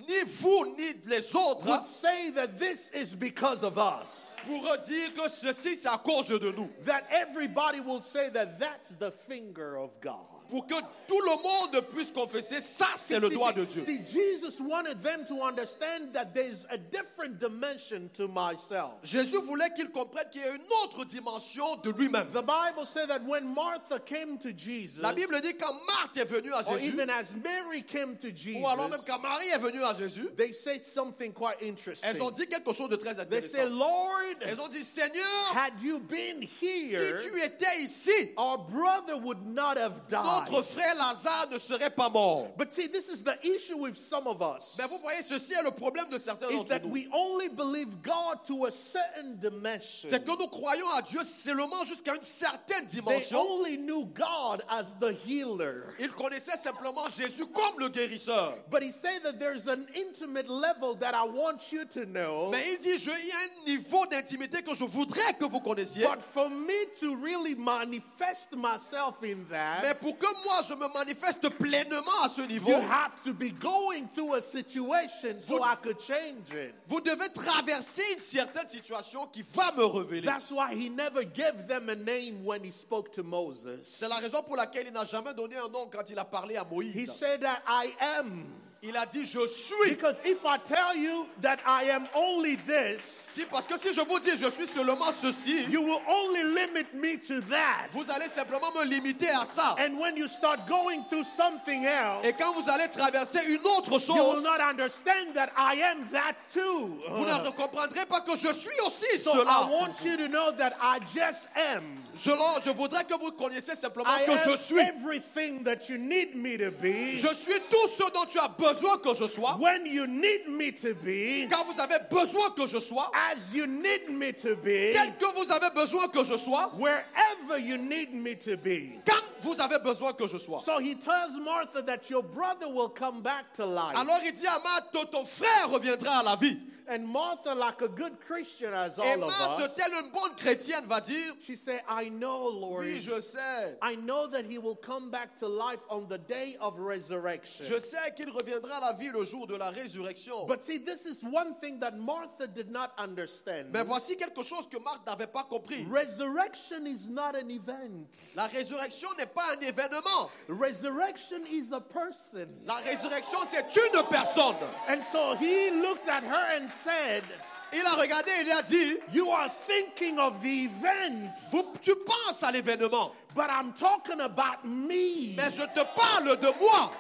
ni 0.08 0.24
vous 0.24 0.76
ni 0.78 0.94
les 1.06 1.36
autres 1.36 1.68
would 1.68 1.86
say 1.86 2.32
that 2.32 2.58
this 2.58 2.90
is 2.92 3.16
because 3.16 3.64
of 3.64 3.78
us. 3.78 4.36
pourront 4.48 4.78
dire 4.88 5.14
que 5.14 5.28
ceci 5.30 5.76
c'est 5.76 5.90
à 5.90 5.98
cause 5.98 6.30
de 6.30 6.52
nous. 6.52 6.70
That 6.86 7.04
everybody 7.12 7.82
will 7.82 8.02
say 8.02 8.30
that 8.30 8.60
that's 8.60 8.96
the 9.00 9.12
finger 9.12 9.78
of 9.78 10.00
God. 10.02 10.39
Pour 10.50 10.66
que 10.66 10.76
tout 11.08 11.22
le 11.22 11.42
monde 11.44 11.82
puisse 11.90 12.12
confesser, 12.12 12.62
ça 12.62 12.88
c'est 12.96 13.20
le 13.20 13.30
droit 13.30 13.54
de 13.54 13.66
Dieu. 13.66 13.84
see, 13.84 14.02
Jesus 14.06 14.60
wanted 14.60 15.02
them 15.02 15.26
to 15.28 15.42
understand 15.44 16.14
that 16.14 16.34
there's 16.34 16.66
a 16.70 16.78
different 16.78 17.40
dimension 17.40 18.10
to 18.16 18.28
myself. 18.28 18.94
Jésus 19.04 19.38
voulait 19.46 19.72
qu'ils 19.76 19.92
comprennent 19.92 20.30
qu'il 20.32 20.42
y 20.42 20.46
a 20.46 20.56
une 20.56 20.62
autre 20.84 21.06
dimension 21.06 21.76
de 21.78 21.92
lui-même. 21.92 22.28
The 22.30 22.42
Bible 22.42 22.86
said 22.86 23.10
that 23.10 23.24
when 23.26 23.54
Martha 23.54 24.00
came 24.00 24.38
to 24.40 24.50
Jesus, 24.52 25.02
La 25.02 25.14
Bible 25.14 25.40
dit 25.42 25.56
quand 25.58 25.74
Marthe 25.88 26.18
est 26.18 26.26
venue 26.26 26.54
à 26.54 26.60
or 26.68 26.78
Jésus, 26.78 26.94
even 26.94 27.10
as 27.10 27.36
Mary 27.44 27.84
came 27.84 28.16
to 28.18 28.28
ou 28.28 28.68
alors 28.68 28.90
même 28.90 29.00
Jesus, 29.00 29.06
quand 29.08 29.20
Marie 29.22 29.50
est 29.50 29.60
venue 29.60 29.84
à 29.84 29.94
Jésus, 29.94 30.30
they 30.38 30.54
said 30.54 30.86
something 30.86 31.34
quite 31.34 31.58
interesting. 31.62 32.08
elles 32.10 32.22
ont 32.22 32.32
dit 32.32 32.48
quelque 32.48 32.74
chose 32.74 32.90
de 32.90 32.96
très 32.96 33.16
They 33.16 33.42
said, 33.42 33.66
intéressant. 33.66 33.78
Lord, 33.78 34.36
Elles 34.42 34.60
ont 34.62 34.68
dit, 34.68 34.84
Seigneur, 34.84 35.26
had 35.54 35.82
you 35.82 36.00
been 36.00 36.48
si 36.60 36.92
here, 36.92 37.18
tu 37.22 37.42
étais 37.42 37.82
ici, 37.82 38.32
our 38.38 38.58
brother 38.58 39.18
would 39.18 39.46
not 39.46 39.78
have 39.78 40.08
died. 40.08 40.39
Notre 40.40 40.62
frère 40.64 40.96
Lazare 40.96 41.48
ne 41.52 41.58
serait 41.58 41.90
pas 41.90 42.10
mort. 42.10 42.48
But 42.58 42.72
see, 42.72 42.88
this 42.90 43.08
is 43.10 43.24
the 43.24 43.38
issue 43.44 43.78
with 43.78 43.98
some 43.98 44.28
of 44.28 44.42
us. 44.42 44.76
Mais 44.78 44.86
vous 44.88 44.98
voyez, 45.00 45.22
ceci 45.22 45.54
est 45.54 45.64
le 45.64 45.72
problème 45.72 46.10
de 46.10 46.18
certains 46.18 46.50
Is 46.50 46.56
d'entre 46.58 46.70
that 46.70 46.80
nous. 46.84 46.92
we 46.92 47.08
only 47.14 47.50
believe 47.50 48.02
God 48.02 48.40
to 48.48 48.66
a 48.66 48.72
certain 48.72 49.34
dimension. 49.40 50.10
C'est 50.10 50.24
que 50.24 50.32
nous 50.38 50.48
croyons 50.48 50.90
à 50.92 51.02
Dieu 51.02 51.24
seulement 51.24 51.84
jusqu'à 51.86 52.16
une 52.16 52.22
certaine 52.22 52.86
They 52.88 53.02
dimension. 53.02 53.40
only 53.40 53.78
knew 53.78 54.06
God 54.06 54.64
as 54.70 54.96
the 55.00 55.14
healer. 55.28 55.94
Ils 56.00 56.12
connaissaient 56.12 56.58
simplement 56.58 57.08
Jésus 57.10 57.46
comme 57.48 57.80
le 57.80 57.90
guérisseur. 57.90 58.54
But 58.70 58.84
he 58.84 58.92
said 58.92 59.24
that 59.24 59.40
there's 59.40 59.68
an 59.68 59.86
intimate 59.96 60.48
level 60.50 60.96
that 61.00 61.14
I 61.14 61.28
want 61.28 61.72
you 61.72 61.86
to 61.94 62.06
know. 62.06 62.50
Mais 62.52 62.64
il 62.74 62.78
dit, 62.78 62.98
je- 62.98 63.12
il 63.12 63.28
y 63.28 63.32
a 63.32 63.36
un 63.36 63.66
niveau 63.66 64.06
d'intimité 64.08 64.62
que 64.62 64.74
je 64.76 64.84
voudrais 64.86 65.34
que 65.40 65.46
vous 65.46 65.60
connaissiez. 65.60 66.06
But 66.06 66.22
for 66.22 66.50
me 66.50 66.86
to 67.00 67.16
really 67.16 67.56
manifest 67.56 68.56
myself 68.56 69.22
in 69.24 69.46
Mais 69.50 69.82
that, 69.84 69.96
pour 70.02 70.18
que 70.18 70.29
moi 70.46 70.62
je 70.68 70.74
me 70.74 70.88
manifeste 70.94 71.50
pleinement 71.50 72.24
à 72.24 72.30
ce 72.30 72.42
niveau, 72.42 72.70
you 72.72 72.78
have 72.90 73.22
to 73.24 73.34
be 73.34 73.52
going 73.60 74.08
through 74.16 74.36
a 74.36 74.42
situation 74.42 75.40
so 75.40 75.58
Vous- 75.58 75.64
I 75.64 75.76
could 75.82 76.00
change 76.00 76.52
it. 76.54 76.74
vous 76.88 77.02
devez 77.02 77.30
traverser 77.34 78.04
une 78.14 78.20
certaine 78.20 78.68
situation 78.68 79.28
qui 79.28 79.44
va 79.54 79.72
me 79.76 79.84
révéler. 79.86 80.26
That's 80.26 80.52
why 80.52 80.74
he 80.74 80.90
never 80.90 81.24
gave 81.24 81.68
them 81.68 81.90
a 81.90 81.96
name 81.96 82.44
when 82.46 82.64
he 82.64 82.72
spoke 82.72 83.12
to 83.14 83.24
Moses. 83.24 83.80
C'est 83.86 84.08
la 84.10 84.18
raison 84.18 84.42
pour 84.44 84.56
laquelle 84.56 84.88
il 84.88 84.94
n'a 84.94 85.06
jamais 85.06 85.34
donné 85.34 85.56
un 85.58 85.68
nom 85.70 85.88
quand 85.92 86.10
il 86.10 86.18
a 86.20 86.26
parlé 86.26 86.56
à 86.58 86.64
He 86.64 86.74
Moïse. 86.74 87.12
said 87.12 87.42
that 87.42 87.62
I 87.68 87.94
am. 88.18 88.46
Il 88.82 88.96
a 88.96 89.06
dit 89.06 89.26
je 89.26 89.46
suis. 89.46 89.90
Because 89.90 90.22
if 90.24 90.46
I 90.46 90.58
tell 90.58 90.96
you 90.96 91.28
that 91.42 91.60
I 91.66 91.90
am 91.92 92.08
only 92.16 92.56
this, 92.56 93.26
Si, 93.30 93.44
parce 93.46 93.68
que 93.68 93.78
si 93.78 93.94
je 93.94 94.00
vous 94.02 94.20
dis 94.20 94.38
je 94.38 94.50
suis 94.50 94.66
seulement 94.68 95.12
ceci, 95.12 95.66
you 95.70 95.82
will 95.84 96.02
only 96.08 96.44
limit 96.44 96.94
me 96.94 97.18
to 97.18 97.42
that. 97.50 97.90
vous 97.92 98.10
allez 98.10 98.30
simplement 98.30 98.72
me 98.74 98.86
limiter 98.86 99.28
à 99.30 99.44
ça. 99.46 99.76
And 99.78 100.00
when 100.00 100.16
you 100.16 100.30
start 100.30 100.66
going 100.68 101.04
through 101.10 101.26
something 101.26 101.84
else, 101.86 102.24
Et 102.26 102.32
quand 102.34 102.54
vous 102.54 102.70
allez 102.70 102.88
traverser 102.88 103.40
une 103.50 103.60
autre 103.68 103.92
you 103.92 104.14
will 104.14 104.36
chose, 104.36 104.44
not 104.44 104.62
understand 104.62 105.34
that 105.36 105.50
I 105.58 105.82
am 105.82 106.06
that 106.14 106.36
too. 106.54 106.98
vous 107.12 107.26
ne 107.26 107.50
comprendrez 107.52 108.06
pas 108.06 108.22
que 108.22 108.38
je 108.38 108.52
suis 108.54 108.80
aussi 108.88 109.20
So 109.20 109.32
I 109.34 109.40
cela. 109.40 109.68
want 109.70 110.04
you 110.06 110.16
to 110.18 110.30
know 110.30 110.52
that 110.54 110.74
I 110.82 111.00
just 111.14 111.48
am. 111.56 111.84
Je, 112.16 112.32
je 112.66 112.72
voudrais 112.72 113.04
que 113.04 113.14
vous 113.20 113.32
connaissiez 113.34 113.76
simplement 113.76 114.10
I 114.10 114.26
que 114.26 114.38
je 114.52 114.56
suis. 114.56 114.80
everything 114.80 115.64
that 115.66 115.90
you 115.90 115.98
need 115.98 116.34
me 116.36 116.58
to 116.58 116.72
be. 116.72 117.18
Je 117.18 117.34
suis 117.36 117.60
tout 117.70 117.88
ce 117.98 118.04
dont 118.14 118.26
tu 118.26 118.40
as 118.40 118.48
besoin 118.48 118.69
que 119.02 119.14
je 119.16 119.28
sois. 119.28 119.58
When 119.60 119.86
you 119.86 120.08
need 120.08 120.48
me 120.48 120.72
to 120.72 120.94
be, 120.96 121.48
Quand 121.50 121.66
vous 121.66 121.80
avez 121.80 122.00
besoin 122.10 122.50
que 122.56 122.68
je 122.68 122.80
sois, 122.80 123.12
as 123.14 123.54
you 123.54 123.68
need 123.68 124.10
me 124.10 124.32
to 124.32 124.56
be, 124.56 124.94
tel 124.94 125.16
que 125.18 125.26
vous 125.36 125.52
avez 125.52 125.70
besoin 125.74 126.08
que 126.08 126.24
je 126.24 126.38
sois, 126.38 126.72
wherever 126.78 127.58
you 127.60 127.78
need 127.78 128.14
me 128.14 128.36
to 128.36 128.58
be. 128.58 129.00
quand 129.06 129.24
vous 129.42 129.60
avez 129.60 129.80
besoin 129.80 130.14
que 130.14 130.28
je 130.28 130.38
sois. 130.38 130.60
So 130.60 130.80
he 130.80 130.96
tells 130.96 131.38
Martha 131.44 131.82
that 131.82 132.10
your 132.10 132.24
brother 132.24 132.70
will 132.70 132.90
come 132.90 133.22
back 133.22 133.54
to 133.56 133.66
life. 133.66 133.96
Alors 133.96 134.20
il 134.26 134.32
dit 134.34 134.48
à 134.48 134.60
Marthe, 134.64 135.12
ton 135.12 135.26
frère 135.26 135.70
reviendra 135.70 136.20
à 136.20 136.24
la 136.24 136.36
vie. 136.36 136.58
And 136.92 137.08
Martha, 137.08 137.54
like 137.54 137.82
a 137.84 137.88
good 137.88 138.20
Christian 138.26 138.74
as 138.74 138.98
Et 138.98 139.02
all 139.02 139.24
of 139.26 139.30
Marthe, 139.30 139.62
us, 139.62 139.76
telle 139.76 139.94
une 139.94 140.10
bonne 140.12 140.36
chrétienne, 140.36 140.86
va 140.88 141.00
dire, 141.00 141.36
she 141.44 141.56
said, 141.56 141.82
I 141.88 142.10
know, 142.10 142.50
Lord. 142.50 142.84
oui, 142.84 143.00
je 143.00 143.20
sais. 143.22 143.78
I 143.82 143.96
know 143.96 144.26
that 144.28 144.46
he 144.46 144.58
will 144.58 144.76
come 144.76 145.12
back 145.12 145.38
to 145.38 145.48
life 145.48 145.82
on 145.92 146.08
the 146.10 146.18
day 146.18 146.56
of 146.60 146.80
resurrection. 146.80 147.64
Je 147.64 147.78
sais 147.80 148.12
qu'il 148.16 148.32
reviendra 148.32 148.78
à 148.78 148.82
la 148.82 148.94
vie 148.94 149.10
le 149.14 149.24
jour 149.24 149.46
de 149.46 149.56
la 149.56 149.70
résurrection. 149.70 150.48
But 150.48 150.64
see, 150.64 150.80
this 150.80 151.06
is 151.06 151.24
one 151.24 151.54
thing 151.62 151.80
that 151.80 151.96
Martha 151.96 152.48
did 152.48 152.72
not 152.72 152.92
understand. 152.98 153.72
Mais 153.72 153.84
voici 153.84 154.18
quelque 154.18 154.42
chose 154.42 154.68
que 154.68 154.80
Marthe 154.80 155.06
n'avait 155.06 155.32
pas 155.32 155.44
compris. 155.44 155.86
Resurrection 155.92 156.88
is 156.88 157.08
not 157.10 157.36
an 157.36 157.50
event. 157.50 158.08
La 158.36 158.48
résurrection 158.48 159.10
n'est 159.20 159.28
pas 159.28 159.46
un 159.56 159.62
événement. 159.62 160.32
Resurrection 160.48 161.46
is 161.52 161.72
a 161.72 161.80
person. 161.80 162.48
La 162.66 162.78
résurrection, 162.78 163.38
c'est 163.46 163.66
une 163.76 164.04
personne. 164.10 164.56
And 164.88 165.04
so 165.04 165.36
he 165.36 165.70
looked 165.70 166.10
at 166.10 166.24
her 166.24 166.58
and 166.58 166.68
said, 166.84 167.24
Il 167.72 167.86
a 167.86 167.92
regardé 168.02 168.32
et 168.32 168.42
il 168.46 168.52
a 168.52 168.62
dit, 168.64 168.98
You 169.14 169.30
are 169.32 169.50
thinking 169.50 170.18
of 170.20 170.42
the 170.42 170.66
event, 170.66 171.30
Vous- 171.52 171.74
tu 171.82 171.94
penses 172.06 172.42
à 172.44 172.52
l'événement, 172.52 173.12
but 173.36 173.48
I'm 173.50 173.74
talking 173.74 174.20
about 174.22 174.64
me. 174.66 175.36
mais 175.38 175.52
je 175.52 175.64
te 175.68 175.84
parle 175.96 176.38
de 176.40 176.52
moi. 176.60 176.92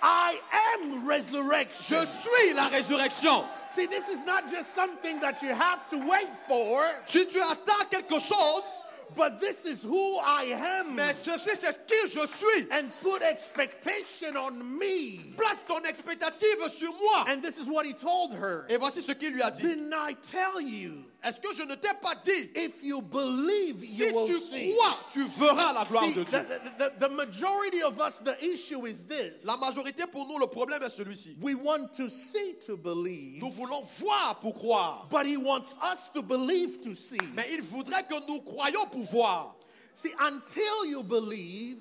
I 0.00 0.38
am 0.76 1.04
resurrection. 1.08 1.98
Je 1.98 2.06
suis 2.06 2.52
la 2.54 2.68
résurrection. 2.68 3.44
See, 3.74 3.86
this 3.86 4.08
is 4.08 4.24
not 4.24 4.48
just 4.50 4.72
something 4.74 5.18
that 5.20 5.42
you 5.42 5.48
have 5.52 5.88
to 5.90 5.98
wait 6.08 6.28
for, 6.46 6.82
Si 7.06 7.26
tu 7.26 7.40
attends 7.40 7.84
quelque 7.90 8.18
chose, 8.20 8.64
but 9.16 9.40
this 9.40 9.64
is 9.64 9.82
who 9.82 10.18
I 10.18 10.54
am. 10.54 10.94
mais 10.94 11.12
ceci, 11.12 11.50
c'est 11.56 11.72
ce 11.72 11.78
qui 11.86 12.08
je 12.08 12.26
suis. 12.26 12.68
And 12.70 12.88
put 13.00 13.22
expectation 13.22 14.36
on 14.36 14.52
me. 14.52 15.18
Place 15.36 15.64
ton 15.66 15.82
expectative 15.84 16.68
sur 16.68 16.92
moi. 16.92 17.24
And 17.28 17.42
this 17.42 17.58
is 17.58 17.66
what 17.68 17.84
he 17.86 17.94
told 17.94 18.34
her. 18.34 18.66
Et 18.68 18.76
voici 18.76 19.02
ce 19.02 19.12
qu'il 19.12 19.32
lui 19.32 19.42
a 19.42 19.50
dit. 19.50 19.62
Didn't 19.62 19.92
I 19.92 20.14
tell 20.30 20.60
you? 20.60 21.04
Est-ce 21.24 21.40
que 21.40 21.52
je 21.52 21.64
ne 21.64 21.74
t'ai 21.74 21.88
pas 22.00 22.14
dit? 22.14 22.50
If 22.54 22.82
you 22.84 23.02
believe, 23.02 23.80
Si 23.80 24.04
you 24.04 24.14
will 24.16 24.26
tu 24.26 24.40
see. 24.40 24.72
crois, 24.72 24.96
tu 25.12 25.24
verras 25.26 25.72
la 25.72 25.84
gloire 25.84 26.04
See, 26.04 26.14
de 26.14 26.22
the, 26.22 26.28
Dieu. 26.28 26.38
the- 26.38 26.78
the- 26.78 26.98
the 27.00 27.08
majority 27.10 27.82
of 27.82 27.98
us, 28.00 28.20
the 28.24 28.36
issue 28.40 28.86
is 28.86 29.04
this. 29.04 29.44
La 29.44 29.56
majorité 29.56 30.06
pour 30.06 30.26
nous, 30.28 30.38
le 30.38 30.46
problème 30.46 30.80
est 30.82 30.88
celui-ci. 30.90 31.36
We 31.40 31.56
want 31.56 31.88
to 31.96 32.08
see 32.08 32.54
to 32.66 32.76
believe, 32.76 33.40
Nous 33.42 33.50
voulons 33.50 33.82
voir 33.98 34.38
pour 34.40 34.54
croire. 34.54 35.08
but 35.10 35.26
he 35.26 35.36
wants 35.36 35.74
us 35.82 36.08
to 36.14 36.22
believe 36.22 36.80
to 36.82 36.94
see. 36.94 37.18
Mais 37.34 37.46
il 37.52 37.62
voudrait 37.62 38.04
que 38.06 38.14
nous 38.28 38.40
croyions 38.42 38.86
pour 38.92 39.02
voir. 39.10 39.56
See, 39.96 40.12
until 40.20 40.86
you 40.90 41.02
believe, 41.02 41.78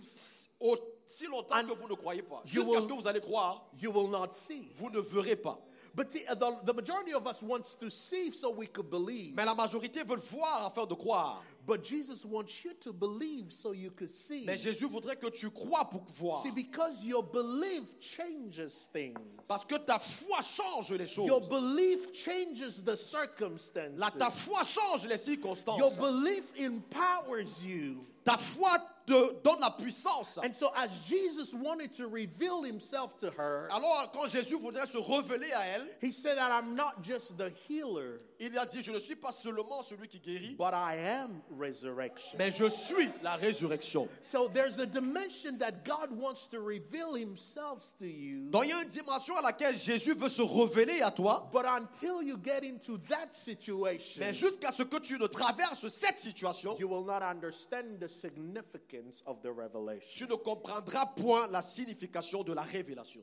Aussi 0.60 1.26
longtemps 1.28 1.64
que 1.64 1.74
vous 1.74 1.88
ne 1.88 1.94
croyez 1.94 2.22
pas. 2.24 2.42
you 2.46 2.64
Jusqu'à 2.64 2.78
ce 2.78 2.80
will- 2.82 2.88
que 2.88 2.94
vous 3.02 3.08
allez 3.08 3.22
croire, 3.22 3.64
you 3.80 3.92
will 3.92 4.10
not 4.10 4.30
see. 4.34 4.72
vous 4.76 4.90
ne 4.90 5.00
verrez 5.00 5.36
pas. 5.36 5.60
But 5.98 6.12
see, 6.12 6.28
uh, 6.30 6.36
the, 6.36 6.56
the 6.64 6.74
majority 6.76 7.12
of 7.12 7.26
us 7.26 7.42
wants 7.42 7.74
to 7.74 7.90
see 7.90 8.30
so 8.30 8.52
we 8.52 8.68
could 8.68 8.88
believe. 8.92 9.34
Mais 9.36 9.46
la 9.46 9.56
majorité 9.56 10.04
veut 10.06 10.20
voir 10.20 10.68
afin 10.68 10.86
de 10.86 10.94
croire. 10.94 11.44
But 11.66 11.84
Jesus 11.84 12.24
wants 12.24 12.64
you 12.64 12.74
to 12.82 12.94
believe 12.94 13.52
so 13.52 13.72
you 13.74 13.90
could 13.90 14.12
see. 14.12 14.46
Mais 14.46 14.58
Jésus 14.58 14.86
voudrait 14.86 15.16
que 15.20 15.28
tu 15.32 15.50
crois 15.50 15.86
pour 15.90 16.04
voir. 16.14 16.44
See, 16.44 16.52
because 16.52 17.04
your 17.04 17.24
belief 17.24 18.00
changes 18.00 18.88
things. 18.94 19.18
Parce 19.48 19.66
que 19.66 19.76
ta 19.80 19.98
foi 19.98 20.40
change 20.44 20.92
les 20.92 21.18
Your 21.18 21.42
choses. 21.42 21.50
belief 21.50 22.14
changes 22.14 22.84
the 22.86 22.96
circumstances. 22.96 23.98
La, 24.00 24.12
ta 24.12 24.30
foi 24.30 24.64
change 24.64 25.08
les 25.08 25.18
Your 25.28 25.36
circonstances. 25.36 25.98
belief 25.98 26.54
empowers 26.58 27.64
you. 27.66 28.06
Ta 28.24 28.38
foi 28.38 28.70
te 29.08 29.42
donne 29.42 29.62
la 29.62 29.72
puissance. 29.72 30.38
And 30.44 30.54
so, 30.54 30.72
as 30.76 30.90
Jesus 31.08 31.54
wanted 31.54 31.94
to 31.94 32.08
reveal 32.08 32.62
himself 32.64 33.18
to 33.20 33.32
her, 33.32 33.70
Alors, 33.72 34.12
quand 34.14 34.28
Jésus 34.28 34.60
voudrait 34.60 34.86
se 34.86 34.98
révéler 34.98 35.52
à 35.54 35.66
elle, 35.76 35.88
he 36.02 36.12
said 36.12 36.38
that 36.38 36.52
I'm 36.52 36.76
not 36.76 37.02
just 37.02 37.38
the 37.38 37.52
healer, 37.68 38.20
il 38.40 38.58
a 38.58 38.66
dit, 38.66 38.82
je 38.84 38.92
ne 38.92 39.00
suis 39.00 39.16
pas 39.16 39.32
seulement 39.32 39.82
celui 39.82 40.08
qui 40.08 40.20
guérit, 40.20 40.56
but 40.56 40.74
I 40.74 40.98
am 40.98 41.42
resurrection. 41.58 42.38
mais 42.38 42.52
je 42.52 42.68
suis 42.70 43.10
la 43.24 43.36
résurrection. 43.36 44.08
So, 44.24 44.48
there's 44.48 44.80
a 44.80 44.86
dimension 44.86 45.58
that 45.60 45.84
God 45.84 46.12
wants 46.12 46.48
to 46.52 46.60
reveal 46.60 47.16
himself 47.16 47.84
to 48.00 48.06
you. 48.06 48.50
Donc, 48.52 48.66
il 48.66 48.70
y 48.70 48.74
a 48.74 48.82
une 48.82 48.90
dimension 48.90 49.36
à 49.38 49.42
laquelle 49.42 49.78
Jésus 49.78 50.14
veut 50.14 50.30
se 50.30 50.42
révéler 50.42 51.02
à 51.02 51.12
toi, 51.12 51.50
But 51.52 51.66
until 51.66 52.22
you 52.22 52.38
get 52.44 52.64
into 52.64 52.98
that 53.10 53.34
situation, 53.34 54.20
mais 54.20 54.34
jusqu'à 54.34 54.72
ce 54.72 54.84
que 54.84 54.98
tu 54.98 55.18
ne 55.18 55.28
traverses 55.28 55.88
cette 55.88 56.20
situation, 56.20 56.78
you 56.80 56.88
will 56.88 57.06
not 57.06 57.24
understand 57.24 58.00
the 58.00 58.08
significance 58.08 59.24
of 59.26 59.42
the 59.42 59.50
revelation. 59.50 60.14
tu 60.16 60.28
ne 60.28 60.36
comprendras 60.36 61.06
point 61.16 61.48
la 61.48 61.62
signification 61.62 62.44
de 62.44 62.54
la 62.54 62.62
révélation. 62.62 63.22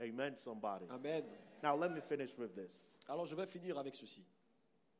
Amen, 0.00 0.34
somebody. 0.36 0.84
Amen. 0.90 1.22
Now, 1.62 1.76
let 1.76 1.90
me 1.92 2.00
finish 2.00 2.36
with 2.36 2.54
this. 2.54 2.72
Alors, 3.08 3.24
je 3.24 3.36
vais 3.36 3.46
finir 3.46 3.78
avec 3.78 3.94
ceci. 3.94 4.24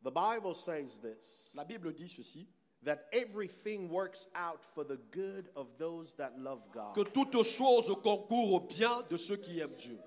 The 0.05 0.11
Bible 0.11 0.55
says 0.55 0.99
this 1.01 1.51
La 1.55 1.65
Bible 1.65 1.93
dit 1.93 2.09
ceci, 2.09 2.49
that 2.83 3.07
everything 3.13 3.89
works 3.89 4.27
out 4.35 4.65
for 4.65 4.85
the 4.85 4.99
good 5.13 5.49
of 5.55 5.69
those 5.79 6.15
that 6.15 6.39
love 6.39 6.61
God. 6.73 6.95
que 6.95 7.05
toutes 7.05 7.45
choses 7.45 7.87
concourent 8.03 8.55
au 8.55 8.61
bien 8.61 9.03
de 9.09 9.17
ceux 9.17 9.37
qui 9.37 9.61
aiment 9.61 9.77
Dieu. 9.79 9.99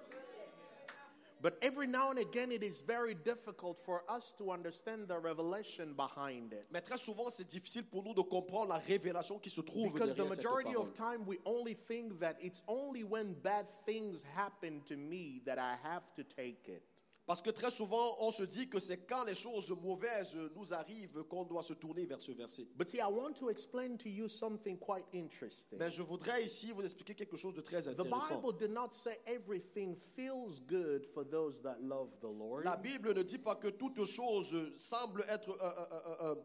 But 1.41 1.59
every 1.61 1.85
now 1.85 2.09
and 2.09 2.17
again, 2.17 2.51
it 2.51 2.63
is 2.63 2.81
very 2.81 3.13
difficult 3.13 3.77
for 3.77 4.01
us 4.09 4.33
to 4.39 4.49
understand 4.51 5.07
the 5.07 5.19
revelation 5.19 5.93
behind 5.93 6.53
it. 6.53 6.65
Mais 6.71 6.81
très 6.81 6.97
souvent, 6.97 7.29
c'est 7.29 7.47
difficile 7.47 7.83
pour 7.83 8.03
nous 8.03 8.15
de 8.15 8.23
comprendre 8.23 8.69
la 8.69 8.79
révélation 8.79 9.37
qui 9.37 9.51
se 9.51 9.61
trouve 9.61 9.93
Because 9.93 10.15
the 10.15 10.27
cette 10.27 10.37
majority 10.37 10.73
parole. 10.73 10.87
of 10.87 10.93
time, 10.95 11.23
we 11.27 11.37
only 11.45 11.75
think 11.75 12.19
that 12.19 12.35
it's 12.41 12.63
only 12.67 13.03
when 13.03 13.35
bad 13.43 13.67
things 13.85 14.23
happen 14.35 14.81
to 14.87 14.97
me 14.97 15.41
that 15.45 15.59
I 15.59 15.75
have 15.83 16.11
to 16.15 16.23
take 16.23 16.67
it. 16.67 16.81
Parce 17.25 17.41
que 17.41 17.49
très 17.49 17.71
souvent, 17.71 18.15
on 18.19 18.29
se 18.29 18.43
dit 18.43 18.69
que 18.69 18.77
c'est 18.77 18.99
quand 19.07 19.23
les 19.23 19.33
choses 19.33 19.71
mauvaises 19.81 20.37
nous 20.55 20.73
arrivent 20.73 21.23
qu'on 21.23 21.43
doit 21.43 21.63
se 21.63 21.73
tourner 21.73 22.05
vers 22.05 22.21
ce 22.21 22.31
verset. 22.31 22.67
But 22.75 22.87
see, 22.87 22.97
I 22.97 23.09
want 23.11 23.33
to 23.39 23.49
explain 23.49 23.97
to 23.97 24.09
you 24.09 24.27
something 24.29 24.77
quite 24.77 25.05
interesting. 25.11 25.79
Mais 25.79 25.89
je 25.89 26.03
voudrais 26.03 26.43
ici 26.43 26.71
vous 26.71 26.83
expliquer 26.83 27.15
quelque 27.15 27.35
chose 27.35 27.55
de 27.55 27.61
très 27.61 27.81
The 27.81 27.99
intéressant. 27.99 28.41
Bible 28.41 28.57
did 28.59 28.71
not 28.71 28.89
say 28.91 29.19
everything 29.25 29.95
feels 30.15 30.61
good 30.67 31.05
for 31.13 31.23
those 31.27 31.61
that 31.63 31.77
love 31.81 32.09
the 32.21 32.29
Lord. 32.29 32.63
La 32.63 32.77
Bible 32.77 33.13
ne 33.15 33.23
dit 33.23 33.39
pas 33.39 33.55
que 33.55 33.69
toutes 33.69 34.05
choses 34.05 34.55
semblent 34.75 35.25
être 35.27 35.49
euh, 35.49 35.63
euh, 35.63 36.31
euh, 36.31 36.35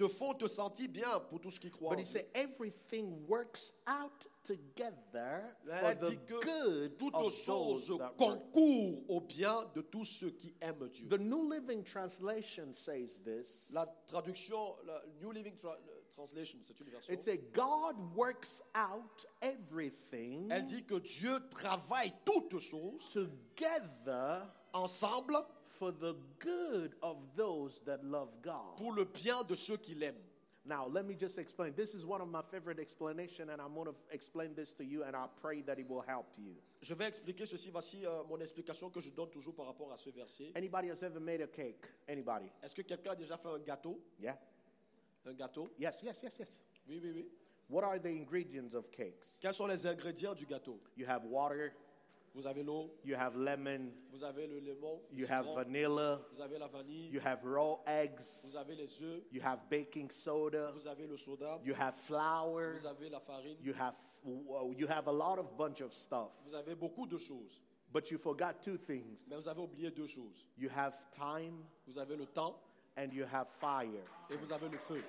te 0.00 0.08
font 0.08 0.32
te 0.32 0.46
sentir 0.48 0.88
bien 0.88 1.20
pour 1.28 1.40
tous 1.40 1.58
qui 1.58 1.70
croient. 1.70 1.92
en 1.92 1.96
But 1.96 2.00
he 2.00 2.10
Dieu. 2.10 2.12
said 2.20 2.26
everything 2.34 3.26
works 3.28 3.72
out 3.86 4.26
together 4.44 5.42
for 5.78 5.94
the 5.94 6.10
dit 6.10 6.18
que 6.26 6.40
good 6.88 6.98
toutes 6.98 7.14
of 7.14 7.32
choses 7.34 7.86
those 7.86 7.98
that 7.98 8.04
work. 8.04 8.16
concourent 8.16 9.04
au 9.08 9.20
bien 9.20 9.66
de 9.74 9.82
tous 9.82 10.04
ceux 10.06 10.30
qui 10.30 10.54
aiment 10.62 10.88
Dieu. 10.88 11.06
The 11.08 11.18
New 11.20 11.50
Living 11.50 11.84
Translation 11.84 12.72
says 12.72 13.20
this. 13.22 13.70
La 13.74 13.84
traduction, 14.06 14.74
la 14.86 15.02
New 15.20 15.32
Living 15.32 15.54
Tra- 15.56 15.76
Translation, 16.10 16.58
c'est 16.62 16.80
une 16.80 16.88
version. 16.90 17.12
It 17.14 17.22
says 17.22 17.38
God 17.52 17.94
works 18.16 18.62
out 18.74 19.26
everything 19.42 20.48
Elle 20.50 20.64
dit 20.64 20.82
que 20.84 20.98
Dieu 20.98 21.38
travaille 21.50 22.12
toutes 22.24 22.58
choses 22.58 23.12
together 23.12 24.46
ensemble 24.72 25.36
for 25.80 25.90
the 25.92 26.14
good 26.38 26.94
of 27.02 27.16
those 27.36 27.80
that 27.86 28.04
love 28.04 28.28
God. 28.42 28.76
pour 28.76 28.92
le 28.92 29.04
bien 29.06 29.42
de 29.48 29.54
ceux 29.56 29.78
qui 29.78 29.94
l'aiment. 29.94 30.14
Now, 30.66 30.86
let 30.86 31.06
me 31.06 31.14
just 31.14 31.38
explain. 31.38 31.72
This 31.74 31.94
is 31.94 32.04
one 32.04 32.20
of 32.20 32.28
my 32.28 32.42
favorite 32.42 32.78
explanations, 32.78 33.48
and 33.50 33.62
I'm 33.62 33.72
going 33.74 33.86
to 33.86 33.94
explain 34.12 34.54
this 34.54 34.74
to 34.74 34.84
you 34.84 35.04
and 35.04 35.16
I 35.16 35.24
pray 35.40 35.62
that 35.62 35.78
it 35.78 35.88
will 35.88 36.02
help 36.06 36.26
you. 36.36 36.54
Je 36.82 36.94
vais 36.94 37.06
expliquer 37.08 37.46
ceci. 37.46 37.70
Voici 37.70 38.04
euh, 38.04 38.22
mon 38.28 38.38
explication 38.40 38.90
que 38.90 39.00
je 39.00 39.08
donne 39.10 39.30
toujours 39.30 39.54
par 39.54 39.66
rapport 39.66 39.90
à 39.90 39.96
ce 39.96 40.10
verset. 40.10 40.52
Anybody 40.54 40.90
has 40.90 41.02
ever 41.02 41.18
made 41.18 41.40
a 41.40 41.46
cake? 41.46 41.82
Anybody? 42.06 42.52
Est-ce 42.62 42.74
que 42.74 42.82
quelqu'un 42.82 43.12
a 43.12 43.16
déjà 43.16 43.38
fait 43.38 43.48
un 43.48 43.58
gâteau 43.58 43.98
Yeah? 44.20 44.38
Un 45.24 45.32
gâteau 45.34 45.70
Yes, 45.78 46.02
yes, 46.02 46.22
yes, 46.22 46.38
yes. 46.38 46.62
Oui, 46.86 47.00
oui, 47.02 47.10
oui. 47.14 47.28
What 47.70 47.84
are 47.84 47.98
the 47.98 48.08
ingredients 48.08 48.74
of 48.74 48.90
cakes? 48.90 49.38
Quels 49.40 49.54
sont 49.54 49.66
les 49.66 49.86
ingrédients 49.86 50.34
du 50.34 50.44
gâteau 50.44 50.78
You 50.96 51.06
have 51.08 51.24
water, 51.24 51.72
Vous 52.34 52.46
avez 52.46 52.62
l'eau, 52.62 52.88
you 53.04 53.16
have 53.16 53.36
lemon, 53.36 53.90
vous 54.12 54.22
avez 54.22 54.46
le 54.46 54.60
lemon, 54.60 55.00
le 55.12 55.18
you 55.18 55.26
have 55.28 55.46
vanilla, 55.52 56.20
vous 56.32 56.40
avez 56.40 56.58
la 56.58 56.68
vanille, 56.68 57.10
you 57.10 57.20
have 57.20 57.40
raw 57.44 57.80
eggs, 57.86 58.20
vous 58.44 58.56
avez 58.56 58.76
les 58.76 59.02
œufs, 59.02 59.22
you 59.32 59.42
have 59.42 59.58
baking 59.68 60.10
soda, 60.12 60.70
vous 60.70 60.86
avez 60.86 61.08
le 61.08 61.16
soda, 61.16 61.60
you 61.64 61.74
have 61.74 61.94
flour, 61.96 62.72
vous 62.74 62.86
avez 62.86 63.08
la 63.08 63.18
farine, 63.18 63.56
you 63.60 63.74
have 63.74 63.96
you 64.76 64.86
have 64.86 65.08
a 65.08 65.12
lot 65.12 65.38
of 65.40 65.56
bunch 65.56 65.80
of 65.80 65.92
stuff. 65.92 66.30
vous 66.46 66.54
avez 66.54 66.76
beaucoup 66.76 67.06
de 67.06 67.18
choses. 67.18 67.60
But 67.92 68.08
you 68.12 68.18
forgot 68.18 68.62
two 68.62 68.78
things. 68.78 69.26
Mais 69.28 69.34
vous 69.34 69.48
avez 69.48 69.60
oublié 69.60 69.90
deux 69.90 70.06
choses. 70.06 70.46
You 70.56 70.70
have 70.70 70.94
time 71.10 71.64
Vous 71.88 71.98
avez 71.98 72.14
le 72.14 72.26
temps 72.26 72.56
and 72.96 73.12
you 73.12 73.24
have 73.24 73.48
fire. 73.48 74.04
et 74.30 74.36
vous 74.36 74.52
avez 74.52 74.68
le 74.68 74.78
feu. 74.78 75.02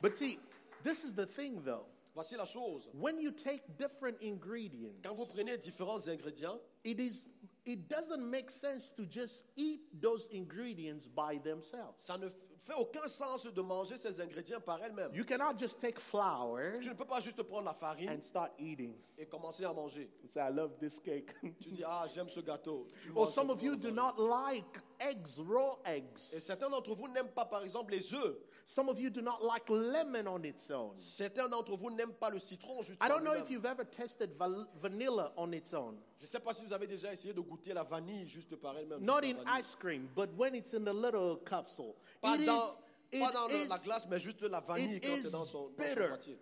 But 0.00 0.14
see, 0.14 0.38
this 0.84 1.02
is 1.02 1.12
the 1.14 1.26
thing 1.26 1.60
though. 1.64 1.86
Voici 2.16 2.34
la 2.34 2.46
chose. 2.46 2.88
When 2.94 3.20
you 3.20 3.30
take 3.30 3.76
different 3.76 4.16
ingredients, 4.22 4.96
Quand 5.02 5.14
vous 5.14 5.26
prenez 5.26 5.58
différents 5.58 6.08
ingrédients, 6.08 6.58
it 6.82 6.98
is 6.98 7.28
it 7.66 7.88
doesn't 7.90 8.22
make 8.22 8.50
sense 8.50 8.90
to 8.94 9.04
just 9.04 9.48
eat 9.56 9.82
those 10.00 10.28
ingredients 10.32 11.06
by 11.14 11.38
themselves. 11.44 11.94
ça 11.98 12.16
ne 12.16 12.28
fait 12.30 12.74
aucun 12.78 13.06
sens 13.06 13.44
de 13.52 13.60
manger 13.60 13.96
ces 13.98 14.18
ingrédients 14.20 14.60
par 14.62 14.82
elles-mêmes. 14.82 15.12
You 15.14 15.24
cannot 15.24 15.58
just 15.58 15.78
take 15.78 15.98
flour 16.00 16.78
Tu 16.80 16.88
ne 16.88 16.94
peux 16.94 17.04
pas 17.04 17.20
juste 17.20 17.42
prendre 17.42 17.64
la 17.66 17.74
farine 17.74 18.08
and 18.08 18.22
start 18.22 18.52
eating. 18.58 18.94
et 19.18 19.26
commencer 19.26 19.64
à 19.66 19.74
manger. 19.74 20.08
You 20.22 20.30
say, 20.30 20.40
I 20.40 20.50
love 20.50 20.78
this 20.78 20.98
cake. 21.00 21.34
Tu 21.60 21.70
dis, 21.70 21.82
ah, 21.84 22.06
j'aime 22.14 22.28
ce 22.28 22.40
gâteau. 22.40 22.86
Or 23.14 23.24
manges 23.26 23.34
some 23.34 23.50
of 23.50 23.60
simplement 23.60 23.62
you 23.62 23.70
la 23.72 23.76
do 23.76 23.94
farine. 23.94 23.94
not 23.94 24.18
like 24.18 24.78
eggs, 25.00 25.38
raw 25.40 25.78
Et 25.86 26.40
certains 26.40 26.70
d'entre 26.70 26.94
vous 26.94 27.08
n'aiment 27.08 27.32
pas, 27.34 27.44
par 27.44 27.62
exemple, 27.62 27.92
les 27.92 28.14
œufs. 28.14 28.36
Some 28.68 28.88
of 28.88 28.98
you 28.98 29.10
do 29.10 29.20
not 29.22 29.44
like 29.44 29.70
lemon 29.70 30.26
on 30.26 30.42
its 30.44 30.70
own. 30.72 30.90
Certains 30.96 31.48
d'entre 31.48 31.76
vous 31.76 31.88
n'aiment 31.90 32.14
pas 32.14 32.30
le 32.30 32.40
citron 32.40 32.82
juste 32.82 32.98
I 33.00 33.08
don't 33.08 33.22
know 33.22 33.34
if 33.34 33.48
you've 33.48 33.64
ever 33.64 33.84
tasted 33.84 34.32
val- 34.36 34.66
vanilla 34.74 35.32
on 35.36 35.52
its 35.52 35.72
own. 35.72 35.96
Je 36.18 36.24
ne 36.24 36.26
sais 36.26 36.40
pas 36.40 36.52
si 36.52 36.64
vous 36.66 36.72
avez 36.72 36.88
déjà 36.88 37.12
essayé 37.12 37.32
de 37.32 37.40
goûter 37.40 37.72
la 37.72 37.84
vanille 37.84 38.26
juste 38.26 38.56
par 38.56 38.76
elle-même. 38.76 39.00
Not 39.04 39.22
in 39.24 39.36
ice 39.60 39.76
cream, 39.76 40.08
but 40.16 40.30
when 40.36 40.56
it's 40.56 40.74
in 40.74 40.84
the 40.84 40.92
little 40.92 41.36
capsule. 41.48 41.94
Pas 42.20 42.34
It 42.36 42.44
dans, 42.46 42.64
is, 43.12 43.20
pas 43.20 43.28
it 43.28 43.34
dans 43.34 43.46
le- 43.48 43.68
la 43.68 43.78
glace, 43.78 44.08
mais 44.10 44.18
juste 44.18 44.42
la 44.42 44.58
vanille 44.58 45.00
quand 45.00 45.16
c'est 45.16 45.30
dans 45.30 45.44
son, 45.44 45.68
dans 45.68 45.84
son 45.84 45.88
bitter. 45.94 46.08
boîtier. 46.08 46.38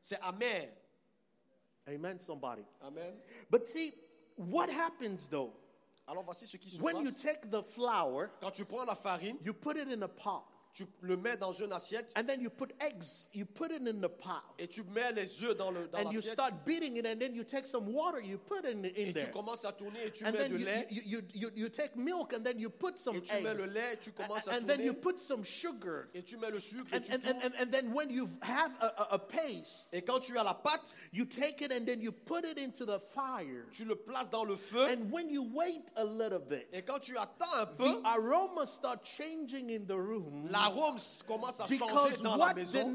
C'est 0.00 0.18
amer. 0.22 0.70
Amen, 1.86 2.18
somebody. 2.20 2.64
Amen. 2.82 3.14
But 3.50 3.66
see, 3.66 3.92
what 4.36 4.68
happens 4.70 5.28
though? 5.30 5.52
Alors 6.06 6.22
voici 6.24 6.46
ce 6.46 6.56
qui 6.56 6.70
se 6.70 6.80
When 6.80 6.96
you 7.04 7.10
passe. 7.12 7.20
take 7.22 7.50
the 7.50 7.62
flour, 7.62 8.30
Quand 8.40 8.50
tu 8.52 8.64
prends 8.64 8.84
la 8.86 8.94
farine, 8.94 9.36
you 9.44 9.52
put 9.52 9.76
it 9.76 9.86
in 9.88 10.00
a 10.02 10.08
pot, 10.08 10.44
tu 10.78 10.86
le 11.02 11.16
mets 11.16 11.36
dans 11.36 11.50
une 11.52 11.72
assiette 11.72 12.12
and 12.16 12.24
then 12.26 12.40
you 12.40 12.50
put 12.50 12.70
eggs, 12.80 13.26
you 13.34 13.44
put 13.44 13.70
it 13.72 13.82
in 13.86 14.00
the 14.00 14.08
pot, 14.08 14.42
et 14.58 14.68
tu 14.68 14.82
mets 14.84 15.12
les 15.12 15.42
œufs 15.44 15.56
dans 15.56 15.70
le- 15.72 15.88
dans 15.88 15.98
and 15.98 16.12
you 16.12 16.20
start 16.20 16.52
beating 16.64 16.96
it, 16.96 17.06
and 17.06 17.18
then 17.18 17.34
you 17.34 17.42
take 17.42 17.66
some 17.66 17.86
water, 17.92 18.20
you 18.20 18.38
put 18.38 18.64
it 18.64 18.74
in, 18.76 18.84
in 18.84 18.90
et 18.94 19.06
tu 19.06 19.12
there. 19.14 19.30
commences 19.32 19.64
à 19.64 19.72
tourner 19.72 19.98
et 20.06 20.12
tu 20.12 20.24
And 20.24 20.32
mets 20.32 20.38
then 20.38 20.52
de 20.52 20.58
you, 20.58 20.64
lait 20.64 20.86
you, 20.90 21.02
you, 21.04 21.20
you, 21.34 21.50
you 21.56 21.68
take 21.68 21.96
milk 21.96 22.32
and 22.32 22.44
then 22.44 22.58
you 22.60 22.70
put 22.70 22.96
some 22.98 23.16
et 23.16 23.22
tu 23.22 23.34
mets 23.42 23.54
le 23.54 23.64
eggs. 23.64 23.72
lait, 23.74 23.96
tu 24.00 24.12
commences 24.12 24.46
à 24.48 24.54
And 24.56 24.66
then 24.66 24.80
you 24.80 24.94
put 24.94 25.18
some 25.18 25.44
sugar. 25.44 26.06
et 26.14 26.22
tu 26.22 26.36
mets 26.36 26.50
le 26.50 26.60
sucre 26.60 26.92
et 26.92 26.96
And, 26.96 27.00
tu 27.02 27.12
and, 27.12 27.20
and, 27.24 27.42
and, 27.44 27.52
and 27.60 27.70
then 27.72 27.92
when 27.92 28.10
you 28.10 28.28
have 28.42 28.72
a, 28.80 28.86
a, 28.86 29.14
a 29.14 29.18
paste, 29.18 29.92
Et 29.92 30.02
quand 30.02 30.20
tu 30.20 30.38
as 30.38 30.44
la 30.44 30.54
pâte, 30.54 30.94
you 31.12 31.24
take 31.24 31.60
it 31.62 31.72
and 31.72 31.84
then 31.86 32.00
you 32.00 32.12
put 32.12 32.44
it 32.44 32.58
into 32.58 32.84
the 32.84 32.98
fire. 33.00 33.64
tu 33.72 33.84
le 33.84 33.96
places 33.96 34.30
dans 34.30 34.44
le 34.44 34.54
feu 34.54 34.86
And 34.88 35.10
when 35.10 35.28
you 35.28 35.42
wait 35.54 35.90
a 35.96 36.04
little 36.04 36.38
bit, 36.38 36.66
et 36.72 36.82
quand 36.82 37.00
tu 37.00 37.16
attends 37.16 37.52
un 37.58 37.66
peu, 37.66 37.84
the 37.84 38.00
aroma 38.04 38.66
starts 38.66 39.04
changing 39.08 39.70
in 39.70 39.86
the 39.86 39.96
room 39.96 40.46
l'arôme 40.76 40.96
commence 41.26 41.60
à 41.60 41.66
changer 41.66 42.16
dans 42.22 42.36
la 42.36 42.54
maison 42.54 42.92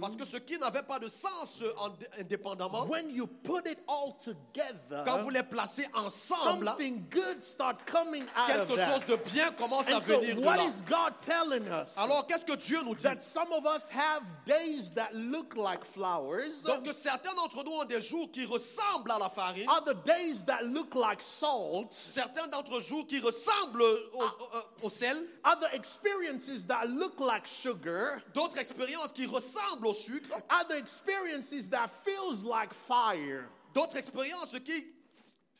parce 0.00 0.16
que 0.16 0.24
ce 0.24 0.36
qui 0.38 0.58
n'avait 0.58 0.82
pas 0.82 0.98
de 0.98 1.08
sens 1.08 1.62
en- 1.78 1.90
indépendamment, 2.20 2.86
when 2.86 3.10
you 3.10 3.26
put 3.26 3.66
it 3.66 3.78
all 3.88 4.14
together, 4.22 5.02
quand 5.04 5.22
vous 5.22 5.30
les 5.30 5.42
placez 5.42 5.86
ensemble, 5.94 6.66
something 6.66 7.04
good 7.10 7.42
start 7.42 7.84
coming 7.86 8.24
out 8.36 8.50
of 8.50 8.66
quelque 8.68 8.76
that. 8.76 8.92
chose 8.92 9.06
de 9.06 9.16
bien 9.16 9.50
commence 9.52 9.88
à 9.88 10.00
so 10.00 10.18
venir 10.20 10.36
de 10.36 10.40
là. 10.42 10.64
is 10.64 10.82
God 10.88 11.14
telling 11.24 11.64
us? 11.66 11.96
Alors 11.96 12.26
qu'est-ce 12.26 12.44
que 12.44 12.56
Dieu 12.56 12.82
nous 12.82 12.94
dit? 12.94 13.02
That 13.02 13.20
some 13.22 13.52
of 13.52 13.64
us 13.64 13.88
have 13.90 14.22
days 14.46 14.90
that 14.94 15.10
look 15.14 15.54
like 15.56 15.84
flowers, 15.84 16.62
Donc 16.64 16.86
certains 16.92 17.34
d'entre 17.34 17.62
nous 17.64 17.72
ont 17.72 17.84
des 17.84 18.00
jours 18.00 18.30
qui 18.30 18.44
ressemblent 18.44 19.10
à 19.10 19.18
la 19.18 19.28
farine, 19.28 19.68
other 19.68 19.94
days 20.04 20.44
that 20.46 20.62
look 20.62 20.94
like 20.94 21.20
salt, 21.22 21.88
certains 21.92 22.46
d'entre 22.48 22.80
jours 22.80 23.06
qui 23.06 23.20
ressemblent 23.20 23.82
au, 23.82 24.22
au- 24.22 24.86
au 24.86 24.88
sel, 24.88 25.16
other 25.54 25.68
experiences 25.72 26.66
that 26.66 26.88
look 26.88 27.20
like 27.20 27.46
sugar, 27.46 28.22
d'autres 28.32 28.58
expériences 28.58 29.12
qui 29.12 29.26
ressemblent 29.26 29.86
au 29.86 29.92
sucre, 29.92 30.40
other 30.50 30.76
experiences 30.76 31.68
that 31.70 31.88
feels 31.90 32.44
like 32.44 32.72
fire. 32.72 33.48
d'autres 33.74 33.96
expériences 33.96 34.56
qui 34.64 34.86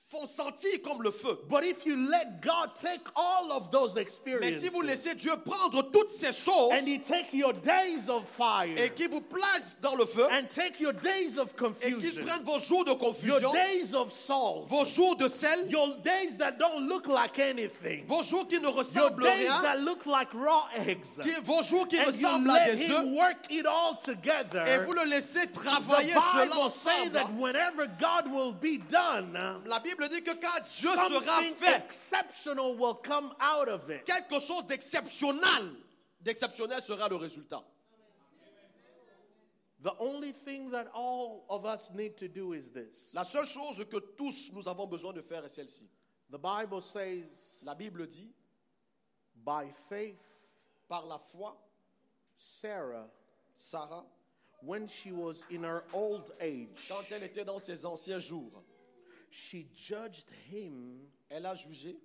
font 0.07 0.27
sentir 0.27 0.83
comme 0.83 1.03
le 1.03 1.11
feu. 1.11 1.39
But 1.49 1.65
if 1.65 1.87
you 1.87 1.97
let 1.97 2.41
God 2.43 2.71
take 2.81 3.01
all 3.17 3.51
of 3.53 3.71
those 3.71 3.95
Mais 3.95 4.03
experiences 4.03 4.61
si 4.61 4.69
vous 4.69 4.83
laissez 4.83 5.15
Dieu 5.15 5.33
prendre 5.45 5.83
toutes 5.91 6.11
ces 6.11 6.33
choses 6.33 6.73
and 6.73 6.87
He 6.87 6.99
take 6.99 7.33
your 7.33 7.55
days 7.55 8.09
of 8.11 8.23
fire 8.29 8.77
et 8.77 8.91
qui 8.91 9.07
vous 9.07 9.23
place 9.23 9.77
dans 9.81 9.97
le 9.97 10.05
feu 10.05 10.27
and 10.31 10.45
take 10.55 10.79
your 10.79 10.93
days 10.93 11.39
of 11.39 11.55
et 11.55 11.57
qu'il 11.57 11.65
confusion, 11.97 12.23
prenne 12.27 12.43
vos 12.45 12.59
jours 12.59 12.85
de 12.85 12.91
your 12.91 12.99
confusion, 12.99 13.53
days 13.53 13.95
of 13.95 14.13
salt, 14.13 14.67
vos 14.69 14.85
jours 14.85 15.17
de 15.17 15.27
sel, 15.27 15.67
your 15.71 15.97
days 16.05 16.37
that 16.37 16.59
don't 16.59 16.87
look 16.87 17.07
like 17.07 17.39
anything, 17.39 18.05
vos 18.07 18.23
jours 18.23 18.47
qui 18.47 18.59
ne 18.61 18.65
your 18.69 18.75
ressemblent 18.77 19.23
days 19.23 19.49
rien, 19.49 19.63
that 19.63 19.81
look 19.81 20.05
like 20.05 20.29
raw 20.35 20.69
eggs, 20.87 21.07
qui- 21.23 21.33
vos 21.43 21.63
jours 21.63 21.89
qui 21.89 21.99
and 21.99 22.07
ressemblent 22.07 22.49
you 22.49 22.55
à 22.55 22.67
des 22.67 22.91
œufs, 22.91 23.05
work 23.17 23.39
it 23.51 23.67
all 23.67 23.97
et 24.03 24.05
together. 24.05 24.85
vous 24.85 24.93
le 24.93 25.05
laissez 25.07 25.47
travailler 25.47 26.13
Bible 26.13 26.53
ensemble. 26.61 27.13
that 27.13 27.33
whenever 27.39 27.87
God 27.99 28.31
will 28.31 28.53
be 28.53 28.79
done, 28.91 29.33
La 29.65 29.79
Bible 29.79 30.04
dit 30.09 30.23
que 30.23 30.35
quand 30.35 30.61
Dieu 30.79 30.91
sera 30.91 31.43
fait, 31.43 31.85
exceptional 31.85 32.77
will 32.77 32.95
come 32.95 33.35
out 33.41 33.69
of 33.69 33.89
it. 33.91 34.05
quelque 34.05 34.41
chose 34.41 34.67
d'exceptionnel, 34.67 35.73
d'exceptionnel 36.21 36.81
sera 36.83 37.09
le 37.09 37.17
résultat. 37.17 37.63
The 39.83 39.95
only 39.99 40.33
thing 40.33 40.71
that 40.71 40.89
all 40.95 41.45
of 41.51 41.67
us 41.67 41.91
need 41.95 42.17
to 42.17 42.27
do 42.27 42.55
is 42.55 42.71
this. 42.73 43.11
La 43.13 43.23
seule 43.23 43.47
chose 43.47 43.85
que 43.85 43.99
tous 44.17 44.51
nous 44.55 44.67
avons 44.67 44.87
besoin 44.87 45.13
de 45.13 45.21
faire 45.21 45.45
est 45.45 45.49
celle-ci. 45.51 45.87
The 46.31 46.39
Bible 46.39 46.81
says, 46.81 47.59
La 47.63 47.75
Bible 47.75 48.07
dit, 48.07 48.33
by 49.45 49.67
faith, 49.91 50.25
par 50.89 51.05
la 51.07 51.19
foi, 51.19 51.55
Sarah, 52.37 53.07
Sarah, 53.55 54.05
when 54.63 54.89
she 54.89 55.13
was 55.13 55.47
in 55.51 55.63
her 55.63 55.85
old 55.93 56.33
age, 56.41 56.89
quand 56.89 57.05
elle 57.13 57.23
était 57.23 57.45
dans 57.45 57.59
ses 57.59 57.85
anciens 57.85 58.19
jours, 58.19 58.65
she 59.35 59.67
judged 59.75 60.31
him 60.51 61.01
Elle 61.31 61.47
a 61.47 61.55
jugé 61.55 61.97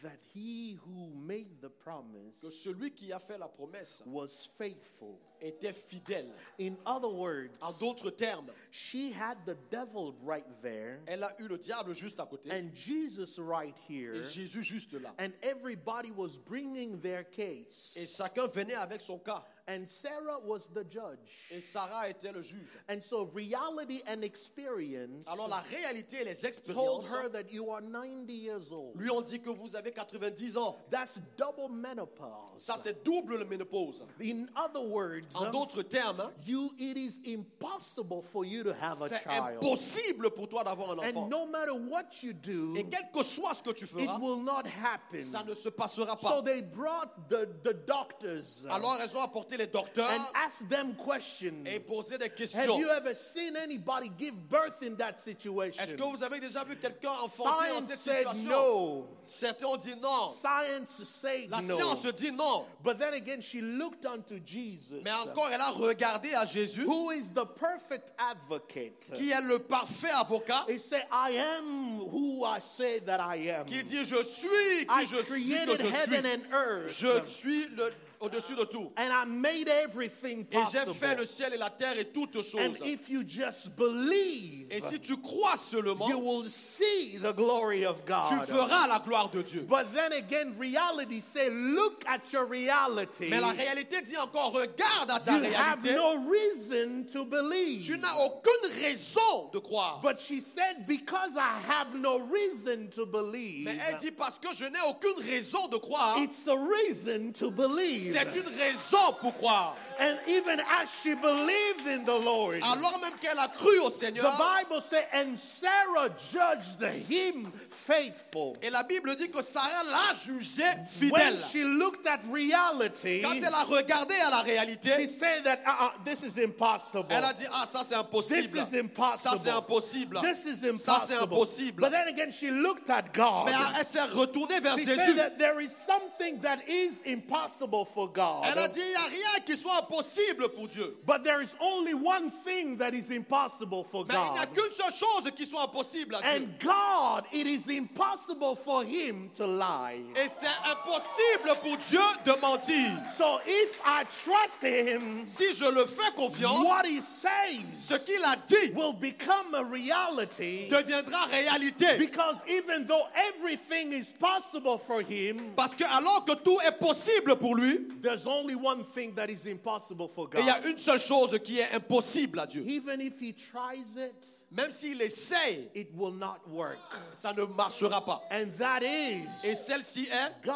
that 0.00 0.20
he 0.32 0.78
who 0.86 1.10
made 1.26 1.60
the 1.60 1.68
promise 1.68 2.38
que 2.40 2.50
celui 2.50 2.92
qui 2.92 3.12
a 3.12 3.18
fait 3.18 3.36
la 3.36 3.48
promesse 3.48 4.00
was 4.06 4.48
faithful. 4.56 5.18
était 5.40 5.72
fidèle. 5.72 6.30
In 6.60 6.76
other 6.86 7.08
words, 7.10 7.50
En 7.60 7.72
d'autres 7.72 8.10
termes, 8.10 8.48
she 8.70 9.10
had 9.12 9.36
the 9.44 9.56
devil 9.72 10.14
right 10.22 10.46
there 10.62 11.00
elle 11.08 11.24
a 11.24 11.34
eu 11.40 11.48
le 11.48 11.58
diable 11.58 11.94
juste 11.96 12.20
à 12.20 12.26
côté 12.26 12.48
and 12.52 12.70
Jesus 12.76 13.40
right 13.40 13.74
here, 13.88 14.14
et 14.14 14.22
Jésus 14.22 14.62
juste 14.62 14.94
là. 14.94 15.12
and 15.18 15.32
everybody 15.42 16.12
was 16.12 16.38
bringing 16.38 17.00
their 17.00 17.24
case 17.24 17.96
Et 17.96 18.06
chacun 18.06 18.46
venait 18.46 18.76
avec 18.76 19.00
son 19.00 19.18
cas. 19.18 19.44
And 19.74 19.88
Sarah 19.88 20.38
was 20.44 20.68
the 20.74 20.84
judge. 20.90 21.18
Et 21.50 21.60
Sarah 21.60 22.08
était 22.10 22.32
le 22.32 22.42
juge. 22.42 22.76
And 22.90 23.00
so 23.00 23.24
reality 23.34 24.02
and 24.06 24.22
experience 24.22 25.26
Alors 25.28 25.48
la 25.48 25.60
réalité 25.60 26.20
et 26.20 26.24
les 26.24 26.34
told 26.34 26.44
expériences 26.44 27.12
her 27.12 27.28
that 27.30 27.50
you 27.50 27.70
are 27.70 27.80
90 27.80 28.32
years 28.32 28.72
old. 28.72 28.94
lui 28.96 29.10
ont 29.10 29.22
dit 29.22 29.40
que 29.40 29.50
vous 29.50 29.74
avez 29.76 29.92
90 29.92 30.56
ans. 30.58 30.76
That's 30.90 31.18
double 31.36 31.72
menopause. 31.72 32.28
Ça, 32.56 32.74
c'est 32.76 33.02
double 33.04 33.38
le 33.38 33.44
ménopause. 33.44 34.04
In 34.20 34.46
other 34.56 34.82
words, 34.86 35.26
En 35.34 35.50
d'autres 35.50 35.82
termes, 35.82 36.30
you 36.44 36.70
it 36.78 36.96
is 36.96 37.20
impossible 37.26 38.22
for 38.22 38.44
you 38.44 38.62
to 38.62 38.72
have 38.72 39.00
a 39.02 39.08
c'est 39.08 39.22
child. 39.22 39.56
impossible 39.62 40.30
pour 40.30 40.48
toi 40.48 40.64
d'avoir 40.64 40.90
un 40.92 40.98
enfant. 40.98 41.22
And 41.24 41.28
no 41.30 41.46
matter 41.46 41.72
what 41.72 42.22
you 42.22 42.32
do, 42.32 42.74
Et 42.76 42.84
quel 42.88 43.10
que 43.12 43.22
soit 43.22 43.54
ce 43.54 43.62
que 43.62 43.72
tu 43.72 43.84
it 43.84 43.90
feras, 43.90 44.18
will 44.20 44.42
not 44.42 44.64
happen. 44.66 45.20
ça 45.20 45.42
ne 45.44 45.54
se 45.54 45.68
passera 45.70 46.16
So 46.20 46.28
pas. 46.28 46.42
they 46.42 46.62
brought 46.62 47.28
the, 47.28 47.46
the 47.62 47.72
doctors 47.86 48.64
uh, 48.64 48.70
Alors 48.70 48.98
elles 49.00 49.16
ont 49.16 49.22
apporté 49.22 49.56
les 49.62 49.68
and 49.68 49.72
docteurs 49.72 50.32
asked 50.46 50.68
them 50.68 50.94
questions. 50.96 51.64
et 51.66 51.80
posé 51.80 52.18
des 52.18 52.26
Have 52.26 52.34
questions. 52.34 52.78
you 52.78 52.88
ever 52.90 53.14
seen 53.14 53.56
anybody 53.56 54.10
give 54.18 54.34
birth 54.48 54.82
in 54.82 54.96
that 54.96 55.18
situation? 55.20 55.82
Est-ce 55.82 55.94
que 55.94 56.02
vous 56.02 56.22
avez 56.22 56.40
déjà 56.40 56.64
vu 56.64 56.76
quelqu'un 56.76 57.10
enfanter 57.22 57.68
dans 57.70 57.80
Science 57.80 57.84
cette 57.86 58.18
situation? 58.18 58.50
no. 58.50 59.08
Certains 59.24 59.66
ont 59.66 59.76
dit 59.76 59.94
non. 60.00 60.30
Science 60.30 61.02
said 61.04 61.48
La 61.50 61.60
no. 61.62 61.76
science 61.78 62.06
dit 62.14 62.32
non. 62.32 62.66
But 62.82 62.98
then 62.98 63.14
again, 63.14 63.40
she 63.40 63.60
looked 63.60 64.04
unto 64.06 64.38
Jesus, 64.44 65.02
Mais 65.04 65.12
encore, 65.12 65.48
elle 65.52 65.60
a 65.60 65.70
regardé 65.70 66.34
à 66.34 66.44
Jésus, 66.44 66.84
who 66.84 67.10
is 67.12 67.30
the 67.32 67.44
perfect 67.44 68.12
advocate? 68.18 69.10
qui 69.14 69.30
est 69.30 69.40
le 69.42 69.58
parfait 69.60 70.10
avocat, 70.10 70.64
He 70.68 70.78
said, 70.78 71.04
I 71.12 71.30
am 71.38 71.98
who 72.10 72.44
I 72.44 72.60
say 72.60 73.00
that 73.00 73.20
I 73.20 73.48
am. 73.50 73.66
qui 73.66 73.82
dit 73.82 74.04
Je 74.04 74.22
suis 74.22 74.48
I 74.88 75.04
qui 75.04 75.06
je 75.06 75.22
suis 75.22 75.44
que 75.66 75.76
je 75.76 75.92
suis. 75.92 76.16
and 76.16 76.52
earth. 76.52 76.90
Je 76.90 77.26
suis 77.26 77.66
le- 77.76 77.92
au-dessus 78.22 78.54
de 78.54 78.64
tout. 78.64 78.92
And 78.96 79.10
I 79.12 79.24
made 79.26 79.68
everything 79.68 80.46
Et 80.50 80.58
j'ai 80.72 80.78
possible. 80.84 80.94
fait 80.94 81.14
le 81.16 81.26
ciel 81.26 81.54
et 81.54 81.58
la 81.58 81.70
terre 81.70 81.98
et 81.98 82.06
toutes 82.06 82.36
And 82.36 82.42
choses. 82.42 82.80
if 82.84 83.08
you 83.08 83.22
just 83.26 83.76
believe, 83.76 84.66
Et 84.70 84.80
si 84.80 84.98
tu 85.00 85.16
crois 85.16 85.56
seulement, 85.56 86.08
you 86.08 86.18
will 86.18 86.48
see 86.48 87.18
the 87.18 87.32
glory 87.34 87.84
of 87.84 88.04
tu 88.04 88.12
God. 88.12 88.46
feras 88.46 88.86
la 88.86 88.98
gloire 89.00 89.30
de 89.30 89.42
Dieu. 89.42 89.62
But 89.68 89.92
then 89.94 90.12
again, 90.12 90.54
reality 90.58 91.20
say, 91.20 91.50
look 91.50 92.04
at 92.06 92.32
your 92.32 92.44
reality. 92.46 93.28
Mais 93.30 93.40
la 93.40 93.50
réalité 93.52 94.02
dit 94.02 94.16
encore, 94.16 94.52
regarde 94.52 95.10
à 95.10 95.20
ta 95.20 95.36
You 95.38 95.44
have 95.54 95.82
réalité. 95.82 95.94
no 95.94 96.30
reason 96.30 97.04
to 97.12 97.24
believe. 97.24 97.84
Tu 97.84 97.98
n'as 97.98 98.14
aucune 98.24 98.70
raison 98.82 99.50
de 99.52 99.58
croire. 99.58 100.00
But 100.02 100.18
she 100.18 100.40
said, 100.40 100.86
because 100.86 101.36
I 101.36 101.58
have 101.68 101.94
no 101.94 102.18
reason 102.18 102.88
to 102.94 103.06
believe, 103.06 103.64
Mais 103.64 103.76
elle 103.88 103.96
dit 103.98 104.10
parce 104.12 104.38
que 104.38 104.48
je 104.54 104.64
n'ai 104.66 104.80
aucune 104.88 105.18
raison 105.24 105.68
de 105.68 105.76
croire. 105.78 106.18
it's 106.18 106.46
a 106.46 106.54
reason 106.56 107.32
to 107.32 107.50
believe. 107.50 108.11
C'est 108.12 108.36
une 108.38 108.48
raison 108.58 109.12
pour 109.20 109.34
croire. 109.34 109.76
And 110.00 110.16
even 110.26 110.58
as 110.60 110.88
she 111.02 111.14
believed 111.14 111.86
in 111.86 112.04
the 112.04 112.18
Lord, 112.18 112.60
Alors 112.62 112.98
même 113.00 113.12
qu'elle 113.20 113.38
a 113.38 113.48
cru 113.48 113.78
au 113.80 113.88
the 113.88 113.92
Seigneur. 113.92 114.24
Bible 114.36 114.80
said, 114.80 115.06
and 115.12 115.38
Sarah 115.38 116.08
judged 116.32 116.82
him 117.08 117.52
faithful. 117.70 118.56
Et 118.62 118.70
la 118.70 118.82
Bible 118.82 119.14
dit 119.16 119.30
que 119.30 119.42
Sarah 119.42 119.84
l'a 119.90 120.14
jugé 120.14 120.64
When 121.10 121.36
fidèle. 121.36 121.50
she 121.50 121.62
looked 121.64 122.06
at 122.06 122.20
reality, 122.30 123.20
Quand 123.22 123.34
elle 123.34 123.54
a 123.54 123.64
regardé 123.64 124.14
à 124.16 124.30
la 124.30 124.40
she 124.42 124.46
réalité, 124.50 125.08
said 125.08 125.44
that 125.44 125.60
uh-uh, 125.66 126.04
this 126.04 126.22
is 126.22 126.42
impossible. 126.42 127.06
elle 127.10 127.24
a 127.24 127.32
dit 127.32 127.44
Ah, 127.52 127.66
ça 127.66 127.82
c'est 127.84 127.94
impossible. 127.94 128.42
This 128.42 128.72
is 128.72 128.78
impossible. 128.78 129.18
Ça 129.36 129.38
c'est 129.42 129.50
impossible. 129.50 130.20
This 130.22 130.44
is 130.46 130.78
Ça 130.78 131.00
c'est 131.06 131.14
impossible. 131.14 131.22
impossible. 131.22 131.80
But 131.82 131.92
then 131.92 132.08
again, 132.08 132.32
she 132.32 132.50
looked 132.50 132.90
at 132.90 133.12
God. 133.12 133.46
Mais 133.46 133.52
elle 133.78 133.84
s'est 133.84 134.02
retournée 134.02 134.60
vers 134.60 134.76
She 134.78 134.84
said 134.86 134.98
Jésus. 134.98 135.16
that 135.16 135.38
there 135.38 135.60
is 135.60 135.70
something 135.70 136.40
that 136.40 136.58
is 136.68 137.00
impossible 137.04 137.84
for 137.84 138.01
God. 138.08 138.44
Elle 138.50 138.58
a 138.58 138.68
dit 138.68 138.80
Il 138.80 138.88
n'y 138.88 138.94
a 138.96 139.06
rien 139.08 139.44
qui 139.44 139.56
soit 139.56 139.78
impossible 139.78 140.48
pour 140.50 140.68
Dieu. 140.68 140.96
But 141.06 141.22
there 141.24 141.40
is 141.42 141.54
only 141.60 141.94
one 141.94 142.30
thing 142.44 142.76
that 142.78 142.92
is 142.94 143.10
impossible 143.14 143.84
for 143.90 144.04
Mais 144.06 144.14
il 144.14 144.32
n'y 144.32 144.38
a 144.38 144.46
God. 144.46 144.54
qu'une 144.54 144.70
seule 144.70 144.92
chose 144.92 145.30
qui 145.34 145.46
soit 145.46 145.62
impossible 145.64 146.14
à 146.16 146.20
Dieu. 146.22 146.30
And 146.30 146.46
God, 146.60 147.24
it 147.32 147.46
is 147.46 147.68
impossible 147.70 148.56
for 148.56 148.82
Him 148.84 149.30
to 149.36 149.46
lie. 149.46 150.00
Et 150.16 150.28
c'est 150.28 150.46
impossible 150.70 151.56
pour 151.62 151.76
Dieu 151.76 152.00
de 152.24 152.32
mentir. 152.40 152.90
So 153.16 153.40
if 153.46 153.78
I 153.84 154.04
trust 154.04 154.62
Him, 154.62 155.26
Si 155.26 155.54
je 155.54 155.64
le 155.64 155.84
fais 155.86 156.12
confiance, 156.16 156.64
what 156.66 156.84
He 156.86 157.00
says 157.00 157.62
ce 157.78 157.94
qu'il 157.98 158.22
a 158.24 158.36
dit 158.46 158.72
will 158.74 158.92
become 158.94 159.54
a 159.54 159.62
reality. 159.64 160.68
deviendra 160.68 161.26
réalité. 161.30 161.98
Because 161.98 162.36
even 162.48 162.86
though 162.86 163.04
everything 163.36 163.92
is 163.92 164.12
possible 164.18 164.78
for 164.78 165.00
Him, 165.02 165.52
Parce 165.56 165.74
que 165.74 165.84
alors 165.84 166.24
que 166.24 166.32
tout 166.34 166.58
est 166.66 166.78
possible 166.78 167.36
pour 167.36 167.54
lui, 167.56 167.88
there's 168.00 168.26
only 168.26 168.54
one 168.54 168.84
thing 168.84 169.14
that 169.16 169.28
is 169.30 169.46
impossible 169.46 170.08
for 170.08 170.28
et 170.34 170.40
il 170.40 170.46
y 170.46 170.50
a 170.50 170.60
God. 170.60 170.70
une 170.70 170.78
seule 170.78 170.98
chose 171.00 171.38
qui 171.44 171.58
est 171.60 171.72
impossible 171.74 172.38
à 172.40 172.46
Dieu. 172.46 172.64
Even 172.66 173.00
if 173.00 173.20
He 173.20 173.32
tries 173.34 173.96
it, 173.96 174.14
Même 174.50 174.70
s'il 174.70 175.00
essaye, 175.00 175.68
it 175.74 175.88
will 175.94 176.12
not 176.12 176.38
work. 176.48 176.78
ça 177.12 177.32
ne 177.32 177.44
marchera 177.46 178.04
pas. 178.04 178.22
And 178.30 178.52
that 178.58 178.82
is 178.82 179.26
Et 179.44 179.54
celle-ci 179.54 180.08
est, 180.10 180.44
God 180.44 180.54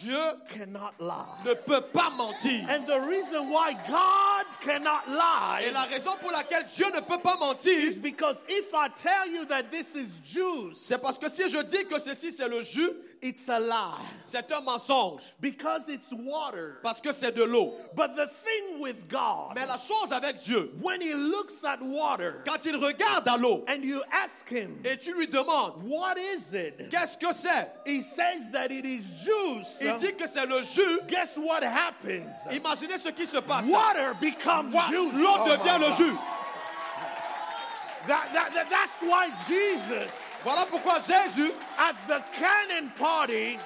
Dieu 0.00 0.18
cannot 0.52 0.90
lie. 0.98 1.44
ne 1.44 1.54
peut 1.54 1.80
pas 1.80 2.10
mentir. 2.10 2.68
And 2.68 2.86
the 2.88 3.00
reason 3.06 3.48
why 3.50 3.72
God 3.86 4.46
cannot 4.60 5.02
Et 5.06 5.66
lie 5.66 5.72
la 5.72 5.82
raison 5.84 6.10
pour 6.20 6.32
laquelle 6.32 6.66
Dieu 6.74 6.86
ne 6.92 7.00
peut 7.02 7.18
pas 7.22 7.36
mentir, 7.36 7.78
is 7.78 7.96
because 7.98 8.36
if 8.48 8.74
I 8.74 8.88
tell 8.96 9.28
you 9.32 9.44
that 9.44 9.70
this 9.70 9.94
is 9.94 10.08
juice, 10.24 10.76
c'est 10.80 11.00
parce 11.00 11.18
que 11.18 11.28
si 11.30 11.48
je 11.48 11.58
dis 11.62 11.84
que 11.84 12.00
ceci 12.00 12.32
c'est 12.32 12.48
le 12.48 12.62
jus, 12.64 12.90
it's 13.28 13.48
a 13.48 13.58
lie. 13.58 13.98
c'est 14.22 14.50
un 14.52 14.60
mensonge. 14.62 15.34
Because 15.40 15.88
it's 15.88 16.12
water. 16.12 16.78
Parce 16.82 17.00
que 17.00 17.12
c'est 17.12 17.32
de 17.32 17.44
l'eau. 17.44 17.74
But 17.94 18.14
the 18.16 18.26
thing 18.26 18.80
with 18.80 19.08
God, 19.08 19.54
Mais 19.54 19.66
la 19.66 19.76
chose 19.76 20.12
avec 20.12 20.38
Dieu, 20.40 20.70
when 20.80 21.00
He 21.00 21.14
looks 21.14 21.64
at 21.64 21.78
water 21.82 22.42
quand 22.44 22.64
il 22.64 22.76
regarde 22.76 23.26
à 23.28 23.36
l'eau 23.36 23.64
and 23.68 23.82
you 23.82 24.00
ask 24.10 24.48
Him, 24.50 24.80
et 24.84 24.96
tu 24.98 25.12
lui 25.14 25.26
demandes, 25.26 25.74
What 25.84 26.16
is 26.18 26.54
it? 26.54 26.90
qu'est-ce 26.90 27.16
que 27.18 27.32
c'est 27.32 27.68
He 27.86 28.02
says 28.02 28.50
that 28.52 28.70
it 28.70 28.84
is 28.84 29.02
juice. 29.24 29.78
Il 29.80 29.94
dit 29.96 30.14
que 30.16 30.26
c'est 30.28 30.46
le 30.46 30.62
jus. 30.62 31.00
Guess 31.08 31.36
what 31.36 31.62
happens? 31.62 32.26
Imaginez 32.52 32.98
ce 32.98 33.10
qui 33.10 33.26
se 33.26 33.38
passe. 33.38 33.66
Water 33.68 34.14
becomes 34.20 34.72
Wa- 34.72 34.88
juice. 34.88 35.12
L'eau 35.14 35.36
Oh 35.38 35.48
devient 35.48 35.78
le 35.80 35.92
jus. 35.94 36.16
That, 38.06 38.32
that, 38.32 38.54
that- 38.54 38.70
that's 38.70 39.02
why 39.02 39.30
Jesus, 39.48 40.10
Voilà 40.44 40.66
pourquoi 40.70 40.98
Jésus, 41.00 41.50
at 41.78 41.94
the 42.06 42.22
canon 42.38 42.88
party, 42.96 43.58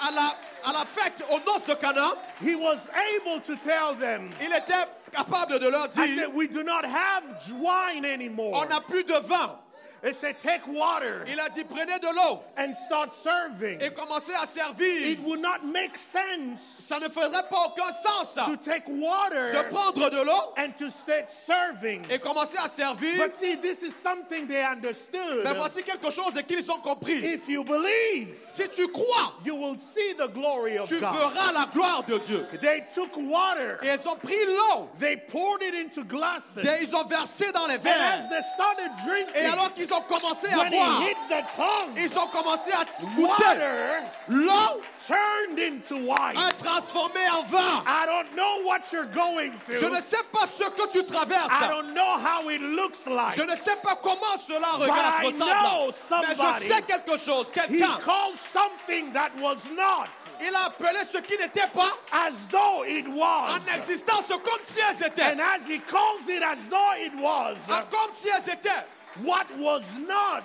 à 0.00 0.10
la, 0.14 0.30
à 0.66 0.72
la 0.72 0.84
fête 0.84 1.22
aux 1.30 1.40
noces 1.44 1.66
de 1.66 1.74
Cana, 1.74 2.12
he 2.40 2.54
was 2.54 2.88
able 3.16 3.40
to 3.40 3.56
tell 3.56 3.94
them, 3.94 4.30
il 4.40 4.52
était 4.52 4.86
capable 5.12 5.58
de 5.58 5.68
leur 5.68 5.86
I 5.96 6.06
dire 6.06 6.16
said, 6.26 6.34
we 6.34 6.46
do 6.46 6.62
not 6.62 6.84
have 6.84 7.24
wine 7.54 8.04
anymore. 8.04 8.54
on 8.62 8.68
n'a 8.68 8.80
plus 8.80 9.02
de 9.04 9.18
vin. 9.26 9.58
He 10.04 10.12
said, 10.14 10.36
take 10.40 10.60
water 10.68 11.24
Il 11.26 11.38
a 11.40 11.48
dit 11.48 11.64
prenez 11.64 11.98
de 11.98 12.06
l'eau 12.14 12.40
and 12.56 12.74
start 12.86 13.12
serving. 13.14 13.80
et 13.80 13.90
commencez 13.92 14.32
à 14.34 14.46
servir. 14.46 15.08
It 15.10 15.20
would 15.24 15.40
not 15.40 15.64
make 15.64 15.96
sense 15.96 16.60
Ça 16.88 17.00
ne 17.00 17.08
ferait 17.08 17.30
pas 17.50 17.66
aucun 17.66 17.90
sens 17.92 18.34
to 18.46 18.56
take 18.56 18.86
de 18.86 18.92
water 19.00 19.64
prendre 19.70 20.08
de 20.10 20.22
l'eau 20.22 20.54
and 20.56 20.70
to 20.78 20.88
start 20.90 21.28
serving. 21.30 22.02
et 22.10 22.18
commencer 22.20 22.56
à 22.58 22.68
servir. 22.68 23.16
But 23.18 23.34
see, 23.34 23.56
this 23.56 23.82
is 23.82 23.92
something 23.92 24.46
they 24.46 24.62
understood. 24.64 25.42
Mais 25.44 25.54
voici 25.54 25.82
quelque 25.82 26.10
chose 26.10 26.34
qu'ils 26.46 26.70
ont 26.70 26.80
compris. 26.80 27.18
If 27.24 27.48
you 27.48 27.64
believe, 27.64 28.36
Si 28.48 28.68
tu 28.68 28.86
crois, 28.88 29.34
you 29.44 29.54
will 29.56 29.76
see 29.78 30.14
the 30.16 30.28
glory 30.32 30.78
of 30.78 30.88
tu 30.88 31.00
God. 31.00 31.12
verras 31.12 31.52
la 31.52 31.66
gloire 31.72 32.04
de 32.06 32.18
Dieu. 32.18 32.46
They 32.60 32.84
took 32.94 33.16
water, 33.16 33.78
Et 33.82 33.88
ils 33.94 34.08
ont 34.08 34.16
pris 34.16 34.36
l'eau 34.46 34.88
they 34.98 35.16
poured 35.16 35.62
it 35.62 35.74
into 35.74 36.04
glasses. 36.04 36.56
et 36.58 36.82
ils 36.84 36.94
ont 36.94 37.04
versé 37.04 37.50
dans 37.52 37.66
les 37.66 37.74
And 37.76 37.82
verres. 37.82 38.20
as 38.24 38.28
they 38.28 38.42
started 38.54 38.90
Et 39.04 39.06
drinking, 39.06 39.52
alors 39.52 39.72
qu'ils 39.74 39.87
ont 39.92 40.02
commencé 40.02 40.48
à 40.52 40.58
when 40.58 40.70
boire, 40.70 41.02
it 41.02 41.08
hit 41.08 41.16
the 41.28 41.56
tongue, 41.56 41.92
ils 41.96 42.18
ont 42.18 42.26
commencé 42.28 42.70
à 42.72 42.84
goûter. 43.14 43.22
water 43.22 44.02
L'eau 44.28 44.80
turned 45.06 45.58
into 45.58 45.96
wine. 45.96 46.36
a 46.36 46.52
transformé 46.52 47.20
en 47.30 47.42
vin. 47.44 47.82
I 47.86 48.06
don't 48.06 48.34
know 48.36 48.62
what 48.66 48.92
you're 48.92 49.06
going 49.06 49.52
Je 49.68 49.74
through. 49.78 49.90
ne 49.90 50.00
sais 50.00 50.22
pas 50.32 50.46
ce 50.46 50.64
que 50.70 50.86
tu 50.90 51.00
I 51.00 51.04
traverses. 51.04 51.68
don't 51.68 51.94
know 51.94 52.18
how 52.18 52.48
it 52.50 52.60
looks 52.60 53.06
like. 53.06 53.34
Je 53.36 53.42
ne 53.42 53.56
sais 53.56 53.76
pas 53.82 53.96
comment 54.02 54.36
cela 54.46 54.68
regarde, 54.72 55.22
know 55.34 55.86
ressemble. 55.86 56.26
Mais 56.28 56.34
je 56.34 56.64
sais 56.64 56.82
quelque 56.82 57.18
chose, 57.18 57.48
He 57.48 57.52
quelqu'un. 57.78 57.98
called 58.04 58.36
something 58.36 59.12
that 59.12 59.30
was 59.40 59.68
not 59.74 60.08
Il 60.40 60.54
a 60.54 60.66
appelé 60.66 61.04
ce 61.10 61.18
qui 61.18 61.36
n'était 61.36 61.66
pas 61.74 61.90
as 62.12 62.30
though 62.50 62.84
it 62.84 63.08
was. 63.08 63.50
en 63.56 63.74
existence 63.76 64.26
comme 64.28 64.62
si 64.62 64.78
elles 64.80 65.06
étaient. 65.08 65.32
And 65.32 65.40
as 65.40 65.66
he 65.66 65.80
calls 65.80 66.28
it 66.28 66.42
as 66.42 66.56
though 66.70 66.94
it 66.96 67.12
was, 67.20 67.56
Comme 67.90 68.12
si 68.12 68.28
elles 68.28 68.52
étaient. 68.52 68.84
What 69.24 69.46
was 69.58 69.82
not 70.06 70.42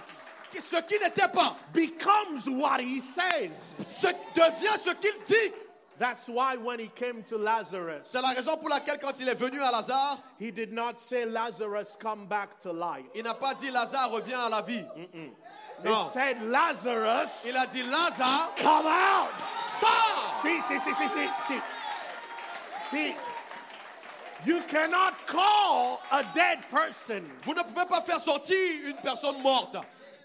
ce 0.59 0.81
qui 0.83 0.99
n'était 0.99 1.31
pas 1.33 1.55
becomes 1.73 2.47
what 2.47 2.79
he 2.79 3.01
says. 3.01 3.51
ce 3.83 4.07
devient 4.35 4.77
ce 4.83 4.91
qu'il 4.95 5.23
dit. 5.25 5.53
That's 5.99 6.27
why 6.27 6.57
when 6.57 6.79
he 6.79 6.89
came 6.95 7.23
to 7.29 7.37
Lazarus, 7.37 8.01
C'est 8.05 8.21
la 8.21 8.29
raison 8.29 8.57
pour 8.57 8.69
laquelle 8.69 8.97
quand 8.99 9.19
il 9.19 9.27
est 9.29 9.35
venu 9.35 9.59
à 9.61 9.71
Lazare, 9.71 10.17
he 10.39 10.51
did 10.51 10.73
not 10.73 10.99
say, 10.99 11.23
Lazarus, 11.25 11.95
come 11.99 12.25
back 12.27 12.59
to 12.61 12.71
life. 12.71 13.05
il 13.15 13.23
n'a 13.23 13.33
pas 13.35 13.53
dit 13.53 13.69
Lazare 13.71 14.09
revient 14.11 14.33
à 14.33 14.49
la 14.49 14.61
vie. 14.61 14.83
No, 15.83 15.91
He 15.91 16.09
said, 16.09 16.37
Lazarus, 16.43 17.29
Il 17.45 17.55
a 17.55 17.65
dit 17.67 17.83
Lazare, 17.83 18.51
come 18.57 18.85
out. 18.87 19.29
sors. 19.69 20.41
See, 20.41 20.59
see, 20.67 20.79
see, 20.79 20.93
see, 20.93 21.07
see, 21.09 21.29
see. 21.47 21.61
See, 22.91 23.15
you 24.45 24.59
cannot 24.69 25.13
call 25.27 25.99
a 26.11 26.23
dead 26.35 26.59
person. 26.69 27.23
Vous 27.43 27.53
ne 27.53 27.61
pouvez 27.63 27.85
pas 27.85 28.01
faire 28.01 28.19
sortir 28.19 28.57
une 28.87 28.97
personne 28.97 29.41
morte. 29.41 29.77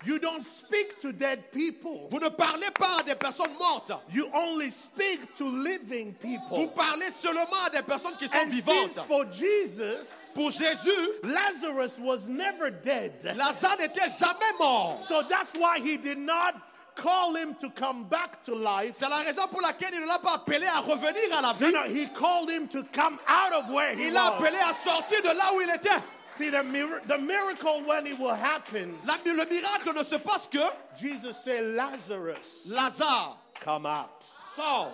You 0.07 0.21
don't 0.21 0.47
speak 0.47 1.01
to 1.01 1.11
dead 1.11 1.51
people. 1.51 2.07
Vous 2.11 2.21
ne 2.21 2.29
parlez 2.29 2.71
pas 2.79 3.01
à 3.01 3.03
des 3.03 3.17
personnes 3.17 3.53
mortes. 3.59 3.91
You 4.13 4.29
only 4.33 4.71
speak 4.71 5.35
to 5.39 5.45
living 5.51 6.15
people. 6.15 6.57
Vous 6.57 6.69
parlez 6.69 7.11
seulement 7.11 7.65
à 7.67 7.71
des 7.71 7.83
personnes 7.83 8.15
qui 8.17 8.29
sont 8.29 8.37
And 8.37 8.49
vivantes. 8.49 8.95
since 8.95 9.07
for 9.07 9.25
Jesus, 9.33 10.31
Pour 10.37 10.53
Jésus, 10.53 10.91
Lazarus 11.25 11.99
was 11.99 12.29
never 12.29 12.71
dead. 12.71 13.13
Lazare 13.37 13.77
n'était 13.81 14.09
jamais 14.09 14.53
mort. 14.61 15.03
So 15.03 15.23
that's 15.29 15.53
why 15.55 15.81
he 15.81 15.97
did 15.97 16.19
not 16.19 16.55
call 17.01 17.35
him 17.37 17.55
to 17.55 17.71
come 17.71 18.05
back 18.05 18.43
to 18.45 18.55
life. 18.55 18.91
C'est 18.95 19.09
la 19.09 19.19
raison 19.19 19.47
pour 19.49 19.61
laquelle 19.61 19.91
il 19.95 20.01
ne 20.01 20.07
l'a 20.07 20.19
pas 20.19 20.35
appelé 20.35 20.67
à 20.67 20.81
revenir 20.81 21.39
à 21.39 21.43
la 21.43 21.53
vie. 21.53 21.73
No, 21.73 21.85
no, 21.85 21.89
he 21.89 22.07
called 22.09 22.51
him 22.51 22.67
to 22.69 22.83
come 22.93 23.19
out 23.29 23.53
of 23.53 23.71
where 23.71 23.95
he 23.97 24.09
Il 24.09 24.13
l'a 24.15 24.33
appelé 24.37 24.59
à 24.59 24.75
sortir 24.75 25.23
de 25.23 25.29
là 25.37 25.53
où 25.55 25.61
il 25.61 25.71
était. 25.71 26.03
See, 26.37 26.51
the, 26.51 26.63
mir- 26.63 27.01
the 27.07 27.19
miracle 27.19 27.83
when 27.87 28.07
it 28.07 28.19
will 28.19 28.35
happen, 28.35 28.93
La- 29.07 29.17
le 29.25 29.45
miracle 29.47 29.93
ne 29.97 30.03
se 30.05 30.17
passe 30.17 30.47
que 30.47 30.61
Jesus 31.01 31.33
said, 31.43 31.75
Lazarus, 31.75 32.69
Lazare 32.71 33.37
come 33.61 33.87
out. 33.87 34.25
sort. 34.55 34.93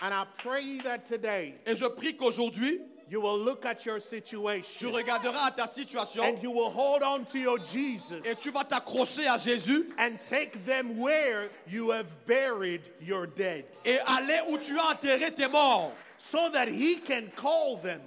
And 0.00 0.12
I 0.12 0.24
pray 0.38 0.78
that 0.84 1.06
today 1.06 1.54
Et 1.66 1.74
je 1.74 1.86
prie 1.86 2.16
qu'aujourd'hui, 2.16 2.80
you 3.08 3.20
will 3.20 3.38
look 3.38 3.64
at 3.64 3.84
your 3.86 4.00
tu 4.00 4.06
situation 4.06 4.90
regarderas 4.90 5.50
à 5.50 5.56
ta 5.56 5.66
situation. 5.66 6.22
And 6.24 6.42
you 6.42 6.50
will 6.50 6.70
hold 6.70 7.02
on 7.02 7.24
to 7.26 7.38
your 7.38 7.58
Jesus. 7.58 8.20
Et 8.24 8.34
tu 8.34 8.50
vas 8.50 8.64
t'accrocher 8.64 9.26
à 9.26 9.38
Jésus. 9.38 9.86
And 9.98 10.18
take 10.28 10.64
them 10.64 10.98
where 10.98 11.48
you 11.68 11.90
have 11.90 12.06
buried 12.26 12.82
your 13.00 13.26
dead. 13.26 13.64
Et 13.84 13.98
aller 14.06 14.40
où 14.50 14.58
tu 14.58 14.78
as 14.78 14.92
enterré 14.92 15.34
tes 15.34 15.48
morts. 15.48 15.92
So 16.18 16.50
that 16.50 16.68
he 16.68 16.96
can 16.96 17.30
call 17.36 17.76
them 17.76 18.00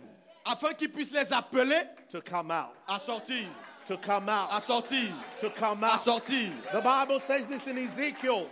afin 0.46 0.74
qu'il 0.74 0.90
puisse 0.90 1.12
les 1.12 1.32
appeler 1.32 1.82
to 2.10 2.22
come 2.22 2.52
out, 2.52 2.74
à 2.88 3.00
sortir, 3.00 3.46
to 3.86 3.98
come 3.98 4.30
à 4.30 4.60
sortir, 4.60 5.14
to 5.40 5.50
come 5.50 5.84
à 5.84 5.98
sortir. 5.98 6.52
The 6.72 6.82
Bible 6.82 7.20
says 7.20 7.48
this 7.48 7.68
in 7.68 7.78
Ezekiel. 7.78 8.48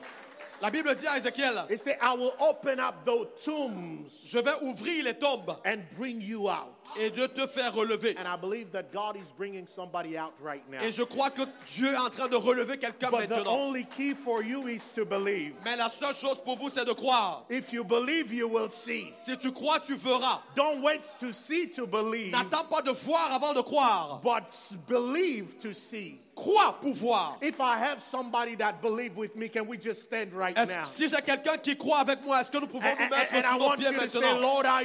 La 0.62 0.72
Bible 0.72 0.96
dit 0.96 1.06
à 1.06 1.18
Ézéchiel, 1.18 1.66
It 1.70 1.80
says, 1.80 1.96
I 2.02 2.16
will 2.16 2.34
open 2.40 2.80
up 2.80 3.06
those 3.06 3.28
tombs 3.44 4.08
je 4.26 4.40
vais 4.40 4.64
ouvrir 4.64 5.04
les 5.04 5.14
tombes 5.14 5.56
and 5.66 5.84
bring 5.98 6.22
you 6.22 6.50
out. 6.50 6.77
Et 7.00 7.10
de 7.10 7.28
te 7.28 7.46
faire 7.48 7.74
relever. 7.74 8.16
And 8.18 8.28
I 8.28 8.38
believe 8.40 8.72
that 8.72 8.92
God 8.94 9.16
is 9.18 9.32
bringing 9.38 9.68
somebody 9.68 10.18
out 10.18 10.34
right 10.42 10.64
now. 10.70 10.80
Et 10.82 10.92
je 10.92 11.04
crois 11.04 11.30
que 11.30 11.42
Dieu 11.76 11.92
est 11.94 11.98
en 11.98 12.10
train 12.10 12.28
de 12.28 12.36
relever 12.36 12.78
quelqu'un 12.78 13.10
But 13.12 13.28
the 13.28 13.30
maintenant. 13.30 13.68
only 13.68 13.84
key 13.86 14.14
for 14.14 14.42
you 14.44 14.68
is 14.68 14.82
to 14.96 15.06
believe. 15.06 15.54
Mais 15.66 15.76
la 15.76 15.90
seule 15.90 16.16
chose 16.16 16.40
pour 16.44 16.58
vous, 16.58 16.70
c'est 16.70 16.86
de 16.86 16.94
croire. 16.94 17.46
If 17.50 17.72
you 17.74 17.84
believe, 17.84 18.34
you 18.34 18.48
will 18.48 18.70
see. 18.70 19.14
Si 19.18 19.38
tu 19.38 19.52
crois, 19.52 19.80
tu 19.80 19.96
verras. 19.96 20.42
Don't 20.56 20.82
wait 20.82 21.02
to 21.20 21.32
see 21.34 21.70
to 21.72 21.86
believe, 21.86 22.32
N'attends 22.32 22.66
pas 22.70 22.82
de 22.82 22.92
voir 22.92 23.32
avant 23.34 23.54
de 23.54 23.62
croire. 23.62 24.20
but 24.24 24.44
believe 24.88 25.58
to 25.60 25.74
see. 25.74 26.20
Crois 26.36 26.78
pour 26.80 26.94
voir. 26.94 27.38
If 27.42 27.60
I 27.60 27.78
have 27.80 28.00
somebody 28.00 28.54
that 28.58 28.80
believe 28.80 29.18
with 29.18 29.36
me, 29.36 29.50
can 29.50 29.66
we 29.66 29.76
just 29.76 30.04
stand 30.04 30.34
right 30.34 30.56
Est-ce 30.56 30.72
now? 30.78 30.86
si 30.86 31.08
j'ai 31.08 31.20
quelqu'un 31.24 31.58
qui 31.58 31.76
croit 31.76 31.98
avec 31.98 32.24
moi, 32.24 32.40
est-ce 32.42 32.52
que 32.52 32.60
nous 32.60 32.68
pouvons 32.68 32.86
And, 32.88 32.96
nous 33.00 33.06
and- 33.06 33.10
mettre 33.10 33.34
and 33.34 33.40
I 33.40 33.42
sur 33.42 33.58
nos 33.58 33.66
want 33.66 33.78
pieds 33.78 33.92
you 33.92 34.00
to 34.02 34.10
say, 34.10 34.20
maintenant? 34.20 34.40
Lord, 34.42 34.66
I 34.68 34.84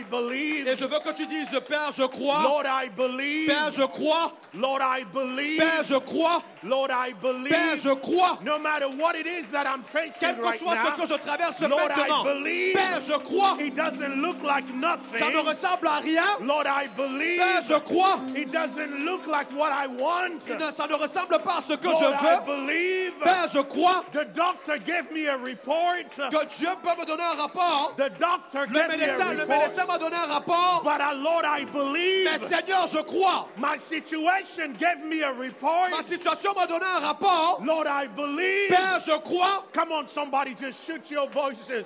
Et 0.66 0.74
je 0.76 0.84
veux 0.86 0.98
que 1.00 1.12
tu 1.12 1.26
dises, 1.26 1.50
Père, 1.68 1.91
je 1.96 2.04
crois. 2.06 2.42
Lord, 2.42 2.64
I 2.66 2.88
believe. 2.88 3.48
Père, 3.48 3.70
je 3.70 3.82
crois. 3.84 4.32
Lord, 4.54 4.80
I 4.82 5.04
believe. 5.04 5.58
Père, 5.58 5.82
je 5.84 5.94
crois. 5.98 6.42
Lord, 6.64 6.88
I 6.90 7.12
Père, 7.14 7.32
believe. 7.32 7.82
je 7.82 7.94
crois. 7.94 8.38
No 8.44 8.58
matter 8.58 8.86
what 8.98 9.14
it 9.16 9.26
is 9.26 9.50
that 9.50 9.64
I'm 9.66 9.82
facing 9.82 10.12
Quel 10.20 10.36
que 10.36 10.44
right 10.44 10.58
soit 10.58 10.74
now, 10.74 10.84
ce 10.96 11.00
que 11.02 11.06
je 11.08 11.18
traverse 11.18 11.60
Lord, 11.62 11.88
maintenant. 11.88 12.22
I 12.22 12.34
believe. 12.34 12.74
Père, 12.74 13.00
je 13.06 13.18
crois. 13.18 13.56
It 13.60 13.74
doesn't 13.74 14.16
look 14.20 14.42
like 14.42 14.64
Ça 15.06 15.30
ne 15.30 15.38
ressemble 15.48 15.86
à 15.86 15.98
rien. 16.00 16.24
Lord, 16.42 16.64
I 16.66 16.88
believe. 16.96 17.38
Père, 17.38 17.62
je 17.68 17.78
crois. 17.80 18.18
It 18.36 18.50
doesn't 18.52 19.04
look 19.04 19.26
like 19.26 19.48
what 19.56 19.70
I 19.72 19.86
want. 19.88 20.40
Il 20.48 20.56
ne- 20.56 20.72
Ça 20.72 20.86
ne 20.86 20.94
ressemble 20.94 21.38
pas 21.44 21.58
à 21.58 21.62
ce 21.62 21.74
que 21.74 21.86
Lord, 21.88 21.98
je 22.00 22.06
I 22.06 22.10
veux. 22.10 22.56
believe. 22.66 23.12
Père, 23.22 23.48
je 23.52 23.60
crois 23.60 24.04
The 24.12 24.24
doctor 24.34 24.76
gave 24.84 25.10
me 25.12 25.28
a 25.28 25.36
report. 25.36 26.08
que 26.30 26.46
Dieu 26.56 26.68
peut 26.82 27.00
me 27.00 27.06
donner 27.06 27.22
un 27.22 27.40
rapport. 27.42 27.94
The 27.96 28.10
doctor 28.18 28.66
Le 28.68 28.78
gave 28.78 28.88
me 28.88 28.94
a 28.94 28.96
médecin, 28.96 29.32
le 29.34 29.46
médecin 29.46 29.86
m'a 29.86 29.98
donné 29.98 30.16
un 30.16 30.32
rapport. 30.32 30.82
But 30.84 31.00
uh, 31.00 31.14
Lord, 31.22 31.44
I 31.44 31.64
believe. 31.64 31.81
Mais 31.90 32.38
Seigneur, 32.38 32.86
je 32.88 33.02
crois. 33.02 33.48
My 33.58 33.78
situation 33.78 34.72
gave 34.78 35.04
me 35.04 35.22
a 35.22 35.32
report. 35.32 35.90
Ma 35.90 36.02
situation 36.02 36.52
m'a 36.54 36.66
donné 36.66 36.84
un 36.84 37.00
rapport. 37.00 37.60
Lord, 37.64 37.86
I 37.86 38.06
believe. 38.06 38.68
Père, 38.68 39.00
je 39.04 39.18
crois. 39.20 39.64
Come 39.72 39.92
on, 39.92 40.06
somebody, 40.06 40.54
just 40.54 40.86
shoot 40.86 41.10
your 41.10 41.28
voices 41.28 41.84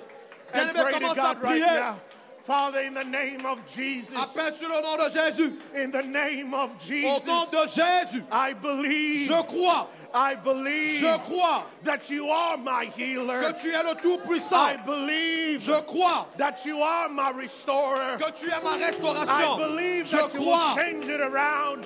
and 0.53 0.69
pray 0.73 0.93
to 0.93 1.15
God 1.15 1.41
right 1.43 1.59
now. 1.61 1.95
Father, 2.43 2.79
in 2.79 2.93
the 2.93 3.03
name 3.03 3.45
of 3.45 3.59
Jesus, 3.67 4.15
Appelle 4.15 4.53
sur 4.53 4.69
le 4.69 4.81
nom 4.81 4.95
de 4.95 5.09
Jésus. 5.11 5.53
in 5.75 5.91
the 5.91 6.01
name 6.03 6.53
of 6.53 6.71
Au 6.71 6.79
Jesus, 6.79 7.25
nom 7.25 7.43
de 7.51 7.67
Jésus. 7.67 8.23
I 8.31 8.53
believe, 8.53 9.27
Je 9.27 9.43
crois. 9.43 9.89
I 10.13 10.35
believe 10.35 10.99
Je 10.99 11.17
crois 11.19 11.63
that 11.83 12.09
you 12.09 12.29
are 12.29 12.57
my 12.57 12.85
healer. 12.95 13.39
que 13.39 13.53
tu 13.61 13.69
es 13.69 13.83
le 13.83 13.95
Tout-Puissant. 13.95 14.55
I 14.55 14.77
believe 14.77 15.61
Je 15.61 15.81
crois 15.81 16.27
that 16.37 16.65
you 16.65 16.81
are 16.81 17.09
my 17.09 17.31
restorer. 17.31 18.17
que 18.17 18.31
tu 18.31 18.49
es 18.49 18.63
ma 18.63 18.75
I 18.75 19.55
believe 19.57 20.05
Je 20.07 20.17
that 20.17 20.33
you 20.33 20.41
will 20.41 20.75
change 20.75 21.07
it 21.07 21.21
around. 21.21 21.85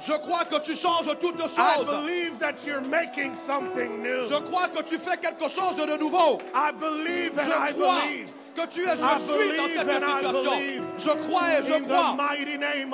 Je 0.00 0.12
crois 0.18 0.44
que 0.44 0.60
tu 0.60 0.76
changes 0.76 1.08
toutes 1.20 1.40
I 1.58 1.82
believe 1.84 2.38
that 2.38 2.64
you're 2.64 2.80
making 2.80 3.34
something 3.34 4.02
new. 4.02 4.22
Je 4.28 4.40
crois 4.40 4.68
que 4.68 4.82
tu 4.82 4.96
fais 4.96 5.16
quelque 5.16 5.48
chose 5.48 5.76
de 5.76 5.96
nouveau. 5.96 6.40
I 6.54 6.70
believe 6.70 7.36
and 7.38 7.52
I 7.52 7.68
Je 7.68 7.74
crois 7.74 8.00
believe 8.02 8.30
que 8.58 8.66
tu 8.66 8.82
es, 8.82 8.90
je 8.90 9.18
suis 9.18 9.56
dans 9.56 9.68
cette 9.68 9.92
situation. 10.04 10.52
Je 10.98 11.10
crois 11.26 11.58
et 11.58 11.62
je 11.62 11.76
crois 11.84 12.16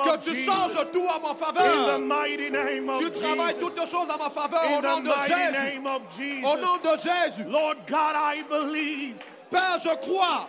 que 0.05 0.17
tu 0.23 0.35
changes 0.43 0.77
tout 0.93 1.07
à 1.09 1.19
ma 1.19 1.33
faveur. 1.33 1.99
Tu 2.99 3.11
travailles 3.11 3.57
toutes 3.59 3.85
choses 3.89 4.09
à 4.09 4.17
ma 4.17 4.29
faveur 4.29 4.63
au 4.77 4.81
nom 4.81 4.99
de 4.99 5.11
Jésus. 5.27 5.79
Au 6.43 6.57
nom 6.57 6.77
de 6.83 6.97
Jésus. 7.01 7.45
Lord 7.49 7.75
God, 7.87 8.15
I 8.15 8.43
believe. 8.49 9.15
Père, 9.49 9.79
je 9.83 9.95
crois. 9.97 10.47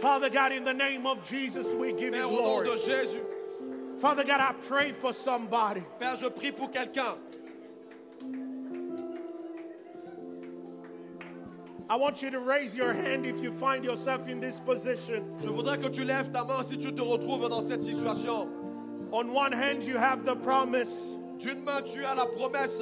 Father 0.00 0.30
God, 0.30 0.52
in 0.52 0.64
the 0.64 0.72
name 0.72 1.04
of 1.04 1.28
Jesus, 1.28 1.72
we 1.74 1.92
give 1.92 2.14
you 2.14 2.28
glory. 2.28 2.68
Father 3.98 4.24
God, 4.24 4.40
I 4.40 4.52
pray 4.66 4.92
for 4.92 5.12
somebody. 5.12 5.82
Père, 5.98 6.16
je 6.16 6.28
prie 6.28 6.52
pour 6.52 6.70
quelqu'un. 6.70 7.16
I 11.90 11.96
want 11.96 12.22
you 12.22 12.30
to 12.30 12.38
raise 12.38 12.76
your 12.76 12.92
hand 12.92 13.26
if 13.26 13.42
you 13.42 13.50
find 13.50 13.84
yourself 13.84 14.28
in 14.28 14.38
this 14.38 14.60
position. 14.60 15.24
Je 15.42 15.48
voudrais 15.48 15.76
que 15.76 15.88
tu 15.88 16.04
lèves 16.04 16.30
ta 16.30 16.44
main 16.44 16.62
si 16.62 16.78
tu 16.78 16.92
te 16.92 17.02
retrouves 17.02 17.48
dans 17.48 17.62
cette 17.62 17.80
situation. 17.82 18.48
On 19.12 19.34
one 19.34 19.50
hand, 19.50 19.82
you 19.82 19.96
have 19.98 20.24
the 20.24 20.36
promise. 20.36 21.16
D'une 21.40 21.64
main, 21.64 21.80
tu 21.82 22.04
as 22.04 22.14
la 22.14 22.26
promesse. 22.26 22.80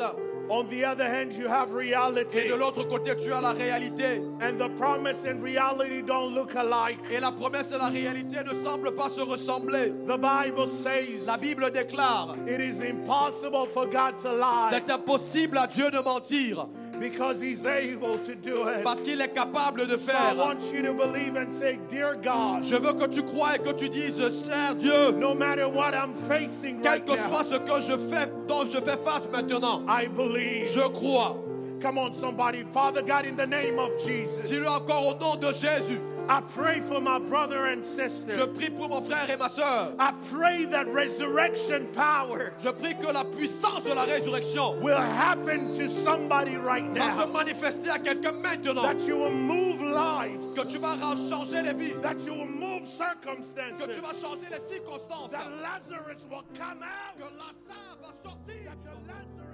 On 0.51 0.65
the 0.65 0.85
other 0.85 1.07
hand, 1.09 1.33
you 1.33 1.49
have 1.49 1.71
Et 1.71 1.89
reality. 1.93 2.49
de 2.49 2.55
l'autre 2.55 2.85
côté, 2.87 3.17
tu 3.17 3.33
as 3.33 3.41
la 3.41 3.53
réalité. 3.53 4.21
And 4.43 4.59
the 4.59 4.69
promise 4.77 5.25
and 5.25 5.43
reality 5.43 6.03
don't 6.03 6.35
look 6.35 6.55
alike. 6.55 6.99
Et 7.11 7.19
la 7.21 7.31
promesse 7.33 7.73
et 7.73 7.79
la 7.79 7.89
réalité 7.89 8.45
ne 8.45 8.53
semblent 8.55 8.95
pas 8.95 9.09
se 9.09 9.23
ressembler. 9.23 9.91
The 10.07 10.19
Bible 10.19 10.69
says 10.69 11.25
La 11.27 11.39
Bible 11.39 11.71
déclare, 11.71 12.37
it 12.47 12.61
is 12.61 12.83
impossible 12.83 13.67
for 13.73 13.87
God 13.87 14.19
to 14.23 14.29
lie 14.33 14.69
c'est 14.69 14.91
impossible 14.91 15.57
à 15.57 15.67
Dieu 15.67 15.91
de 15.91 15.99
mentir 16.03 16.67
because 17.01 17.41
He's 17.41 17.65
able 17.65 18.19
to 18.19 18.35
do 18.35 18.69
it. 18.69 18.83
parce 18.85 19.03
qu'il 19.03 19.21
est 19.21 19.33
capable 19.35 19.87
de 19.87 19.95
I 19.95 19.99
faire. 19.99 20.37
want 20.37 20.61
you 20.73 20.83
to 20.83 20.93
believe 20.95 21.37
and 21.37 21.51
say, 21.53 21.79
Dear 21.91 22.17
God, 22.17 22.63
Je 22.65 22.77
veux 22.77 22.93
que 22.95 23.07
tu 23.09 23.23
crois 23.23 23.57
et 23.57 23.59
que 23.59 23.73
tu 23.73 23.89
dises, 23.89 24.21
cher 24.47 24.75
Dieu, 24.75 25.13
no 25.19 25.35
matter 25.35 25.67
what 25.69 25.95
I'm 25.95 26.15
facing 26.15 26.81
quel 26.81 26.93
right 26.93 27.05
que 27.05 27.13
now, 27.13 27.17
soit 27.17 27.45
ce 27.45 27.59
que 27.59 27.81
je 27.83 27.97
fais, 27.97 28.29
dont 28.47 28.65
je 28.67 28.81
fais 28.81 28.97
face 29.05 29.29
maintenant, 29.31 29.83
I 29.89 30.07
believe. 30.09 30.67
je 30.73 30.81
crois. 30.89 31.37
Come 31.81 31.97
on, 31.99 32.13
somebody. 32.13 32.65
Father 32.73 33.03
God, 33.03 33.25
in 33.25 33.37
the 33.37 33.47
name 33.47 33.79
of 33.79 33.91
Jesus, 34.05 34.49
Dis-le 34.49 34.67
encore 34.69 35.07
au 35.07 35.19
nom 35.21 35.37
de 35.37 35.53
Jésus. 35.55 36.01
I 36.29 36.43
pray 36.43 36.81
for 36.81 37.01
my 37.01 37.19
brother 37.19 37.67
and 37.67 37.83
sister. 37.83 38.37
Je 38.37 38.45
prie 38.47 38.69
pour 38.69 38.89
mon 38.91 39.01
frère 39.01 39.31
et 39.31 39.37
ma 39.39 39.49
sœur. 39.49 39.95
I 39.99 40.13
pray 40.31 40.67
that 40.67 40.87
resurrection 40.87 41.87
power 41.95 42.53
Je 42.63 42.69
prie 42.71 42.95
que 42.95 43.11
la 43.11 43.25
puissance 43.25 43.83
de 43.85 43.95
la 43.95 44.05
résurrection 44.05 44.79
will 44.83 44.99
happen 44.99 45.75
to 45.77 45.89
somebody 45.89 46.57
right 46.57 46.85
va 46.85 47.13
se 47.13 47.27
now. 47.27 47.33
manifester 47.33 47.89
à 47.89 47.99
quelqu'un 47.99 48.33
maintenant. 48.33 48.83
That 48.83 49.07
you 49.07 49.17
will 49.17 49.31
move 49.33 49.81
lives. 49.81 50.55
Que 50.55 50.71
tu 50.71 50.79
vas 50.79 50.97
changer 51.31 51.63
les 51.63 51.73
vies. 51.73 52.01
That 52.03 52.21
you 52.27 52.35
will 52.35 52.45
move 52.45 52.87
circumstances. 52.87 53.79
Que 53.81 53.93
tu 53.93 54.01
vas 54.01 54.13
changer 54.21 54.49
les 54.51 54.61
circonstances. 54.61 55.33
That 55.33 55.49
Lazarus 55.63 56.27
will 56.31 56.45
come 56.59 56.83
out. 56.83 57.17
Que 57.17 57.25
Lazare 57.39 57.97
va 58.03 58.13
sortir. 58.23 58.65
That 58.67 58.85
the 58.85 58.93
Lazarus 59.09 59.48